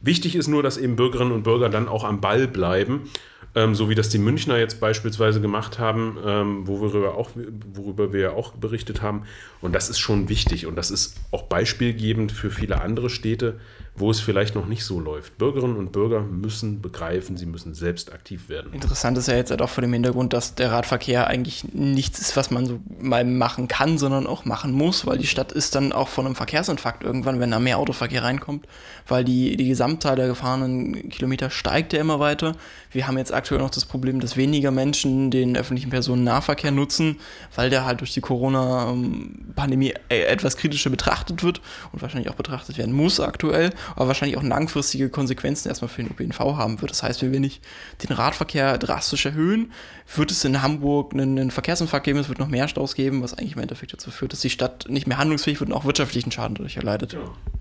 Wichtig 0.00 0.34
ist 0.34 0.48
nur, 0.48 0.64
dass 0.64 0.76
eben 0.76 0.96
Bürgerinnen 0.96 1.30
und 1.30 1.44
Bürger 1.44 1.68
dann 1.68 1.86
auch 1.86 2.02
am 2.02 2.20
Ball 2.20 2.48
bleiben, 2.48 3.08
ähm, 3.54 3.76
so 3.76 3.88
wie 3.88 3.94
das 3.94 4.08
die 4.08 4.18
Münchner 4.18 4.58
jetzt 4.58 4.80
beispielsweise 4.80 5.40
gemacht 5.40 5.78
haben, 5.78 6.18
ähm, 6.26 6.66
worüber, 6.66 7.14
auch, 7.14 7.30
worüber 7.74 8.12
wir 8.12 8.32
auch 8.32 8.54
berichtet 8.54 9.00
haben. 9.00 9.22
Und 9.60 9.72
das 9.72 9.88
ist 9.88 10.00
schon 10.00 10.28
wichtig 10.28 10.66
und 10.66 10.74
das 10.74 10.90
ist 10.90 11.16
auch 11.30 11.44
beispielgebend 11.44 12.32
für 12.32 12.50
viele 12.50 12.80
andere 12.80 13.08
Städte, 13.08 13.60
wo 13.98 14.10
es 14.10 14.20
vielleicht 14.20 14.54
noch 14.54 14.66
nicht 14.66 14.84
so 14.84 15.00
läuft. 15.00 15.38
Bürgerinnen 15.38 15.76
und 15.76 15.92
Bürger 15.92 16.20
müssen 16.20 16.80
begreifen, 16.80 17.36
sie 17.36 17.46
müssen 17.46 17.74
selbst 17.74 18.12
aktiv 18.12 18.48
werden. 18.48 18.72
Interessant 18.72 19.18
ist 19.18 19.28
ja 19.28 19.34
jetzt 19.34 19.50
halt 19.50 19.62
auch 19.62 19.68
vor 19.68 19.82
dem 19.82 19.92
Hintergrund, 19.92 20.32
dass 20.32 20.54
der 20.54 20.72
Radverkehr 20.72 21.26
eigentlich 21.26 21.64
nichts 21.72 22.20
ist, 22.20 22.36
was 22.36 22.50
man 22.50 22.66
so 22.66 22.80
mal 23.00 23.24
machen 23.24 23.68
kann, 23.68 23.98
sondern 23.98 24.26
auch 24.26 24.44
machen 24.44 24.72
muss, 24.72 25.06
weil 25.06 25.18
die 25.18 25.26
Stadt 25.26 25.52
ist 25.52 25.74
dann 25.74 25.92
auch 25.92 26.08
von 26.08 26.26
einem 26.26 26.34
Verkehrsinfarkt 26.34 27.02
irgendwann, 27.02 27.40
wenn 27.40 27.50
da 27.50 27.58
mehr 27.58 27.78
Autoverkehr 27.78 28.22
reinkommt, 28.22 28.66
weil 29.06 29.24
die, 29.24 29.56
die 29.56 29.68
Gesamtzahl 29.68 30.16
der 30.16 30.28
gefahrenen 30.28 31.08
Kilometer 31.08 31.50
steigt 31.50 31.92
ja 31.92 32.00
immer 32.00 32.20
weiter. 32.20 32.52
Wir 32.90 33.06
haben 33.06 33.18
jetzt 33.18 33.32
aktuell 33.32 33.60
noch 33.60 33.70
das 33.70 33.84
Problem, 33.84 34.20
dass 34.20 34.36
weniger 34.36 34.70
Menschen 34.70 35.30
den 35.30 35.56
öffentlichen 35.56 35.90
Personennahverkehr 35.90 36.70
nutzen, 36.70 37.16
weil 37.54 37.70
der 37.70 37.84
halt 37.84 38.00
durch 38.00 38.14
die 38.14 38.20
Corona-Pandemie 38.20 39.94
äh, 40.08 40.22
etwas 40.22 40.56
kritischer 40.56 40.90
betrachtet 40.90 41.42
wird 41.42 41.60
und 41.92 42.02
wahrscheinlich 42.02 42.30
auch 42.30 42.36
betrachtet 42.36 42.78
werden 42.78 42.94
muss 42.94 43.20
aktuell 43.20 43.70
aber 43.96 44.08
wahrscheinlich 44.08 44.36
auch 44.36 44.42
langfristige 44.42 45.08
Konsequenzen 45.08 45.68
erstmal 45.68 45.88
für 45.88 46.02
den 46.02 46.10
ÖPNV 46.10 46.38
haben 46.38 46.80
wird. 46.80 46.90
Das 46.90 47.02
heißt, 47.02 47.22
wenn 47.22 47.32
wir 47.32 47.40
nicht 47.40 47.62
den 48.02 48.14
Radverkehr 48.14 48.78
drastisch 48.78 49.26
erhöhen, 49.26 49.72
wird 50.14 50.30
es 50.30 50.44
in 50.44 50.62
Hamburg 50.62 51.12
einen, 51.12 51.38
einen 51.38 51.50
Verkehrsinfarkt 51.50 52.04
geben, 52.04 52.18
es 52.18 52.28
wird 52.28 52.38
noch 52.38 52.48
mehr 52.48 52.68
Staus 52.68 52.94
geben, 52.94 53.22
was 53.22 53.34
eigentlich 53.34 53.54
im 53.54 53.62
Endeffekt 53.62 53.92
dazu 53.92 54.10
führt, 54.10 54.32
dass 54.32 54.40
die 54.40 54.50
Stadt 54.50 54.86
nicht 54.88 55.06
mehr 55.06 55.18
handlungsfähig 55.18 55.60
wird 55.60 55.70
und 55.70 55.76
auch 55.76 55.84
wirtschaftlichen 55.84 56.32
Schaden 56.32 56.54
dadurch 56.54 56.76
erleidet. 56.76 57.16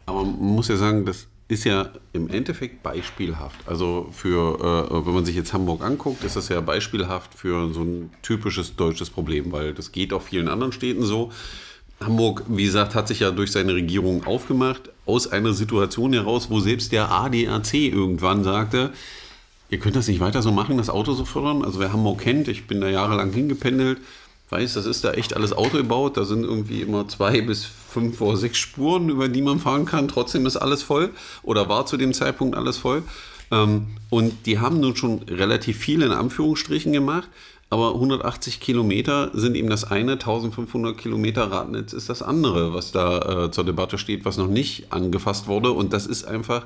Aber 0.05 0.23
man 0.23 0.39
muss 0.39 0.67
ja 0.67 0.77
sagen, 0.77 1.05
dass 1.05 1.27
ist 1.49 1.63
ja 1.63 1.91
im 2.13 2.29
Endeffekt 2.29 2.83
beispielhaft. 2.83 3.59
Also 3.67 4.09
für, 4.11 4.89
äh, 4.91 5.05
wenn 5.05 5.13
man 5.13 5.25
sich 5.25 5.35
jetzt 5.35 5.53
Hamburg 5.53 5.81
anguckt, 5.81 6.23
ist 6.23 6.35
das 6.35 6.49
ja 6.49 6.59
beispielhaft 6.59 7.33
für 7.33 7.73
so 7.73 7.83
ein 7.83 8.11
typisches 8.21 8.75
deutsches 8.75 9.09
Problem, 9.09 9.51
weil 9.51 9.73
das 9.73 9.91
geht 9.91 10.11
auch 10.11 10.21
vielen 10.21 10.49
anderen 10.49 10.73
Städten 10.73 11.03
so. 11.03 11.31
Hamburg, 12.01 12.43
wie 12.47 12.65
gesagt, 12.65 12.95
hat 12.95 13.07
sich 13.07 13.21
ja 13.21 13.31
durch 13.31 13.51
seine 13.51 13.73
Regierung 13.73 14.25
aufgemacht, 14.25 14.89
aus 15.07 15.27
einer 15.27 15.53
Situation 15.53 16.13
heraus, 16.13 16.49
wo 16.49 16.59
selbst 16.59 16.91
der 16.91 17.11
ADAC 17.11 17.73
irgendwann 17.73 18.43
sagte, 18.43 18.91
ihr 19.69 19.79
könnt 19.79 19.95
das 19.95 20.07
nicht 20.07 20.19
weiter 20.19 20.41
so 20.41 20.51
machen, 20.51 20.77
das 20.77 20.89
Auto 20.89 21.13
so 21.13 21.25
fördern. 21.25 21.63
Also 21.63 21.79
wer 21.79 21.93
Hamburg 21.93 22.19
kennt, 22.19 22.47
ich 22.47 22.67
bin 22.67 22.81
da 22.81 22.89
jahrelang 22.89 23.31
hingependelt, 23.31 23.99
weiß, 24.49 24.75
das 24.75 24.85
ist 24.85 25.03
da 25.03 25.11
echt 25.13 25.35
alles 25.35 25.53
Auto 25.53 25.77
gebaut. 25.77 26.17
Da 26.17 26.25
sind 26.25 26.43
irgendwie 26.43 26.81
immer 26.81 27.07
zwei 27.07 27.41
bis 27.41 27.65
fünf 27.65 28.21
oder 28.21 28.37
sechs 28.37 28.57
Spuren, 28.57 29.09
über 29.09 29.27
die 29.27 29.41
man 29.41 29.59
fahren 29.59 29.85
kann. 29.85 30.07
Trotzdem 30.07 30.45
ist 30.45 30.57
alles 30.57 30.83
voll 30.83 31.09
oder 31.43 31.69
war 31.69 31.85
zu 31.85 31.97
dem 31.97 32.13
Zeitpunkt 32.13 32.55
alles 32.55 32.77
voll. 32.77 33.03
Ähm, 33.51 33.87
und 34.09 34.45
die 34.45 34.59
haben 34.59 34.79
nun 34.79 34.95
schon 34.95 35.23
relativ 35.23 35.77
viel 35.77 36.01
in 36.01 36.11
Anführungsstrichen 36.11 36.93
gemacht. 36.93 37.27
Aber 37.69 37.95
180 37.95 38.61
Kilometer 38.61 39.31
sind 39.33 39.55
eben 39.55 39.69
das 39.69 39.83
eine, 39.83 40.13
1500 40.13 40.97
Kilometer 40.97 41.51
Radnetz 41.51 41.91
ist 41.91 42.07
das 42.07 42.21
andere, 42.21 42.73
was 42.73 42.93
da 42.93 43.45
äh, 43.45 43.51
zur 43.51 43.65
Debatte 43.65 43.97
steht, 43.97 44.23
was 44.23 44.37
noch 44.37 44.47
nicht 44.47 44.93
angefasst 44.93 45.47
wurde. 45.47 45.71
Und 45.71 45.91
das 45.91 46.05
ist 46.05 46.23
einfach 46.23 46.65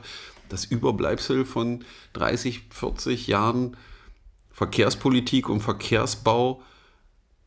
das 0.49 0.65
Überbleibsel 0.65 1.43
von 1.45 1.83
30, 2.13 2.61
40 2.69 3.27
Jahren 3.27 3.77
Verkehrspolitik 4.51 5.49
und 5.49 5.61
Verkehrsbau, 5.61 6.61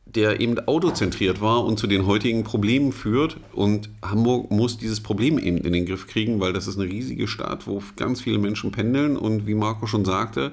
der 0.05 0.41
eben 0.41 0.59
autozentriert 0.67 1.39
war 1.39 1.63
und 1.63 1.79
zu 1.79 1.87
den 1.87 2.05
heutigen 2.05 2.43
Problemen 2.43 2.91
führt. 2.91 3.37
Und 3.53 3.89
Hamburg 4.01 4.51
muss 4.51 4.77
dieses 4.77 5.01
Problem 5.01 5.39
eben 5.39 5.57
in 5.59 5.71
den 5.71 5.85
Griff 5.85 6.07
kriegen, 6.07 6.41
weil 6.41 6.51
das 6.51 6.67
ist 6.67 6.77
eine 6.77 6.89
riesige 6.89 7.27
Stadt, 7.27 7.67
wo 7.67 7.81
ganz 7.95 8.19
viele 8.19 8.37
Menschen 8.37 8.71
pendeln. 8.71 9.15
Und 9.15 9.47
wie 9.47 9.55
Marco 9.55 9.87
schon 9.87 10.03
sagte, 10.03 10.51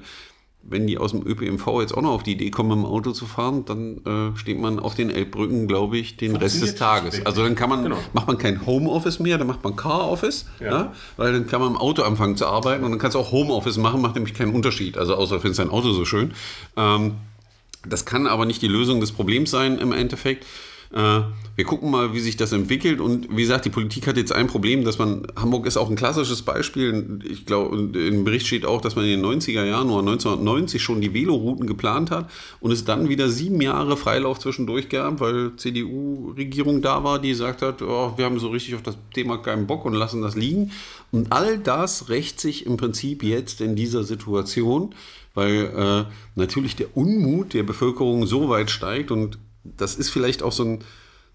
wenn 0.65 0.87
die 0.87 0.97
aus 0.97 1.11
dem 1.11 1.25
ÖPNV 1.25 1.81
jetzt 1.81 1.93
auch 1.93 2.01
noch 2.01 2.11
auf 2.11 2.23
die 2.23 2.31
Idee 2.31 2.49
kommen, 2.49 2.71
im 2.71 2.85
Auto 2.85 3.11
zu 3.11 3.25
fahren, 3.25 3.65
dann 3.65 3.97
äh, 4.05 4.37
steht 4.37 4.59
man 4.59 4.79
auf 4.79 4.95
den 4.95 5.09
Elbbrücken, 5.09 5.67
glaube 5.67 5.97
ich, 5.97 6.15
den 6.15 6.35
Rest 6.35 6.61
des 6.61 6.75
Tages. 6.75 7.25
Also 7.25 7.43
dann 7.43 7.55
kann 7.55 7.69
man, 7.69 7.83
genau. 7.83 7.97
macht 8.13 8.27
man 8.27 8.37
kein 8.37 8.65
Homeoffice 8.65 9.19
mehr, 9.19 9.37
dann 9.37 9.47
macht 9.47 9.63
man 9.63 9.75
Car-Office, 9.75 10.45
ja. 10.59 10.65
ja. 10.65 10.93
weil 11.17 11.33
dann 11.33 11.47
kann 11.47 11.59
man 11.59 11.71
im 11.71 11.77
Auto 11.77 12.03
anfangen 12.03 12.37
zu 12.37 12.45
arbeiten 12.45 12.83
und 12.83 12.91
dann 12.91 12.99
kannst 12.99 13.15
du 13.15 13.19
auch 13.19 13.31
Homeoffice 13.31 13.77
machen, 13.77 14.01
macht 14.01 14.15
nämlich 14.15 14.33
keinen 14.33 14.53
Unterschied. 14.53 14.97
Also 14.97 15.15
außer 15.15 15.39
findest 15.41 15.59
dein 15.59 15.69
Auto 15.69 15.91
so 15.91 16.05
schön. 16.05 16.33
Ähm, 16.77 17.15
das 17.85 18.05
kann 18.05 18.27
aber 18.27 18.45
nicht 18.45 18.61
die 18.61 18.67
Lösung 18.69 19.01
des 19.01 19.11
Problems 19.11 19.51
sein 19.51 19.77
im 19.77 19.91
Endeffekt. 19.91 20.45
Äh, 20.91 21.21
wir 21.55 21.65
gucken 21.65 21.91
mal, 21.91 22.13
wie 22.13 22.19
sich 22.19 22.35
das 22.35 22.51
entwickelt. 22.51 22.99
Und 22.99 23.29
wie 23.29 23.41
gesagt, 23.41 23.65
die 23.65 23.69
Politik 23.69 24.07
hat 24.07 24.17
jetzt 24.17 24.31
ein 24.31 24.47
Problem, 24.47 24.83
dass 24.83 24.97
man, 24.97 25.27
Hamburg 25.35 25.67
ist 25.67 25.77
auch 25.77 25.89
ein 25.89 25.95
klassisches 25.95 26.41
Beispiel. 26.41 27.19
Ich 27.29 27.45
glaube, 27.45 27.77
im 27.77 28.23
Bericht 28.23 28.47
steht 28.47 28.65
auch, 28.65 28.81
dass 28.81 28.95
man 28.95 29.05
in 29.05 29.21
den 29.21 29.25
90er 29.25 29.63
Jahren 29.63 29.89
oder 29.89 29.99
1990 29.99 30.81
schon 30.81 31.01
die 31.01 31.13
Velorouten 31.13 31.67
geplant 31.67 32.09
hat 32.09 32.29
und 32.59 32.71
es 32.71 32.85
dann 32.85 33.09
wieder 33.09 33.29
sieben 33.29 33.61
Jahre 33.61 33.97
Freilauf 33.97 34.39
zwischendurch 34.39 34.89
gab, 34.89 35.19
weil 35.19 35.55
CDU-Regierung 35.55 36.81
da 36.81 37.03
war, 37.03 37.19
die 37.19 37.29
gesagt 37.29 37.61
hat, 37.61 37.81
oh, 37.81 38.13
wir 38.17 38.25
haben 38.25 38.39
so 38.39 38.49
richtig 38.49 38.75
auf 38.75 38.81
das 38.81 38.97
Thema 39.13 39.37
keinen 39.37 39.67
Bock 39.67 39.85
und 39.85 39.93
lassen 39.93 40.21
das 40.21 40.35
liegen. 40.35 40.71
Und 41.11 41.31
all 41.31 41.59
das 41.59 42.09
rächt 42.09 42.39
sich 42.39 42.65
im 42.65 42.77
Prinzip 42.77 43.21
jetzt 43.21 43.61
in 43.61 43.75
dieser 43.75 44.03
Situation, 44.03 44.95
weil 45.35 45.71
äh, 45.75 46.11
natürlich 46.35 46.75
der 46.75 46.97
Unmut 46.97 47.53
der 47.53 47.63
Bevölkerung 47.63 48.25
so 48.25 48.49
weit 48.49 48.71
steigt 48.71 49.11
und 49.11 49.37
das 49.63 49.95
ist 49.95 50.09
vielleicht 50.09 50.43
auch 50.43 50.51
so 50.51 50.63
ein, 50.63 50.79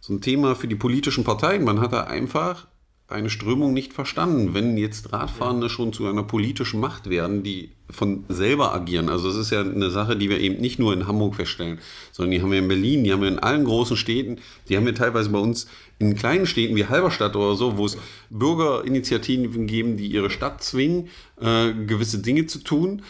so 0.00 0.12
ein 0.12 0.20
Thema 0.20 0.54
für 0.54 0.68
die 0.68 0.76
politischen 0.76 1.24
Parteien. 1.24 1.64
Man 1.64 1.80
hat 1.80 1.92
da 1.92 2.04
einfach 2.04 2.66
eine 3.08 3.30
Strömung 3.30 3.72
nicht 3.72 3.94
verstanden, 3.94 4.52
wenn 4.52 4.76
jetzt 4.76 5.14
Radfahrende 5.14 5.70
schon 5.70 5.94
zu 5.94 6.06
einer 6.06 6.22
politischen 6.22 6.78
Macht 6.78 7.08
werden, 7.08 7.42
die 7.42 7.70
von 7.88 8.24
selber 8.28 8.74
agieren. 8.74 9.08
Also 9.08 9.30
es 9.30 9.36
ist 9.36 9.50
ja 9.50 9.62
eine 9.62 9.90
Sache, 9.90 10.14
die 10.14 10.28
wir 10.28 10.38
eben 10.40 10.60
nicht 10.60 10.78
nur 10.78 10.92
in 10.92 11.06
Hamburg 11.06 11.36
feststellen, 11.36 11.78
sondern 12.12 12.32
die 12.32 12.42
haben 12.42 12.52
wir 12.52 12.58
in 12.58 12.68
Berlin, 12.68 13.04
die 13.04 13.12
haben 13.12 13.22
wir 13.22 13.28
in 13.28 13.38
allen 13.38 13.64
großen 13.64 13.96
Städten, 13.96 14.40
die 14.68 14.76
haben 14.76 14.84
wir 14.84 14.94
teilweise 14.94 15.30
bei 15.30 15.38
uns 15.38 15.68
in 15.98 16.16
kleinen 16.16 16.44
Städten 16.44 16.76
wie 16.76 16.84
Halberstadt 16.84 17.34
oder 17.34 17.54
so, 17.54 17.78
wo 17.78 17.86
es 17.86 17.96
Bürgerinitiativen 18.28 19.66
geben, 19.66 19.96
die 19.96 20.08
ihre 20.08 20.28
Stadt 20.28 20.62
zwingen, 20.62 21.08
äh, 21.40 21.72
gewisse 21.72 22.18
Dinge 22.18 22.44
zu 22.44 22.58
tun. 22.58 23.00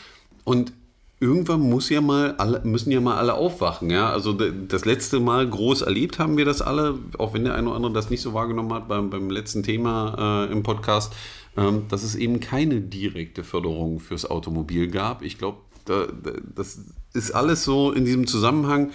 Und 0.44 0.72
irgendwann 1.20 1.60
muss 1.60 1.88
ja 1.88 2.00
mal 2.00 2.34
alle, 2.36 2.60
müssen 2.64 2.90
ja 2.90 3.00
mal 3.00 3.16
alle 3.16 3.34
aufwachen. 3.34 3.90
Ja? 3.90 4.10
Also 4.10 4.32
das 4.32 4.84
letzte 4.84 5.20
Mal 5.20 5.48
groß 5.48 5.82
erlebt 5.82 6.18
haben 6.18 6.36
wir 6.36 6.44
das 6.44 6.62
alle, 6.62 6.98
auch 7.18 7.34
wenn 7.34 7.44
der 7.44 7.54
eine 7.54 7.68
oder 7.68 7.76
andere 7.76 7.92
das 7.92 8.10
nicht 8.10 8.22
so 8.22 8.34
wahrgenommen 8.34 8.72
hat 8.72 8.88
beim, 8.88 9.10
beim 9.10 9.30
letzten 9.30 9.62
Thema 9.62 10.46
äh, 10.48 10.52
im 10.52 10.62
Podcast, 10.62 11.12
ähm, 11.56 11.84
dass 11.88 12.04
es 12.04 12.14
eben 12.14 12.40
keine 12.40 12.80
direkte 12.80 13.42
Förderung 13.42 14.00
fürs 14.00 14.30
Automobil 14.30 14.88
gab. 14.88 15.22
Ich 15.22 15.38
glaube, 15.38 15.58
da, 15.84 16.06
das 16.54 16.80
ist 17.14 17.32
alles 17.32 17.64
so 17.64 17.92
in 17.92 18.04
diesem 18.04 18.26
Zusammenhang 18.26 18.90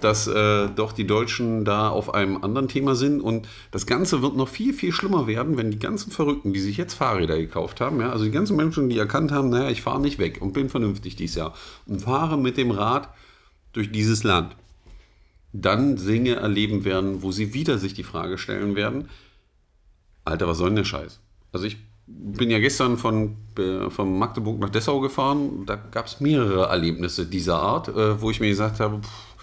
dass 0.00 0.26
äh, 0.26 0.68
doch 0.68 0.92
die 0.92 1.06
Deutschen 1.06 1.64
da 1.64 1.88
auf 1.88 2.12
einem 2.14 2.42
anderen 2.42 2.68
Thema 2.68 2.94
sind. 2.94 3.20
Und 3.20 3.48
das 3.70 3.86
Ganze 3.86 4.22
wird 4.22 4.36
noch 4.36 4.48
viel, 4.48 4.72
viel 4.74 4.92
schlimmer 4.92 5.26
werden, 5.26 5.56
wenn 5.56 5.70
die 5.70 5.78
ganzen 5.78 6.10
Verrückten, 6.10 6.52
die 6.52 6.60
sich 6.60 6.76
jetzt 6.76 6.94
Fahrräder 6.94 7.38
gekauft 7.38 7.80
haben, 7.80 8.00
ja, 8.00 8.10
also 8.10 8.24
die 8.24 8.30
ganzen 8.30 8.56
Menschen, 8.56 8.88
die 8.88 8.98
erkannt 8.98 9.32
haben, 9.32 9.50
naja, 9.50 9.70
ich 9.70 9.82
fahre 9.82 10.00
nicht 10.00 10.18
weg 10.18 10.40
und 10.40 10.52
bin 10.52 10.68
vernünftig 10.68 11.16
dieses 11.16 11.36
Jahr 11.36 11.54
und 11.86 12.02
fahre 12.02 12.36
mit 12.36 12.56
dem 12.56 12.70
Rad 12.70 13.08
durch 13.72 13.90
dieses 13.90 14.24
Land, 14.24 14.56
dann 15.52 15.96
Dinge 15.96 16.36
erleben 16.36 16.84
werden, 16.84 17.22
wo 17.22 17.32
sie 17.32 17.54
wieder 17.54 17.78
sich 17.78 17.94
die 17.94 18.02
Frage 18.02 18.38
stellen 18.38 18.76
werden, 18.76 19.08
Alter, 20.24 20.48
was 20.48 20.58
soll 20.58 20.70
denn 20.70 20.76
der 20.76 20.84
Scheiß? 20.84 21.20
Also 21.52 21.66
ich 21.66 21.76
bin 22.06 22.50
ja 22.50 22.58
gestern 22.58 22.98
von, 22.98 23.36
äh, 23.58 23.88
von 23.90 24.18
Magdeburg 24.18 24.58
nach 24.58 24.70
Dessau 24.70 25.00
gefahren, 25.00 25.64
da 25.66 25.76
gab 25.76 26.06
es 26.06 26.20
mehrere 26.20 26.66
Erlebnisse 26.66 27.26
dieser 27.26 27.56
Art, 27.56 27.88
äh, 27.88 28.20
wo 28.20 28.30
ich 28.30 28.40
mir 28.40 28.48
gesagt 28.48 28.80
habe, 28.80 28.98
pff, 28.98 29.33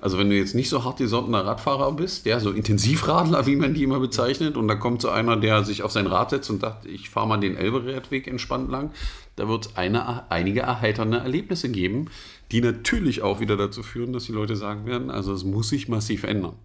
also 0.00 0.18
wenn 0.18 0.30
du 0.30 0.36
jetzt 0.36 0.54
nicht 0.54 0.68
so 0.68 0.84
hart 0.84 0.98
gesottener 0.98 1.44
Radfahrer 1.44 1.92
bist, 1.92 2.26
der 2.26 2.40
so 2.40 2.50
Intensivradler, 2.50 3.46
wie 3.46 3.56
man 3.56 3.74
die 3.74 3.82
immer 3.82 4.00
bezeichnet, 4.00 4.56
und 4.56 4.68
da 4.68 4.74
kommt 4.74 5.02
so 5.02 5.08
einer, 5.08 5.36
der 5.36 5.64
sich 5.64 5.82
auf 5.82 5.92
sein 5.92 6.06
Rad 6.06 6.30
setzt 6.30 6.50
und 6.50 6.60
sagt, 6.60 6.86
ich 6.86 7.10
fahre 7.10 7.28
mal 7.28 7.38
den 7.38 7.56
Elberadweg 7.56 8.26
entspannt 8.26 8.70
lang, 8.70 8.90
da 9.36 9.48
wird 9.48 9.66
es 9.66 9.76
einige 9.76 10.60
erheiternde 10.60 11.18
Erlebnisse 11.18 11.70
geben, 11.70 12.06
die 12.50 12.60
natürlich 12.60 13.22
auch 13.22 13.40
wieder 13.40 13.56
dazu 13.56 13.82
führen, 13.82 14.12
dass 14.12 14.24
die 14.24 14.32
Leute 14.32 14.56
sagen 14.56 14.86
werden, 14.86 15.10
also 15.10 15.32
es 15.32 15.44
muss 15.44 15.68
sich 15.68 15.88
massiv 15.88 16.24
ändern. 16.24 16.56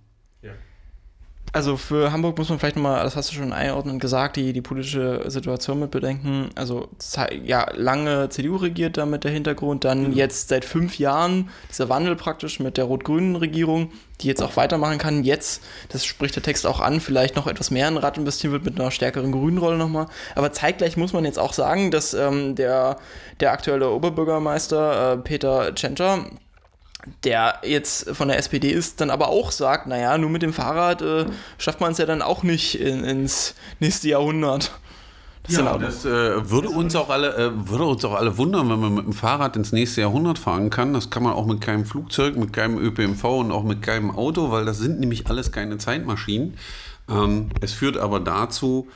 Also 1.53 1.77
für 1.77 2.11
Hamburg 2.11 2.35
muss 2.39 2.49
man 2.49 2.57
vielleicht 2.57 2.77
nochmal, 2.77 3.03
das 3.03 3.15
hast 3.15 3.29
du 3.29 3.35
schon 3.35 3.53
einordnend 3.53 4.01
gesagt, 4.01 4.37
die, 4.37 4.53
die 4.53 4.61
politische 4.63 5.23
Situation 5.27 5.79
mit 5.79 5.91
bedenken. 5.91 6.49
Also 6.55 6.89
ja, 7.43 7.67
lange 7.75 8.27
CDU 8.29 8.55
regiert 8.55 8.97
da 8.97 9.05
mit 9.05 9.23
der 9.23 9.29
Hintergrund, 9.29 9.83
dann 9.83 10.09
mhm. 10.09 10.13
jetzt 10.13 10.49
seit 10.49 10.65
fünf 10.65 10.97
Jahren 10.97 11.51
dieser 11.69 11.89
Wandel 11.89 12.15
praktisch 12.15 12.59
mit 12.59 12.77
der 12.77 12.85
rot-grünen 12.85 13.35
Regierung, 13.35 13.91
die 14.21 14.27
jetzt 14.27 14.41
auch 14.41 14.57
weitermachen 14.57 14.97
kann. 14.97 15.23
Jetzt, 15.23 15.61
das 15.89 16.05
spricht 16.05 16.35
der 16.35 16.41
Text 16.41 16.65
auch 16.65 16.79
an, 16.79 16.99
vielleicht 16.99 17.35
noch 17.35 17.45
etwas 17.45 17.69
mehr 17.69 17.87
in 17.87 17.97
Rad 17.97 18.17
investieren 18.17 18.51
wird 18.51 18.65
mit 18.65 18.79
einer 18.79 18.89
stärkeren 18.89 19.31
grünen 19.31 19.59
Rolle 19.59 19.77
nochmal. 19.77 20.07
Aber 20.33 20.51
zeitgleich 20.53 20.97
muss 20.97 21.13
man 21.13 21.23
jetzt 21.23 21.37
auch 21.37 21.53
sagen, 21.53 21.91
dass 21.91 22.15
ähm, 22.15 22.55
der, 22.55 22.97
der 23.41 23.51
aktuelle 23.51 23.91
Oberbürgermeister 23.91 25.13
äh, 25.13 25.17
Peter 25.17 25.75
Tschentscher 25.75 26.25
der 27.23 27.59
jetzt 27.63 28.09
von 28.11 28.27
der 28.27 28.37
SPD 28.37 28.69
ist, 28.69 29.01
dann 29.01 29.09
aber 29.09 29.29
auch 29.29 29.51
sagt, 29.51 29.87
naja, 29.87 30.17
nur 30.17 30.29
mit 30.29 30.41
dem 30.41 30.53
Fahrrad 30.53 31.01
äh, 31.01 31.25
schafft 31.57 31.81
man 31.81 31.91
es 31.91 31.97
ja 31.97 32.05
dann 32.05 32.21
auch 32.21 32.43
nicht 32.43 32.79
in, 32.79 33.03
ins 33.03 33.55
nächste 33.79 34.09
Jahrhundert. 34.09 34.71
Das, 35.43 35.57
ja, 35.57 35.77
das 35.77 36.05
äh, 36.05 36.49
würde 36.49 36.69
uns 36.69 36.95
auch 36.95 37.09
alle 37.09 37.35
äh, 37.35 37.69
würde 37.69 37.83
uns 37.83 38.05
auch 38.05 38.13
alle 38.13 38.37
wundern, 38.37 38.69
wenn 38.69 38.79
man 38.79 38.93
mit 38.93 39.05
dem 39.05 39.13
Fahrrad 39.13 39.57
ins 39.57 39.73
nächste 39.73 39.99
Jahrhundert 39.99 40.39
fahren 40.39 40.69
kann. 40.69 40.93
Das 40.93 41.09
kann 41.09 41.23
man 41.23 41.33
auch 41.33 41.45
mit 41.45 41.59
keinem 41.59 41.85
Flugzeug, 41.85 42.37
mit 42.37 42.53
keinem 42.53 42.77
ÖPNV 42.77 43.23
und 43.25 43.51
auch 43.51 43.63
mit 43.63 43.81
keinem 43.81 44.11
Auto, 44.11 44.51
weil 44.51 44.63
das 44.63 44.77
sind 44.77 45.01
nämlich 45.01 45.27
alles 45.27 45.51
keine 45.51 45.77
Zeitmaschinen. 45.77 46.53
Ähm, 47.09 47.49
es 47.59 47.73
führt 47.73 47.97
aber 47.97 48.21
dazu, 48.21 48.87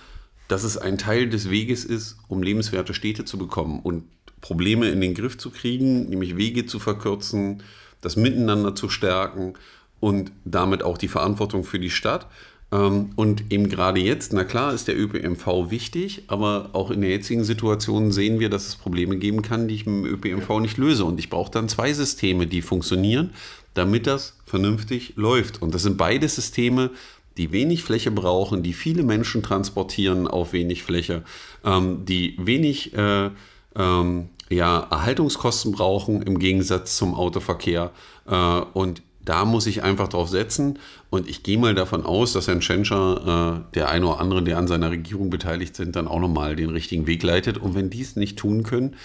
dass 0.48 0.64
es 0.64 0.78
ein 0.78 0.98
Teil 0.98 1.30
des 1.30 1.50
Weges 1.50 1.84
ist, 1.84 2.16
um 2.30 2.42
lebenswerte 2.42 2.94
Städte 2.94 3.26
zu 3.26 3.38
bekommen 3.38 3.82
und 3.84 4.06
Probleme 4.40 4.88
in 4.88 5.02
den 5.02 5.14
Griff 5.14 5.38
zu 5.38 5.50
kriegen, 5.50 6.08
nämlich 6.10 6.38
Wege 6.38 6.66
zu 6.66 6.80
verkürzen, 6.80 7.64
das 8.02 8.16
Miteinander 8.16 8.76
zu 8.76 8.90
stärken 8.90 9.54
und 10.00 10.32
damit 10.46 10.84
auch 10.84 10.98
die 10.98 11.08
Verantwortung 11.08 11.64
für 11.64 11.80
die 11.80 11.90
Stadt. 11.90 12.28
Ähm, 12.72 13.12
und 13.16 13.52
eben 13.52 13.70
gerade 13.70 14.00
jetzt, 14.00 14.34
na 14.34 14.44
klar, 14.44 14.74
ist 14.74 14.88
der 14.88 15.00
ÖPNV 15.00 15.70
wichtig, 15.70 16.24
aber 16.28 16.70
auch 16.74 16.92
in 16.92 17.02
der 17.02 17.10
jetzigen 17.10 17.44
Situation 17.44 18.12
sehen 18.12 18.40
wir, 18.40 18.50
dass 18.50 18.68
es 18.68 18.76
Probleme 18.76 19.18
geben 19.18 19.42
kann, 19.42 19.68
die 19.68 19.76
ich 19.76 19.86
mit 19.86 20.06
dem 20.06 20.14
ÖPNV 20.14 20.60
nicht 20.60 20.78
löse. 20.78 21.06
Und 21.06 21.20
ich 21.20 21.30
brauche 21.30 21.52
dann 21.52 21.70
zwei 21.70 21.94
Systeme, 21.94 22.48
die 22.48 22.62
funktionieren, 22.62 23.32
damit 23.74 24.08
das 24.08 24.36
vernünftig 24.46 25.14
läuft. 25.16 25.62
Und 25.62 25.74
das 25.74 25.84
sind 25.84 25.98
beide 25.98 26.28
Systeme, 26.28 26.92
die 27.38 27.52
wenig 27.52 27.84
Fläche 27.84 28.12
brauchen, 28.12 28.64
die 28.64 28.74
viele 28.74 29.04
Menschen 29.04 29.44
transportieren 29.44 30.28
auf 30.28 30.54
wenig 30.54 30.84
Fläche, 30.84 31.24
ähm, 31.64 32.04
die 32.06 32.36
wenig 32.40 32.94
äh, 32.96 33.30
ähm, 33.78 34.30
ja, 34.50 34.88
Erhaltungskosten 34.90 35.72
brauchen 35.72 36.22
im 36.22 36.40
Gegensatz 36.40 36.98
zum 36.98 37.14
Autoverkehr 37.16 37.92
äh, 38.28 38.62
und 38.74 39.02
Da 39.28 39.44
muss 39.44 39.68
ich 39.68 39.84
einfach 39.84 40.08
drauf 40.08 40.30
setzen. 40.30 40.80
Und 41.10 41.28
ich 41.28 41.44
gehe 41.44 41.58
mal 41.58 41.76
davon 41.76 42.06
aus, 42.06 42.32
dass 42.32 42.48
Herrn 42.48 42.62
Tschentscher, 42.62 43.66
äh, 43.68 43.74
der 43.74 43.90
eine 43.90 44.08
oder 44.08 44.22
andere, 44.22 44.42
der 44.42 44.58
an 44.58 44.70
seiner 44.70 44.90
Regierung 44.90 45.30
beteiligt 45.30 45.76
sind, 45.76 45.98
dann 45.98 46.08
auch 46.08 46.22
nochmal 46.22 46.56
den 46.56 46.70
richtigen 46.70 47.08
Weg 47.08 47.24
leitet. 47.24 47.58
Und 47.58 47.76
wenn 47.76 47.90
die 47.90 48.02
es 48.02 48.16
nicht 48.16 48.40
tun 48.40 48.64
können, 48.64 48.96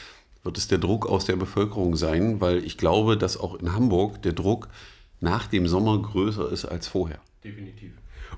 wird 0.45 0.59
es 0.59 0.68
der 0.68 0.79
Druck 0.79 1.07
aus 1.07 1.25
der 1.25 1.35
Bevölkerung 1.35 1.97
sein, 1.97 2.41
weil 2.41 2.64
ich 2.64 2.79
glaube, 2.79 3.16
dass 3.16 3.37
auch 3.37 3.57
in 3.57 3.75
Hamburg 3.75 4.23
der 4.23 4.33
Druck 4.33 4.68
nach 5.20 5.49
dem 5.49 5.66
Sommer 5.66 6.01
größer 6.01 6.51
ist 6.53 6.66
als 6.66 6.87
vorher. 6.87 7.18
Definitiv. 7.43 7.91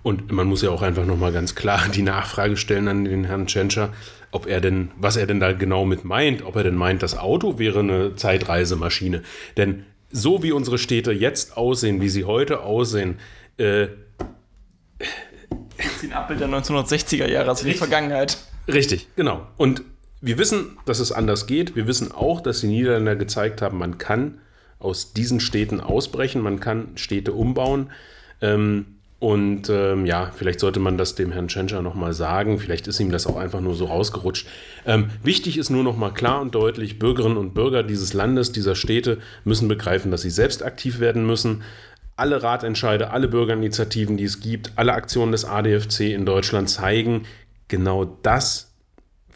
Und 0.05 0.31
man 0.31 0.47
muss 0.47 0.61
ja 0.61 0.69
auch 0.69 0.83
einfach 0.83 1.07
nochmal 1.07 1.33
ganz 1.33 1.55
klar 1.55 1.89
die 1.89 2.03
Nachfrage 2.03 2.59
stellen 2.59 2.89
an 2.89 3.07
den 3.07 3.25
Herrn 3.25 3.47
Tschentscher, 3.47 3.89
ob 4.31 4.47
er 4.47 4.61
denn, 4.61 4.91
was 4.99 5.17
er 5.17 5.27
denn 5.27 5.41
da 5.41 5.53
genau 5.53 5.87
mit 5.87 6.05
meint, 6.05 6.45
ob 6.45 6.57
er 6.57 6.63
denn 6.63 6.75
meint, 6.75 7.03
das 7.03 7.17
Auto 7.17 7.59
wäre 7.59 7.79
eine 7.81 8.15
Zeitreisemaschine. 8.15 9.23
Denn 9.57 9.87
so 10.11 10.43
wie 10.43 10.53
unsere 10.53 10.77
Städte 10.77 11.11
jetzt 11.11 11.57
aussehen, 11.57 12.03
wie 12.03 12.11
sie 12.11 12.25
heute 12.25 12.61
aussehen, 12.61 13.19
äh, 13.57 13.89
ein 16.03 16.13
Abbild 16.13 16.41
der 16.41 16.49
1960er 16.49 17.27
Jahre, 17.27 17.49
also 17.49 17.65
die 17.65 17.73
Vergangenheit. 17.73 18.37
Richtig, 18.69 19.09
genau. 19.17 19.47
Und 19.57 19.83
wir 20.21 20.37
wissen, 20.37 20.79
dass 20.85 20.99
es 20.99 21.13
anders 21.13 21.47
geht. 21.47 21.77
Wir 21.77 21.87
wissen 21.87 22.13
auch, 22.13 22.43
dass 22.43 22.61
die 22.61 22.67
Niederländer 22.67 23.17
gezeigt 23.17 23.63
haben, 23.63 23.79
man 23.79 23.97
kann 23.97 24.39
aus 24.79 25.15
diesen 25.15 25.41
Städten 25.41 25.81
ausbrechen, 25.81 26.43
man 26.43 26.61
kann 26.61 26.89
Städte 26.97 27.33
umbauen. 27.33 27.91
Ähm, 28.43 28.94
und 29.25 29.71
ähm, 29.71 30.05
ja, 30.05 30.31
vielleicht 30.37 30.61
sollte 30.61 30.81
man 30.81 30.99
das 30.99 31.15
dem 31.15 31.33
Herrn 31.33 31.49
Tschentscher 31.49 31.81
nochmal 31.81 32.13
sagen. 32.13 32.59
Vielleicht 32.59 32.87
ist 32.89 33.01
ihm 33.01 33.11
das 33.11 33.27
auch 33.27 33.37
einfach 33.37 33.63
nur 33.63 33.75
so 33.75 33.87
rausgerutscht. 33.87 34.47
Ähm, 34.85 35.09
wichtig 35.23 35.57
ist 35.57 35.71
nur 35.71 35.83
nochmal 35.83 36.13
klar 36.13 36.43
und 36.43 36.55
deutlich, 36.55 36.99
Bürgerinnen 36.99 37.39
und 37.39 37.55
Bürger 37.55 37.83
dieses 37.83 38.13
Landes, 38.13 38.53
dieser 38.53 38.75
Städte 38.75 39.17
müssen 39.45 39.67
begreifen, 39.67 40.11
dass 40.11 40.21
sie 40.21 40.31
selbst 40.31 40.63
aktiv 40.63 41.01
werden 41.01 41.25
müssen. 41.25 41.63
Alle 42.17 42.43
Ratentscheide, 42.43 43.13
alle 43.13 43.27
Bürgerinitiativen, 43.29 44.19
die 44.19 44.25
es 44.25 44.41
gibt, 44.41 44.73
alle 44.77 44.93
Aktionen 44.93 45.33
des 45.33 45.47
ADFC 45.47 46.01
in 46.01 46.27
Deutschland 46.27 46.69
zeigen, 46.69 47.23
genau 47.69 48.05
das 48.05 48.75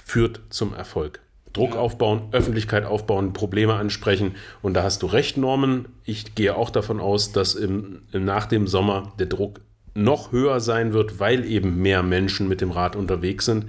führt 0.04 0.42
zum 0.50 0.74
Erfolg. 0.74 1.20
Druck 1.54 1.76
aufbauen, 1.76 2.28
Öffentlichkeit 2.32 2.84
aufbauen, 2.84 3.32
Probleme 3.32 3.72
ansprechen. 3.72 4.34
Und 4.60 4.74
da 4.74 4.82
hast 4.82 5.02
du 5.02 5.06
recht, 5.06 5.38
Norman. 5.38 5.86
Ich 6.04 6.34
gehe 6.34 6.54
auch 6.54 6.68
davon 6.68 7.00
aus, 7.00 7.32
dass 7.32 7.54
im, 7.54 8.02
nach 8.12 8.44
dem 8.44 8.66
Sommer 8.66 9.14
der 9.18 9.28
Druck 9.28 9.60
noch 9.98 10.32
höher 10.32 10.60
sein 10.60 10.92
wird, 10.92 11.20
weil 11.20 11.44
eben 11.44 11.80
mehr 11.82 12.02
Menschen 12.02 12.48
mit 12.48 12.60
dem 12.60 12.70
Rad 12.70 12.96
unterwegs 12.96 13.44
sind. 13.44 13.66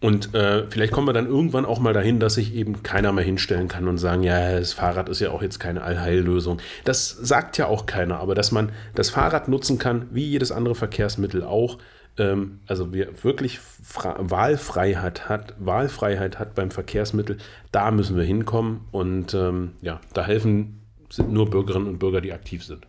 Und 0.00 0.32
äh, 0.34 0.64
vielleicht 0.68 0.92
kommen 0.92 1.08
wir 1.08 1.12
dann 1.12 1.26
irgendwann 1.26 1.64
auch 1.64 1.80
mal 1.80 1.92
dahin, 1.92 2.20
dass 2.20 2.34
sich 2.34 2.54
eben 2.54 2.84
keiner 2.84 3.10
mehr 3.12 3.24
hinstellen 3.24 3.66
kann 3.66 3.88
und 3.88 3.98
sagen, 3.98 4.22
ja, 4.22 4.56
das 4.56 4.72
Fahrrad 4.72 5.08
ist 5.08 5.20
ja 5.20 5.30
auch 5.30 5.42
jetzt 5.42 5.58
keine 5.58 5.82
Allheillösung. 5.82 6.58
Das 6.84 7.10
sagt 7.10 7.58
ja 7.58 7.66
auch 7.66 7.86
keiner, 7.86 8.20
aber 8.20 8.36
dass 8.36 8.52
man 8.52 8.70
das 8.94 9.10
Fahrrad 9.10 9.48
nutzen 9.48 9.78
kann, 9.78 10.06
wie 10.12 10.24
jedes 10.24 10.52
andere 10.52 10.76
Verkehrsmittel 10.76 11.42
auch, 11.42 11.78
ähm, 12.16 12.60
also 12.68 12.92
wir 12.92 13.24
wirklich 13.24 13.58
Wahlfreiheit 13.92 15.28
hat, 15.28 15.54
Wahlfreiheit 15.58 16.38
hat 16.38 16.54
beim 16.54 16.70
Verkehrsmittel, 16.70 17.38
da 17.72 17.90
müssen 17.90 18.16
wir 18.16 18.24
hinkommen 18.24 18.82
und 18.92 19.34
ähm, 19.34 19.72
ja, 19.82 20.00
da 20.14 20.24
helfen 20.24 20.80
sind 21.10 21.32
nur 21.32 21.50
Bürgerinnen 21.50 21.88
und 21.88 21.98
Bürger, 21.98 22.20
die 22.20 22.32
aktiv 22.32 22.62
sind 22.62 22.87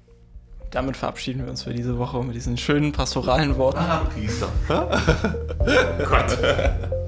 damit 0.72 0.98
verabschieden 0.98 1.44
wir 1.44 1.50
uns 1.50 1.64
für 1.64 1.74
diese 1.74 1.98
Woche 1.98 2.24
mit 2.24 2.36
diesen 2.36 2.58
schönen 2.58 2.92
pastoralen 2.92 3.58
Worten. 3.58 3.80
Ah, 3.80 4.08
Priester. 4.14 4.50
Gott. 4.68 6.38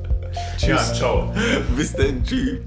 Tschüss, 0.58 0.68
ja, 0.68 0.94
ciao. 0.94 1.34
Bis 1.76 1.94
dann, 1.94 2.24
tschüss. 2.24 2.60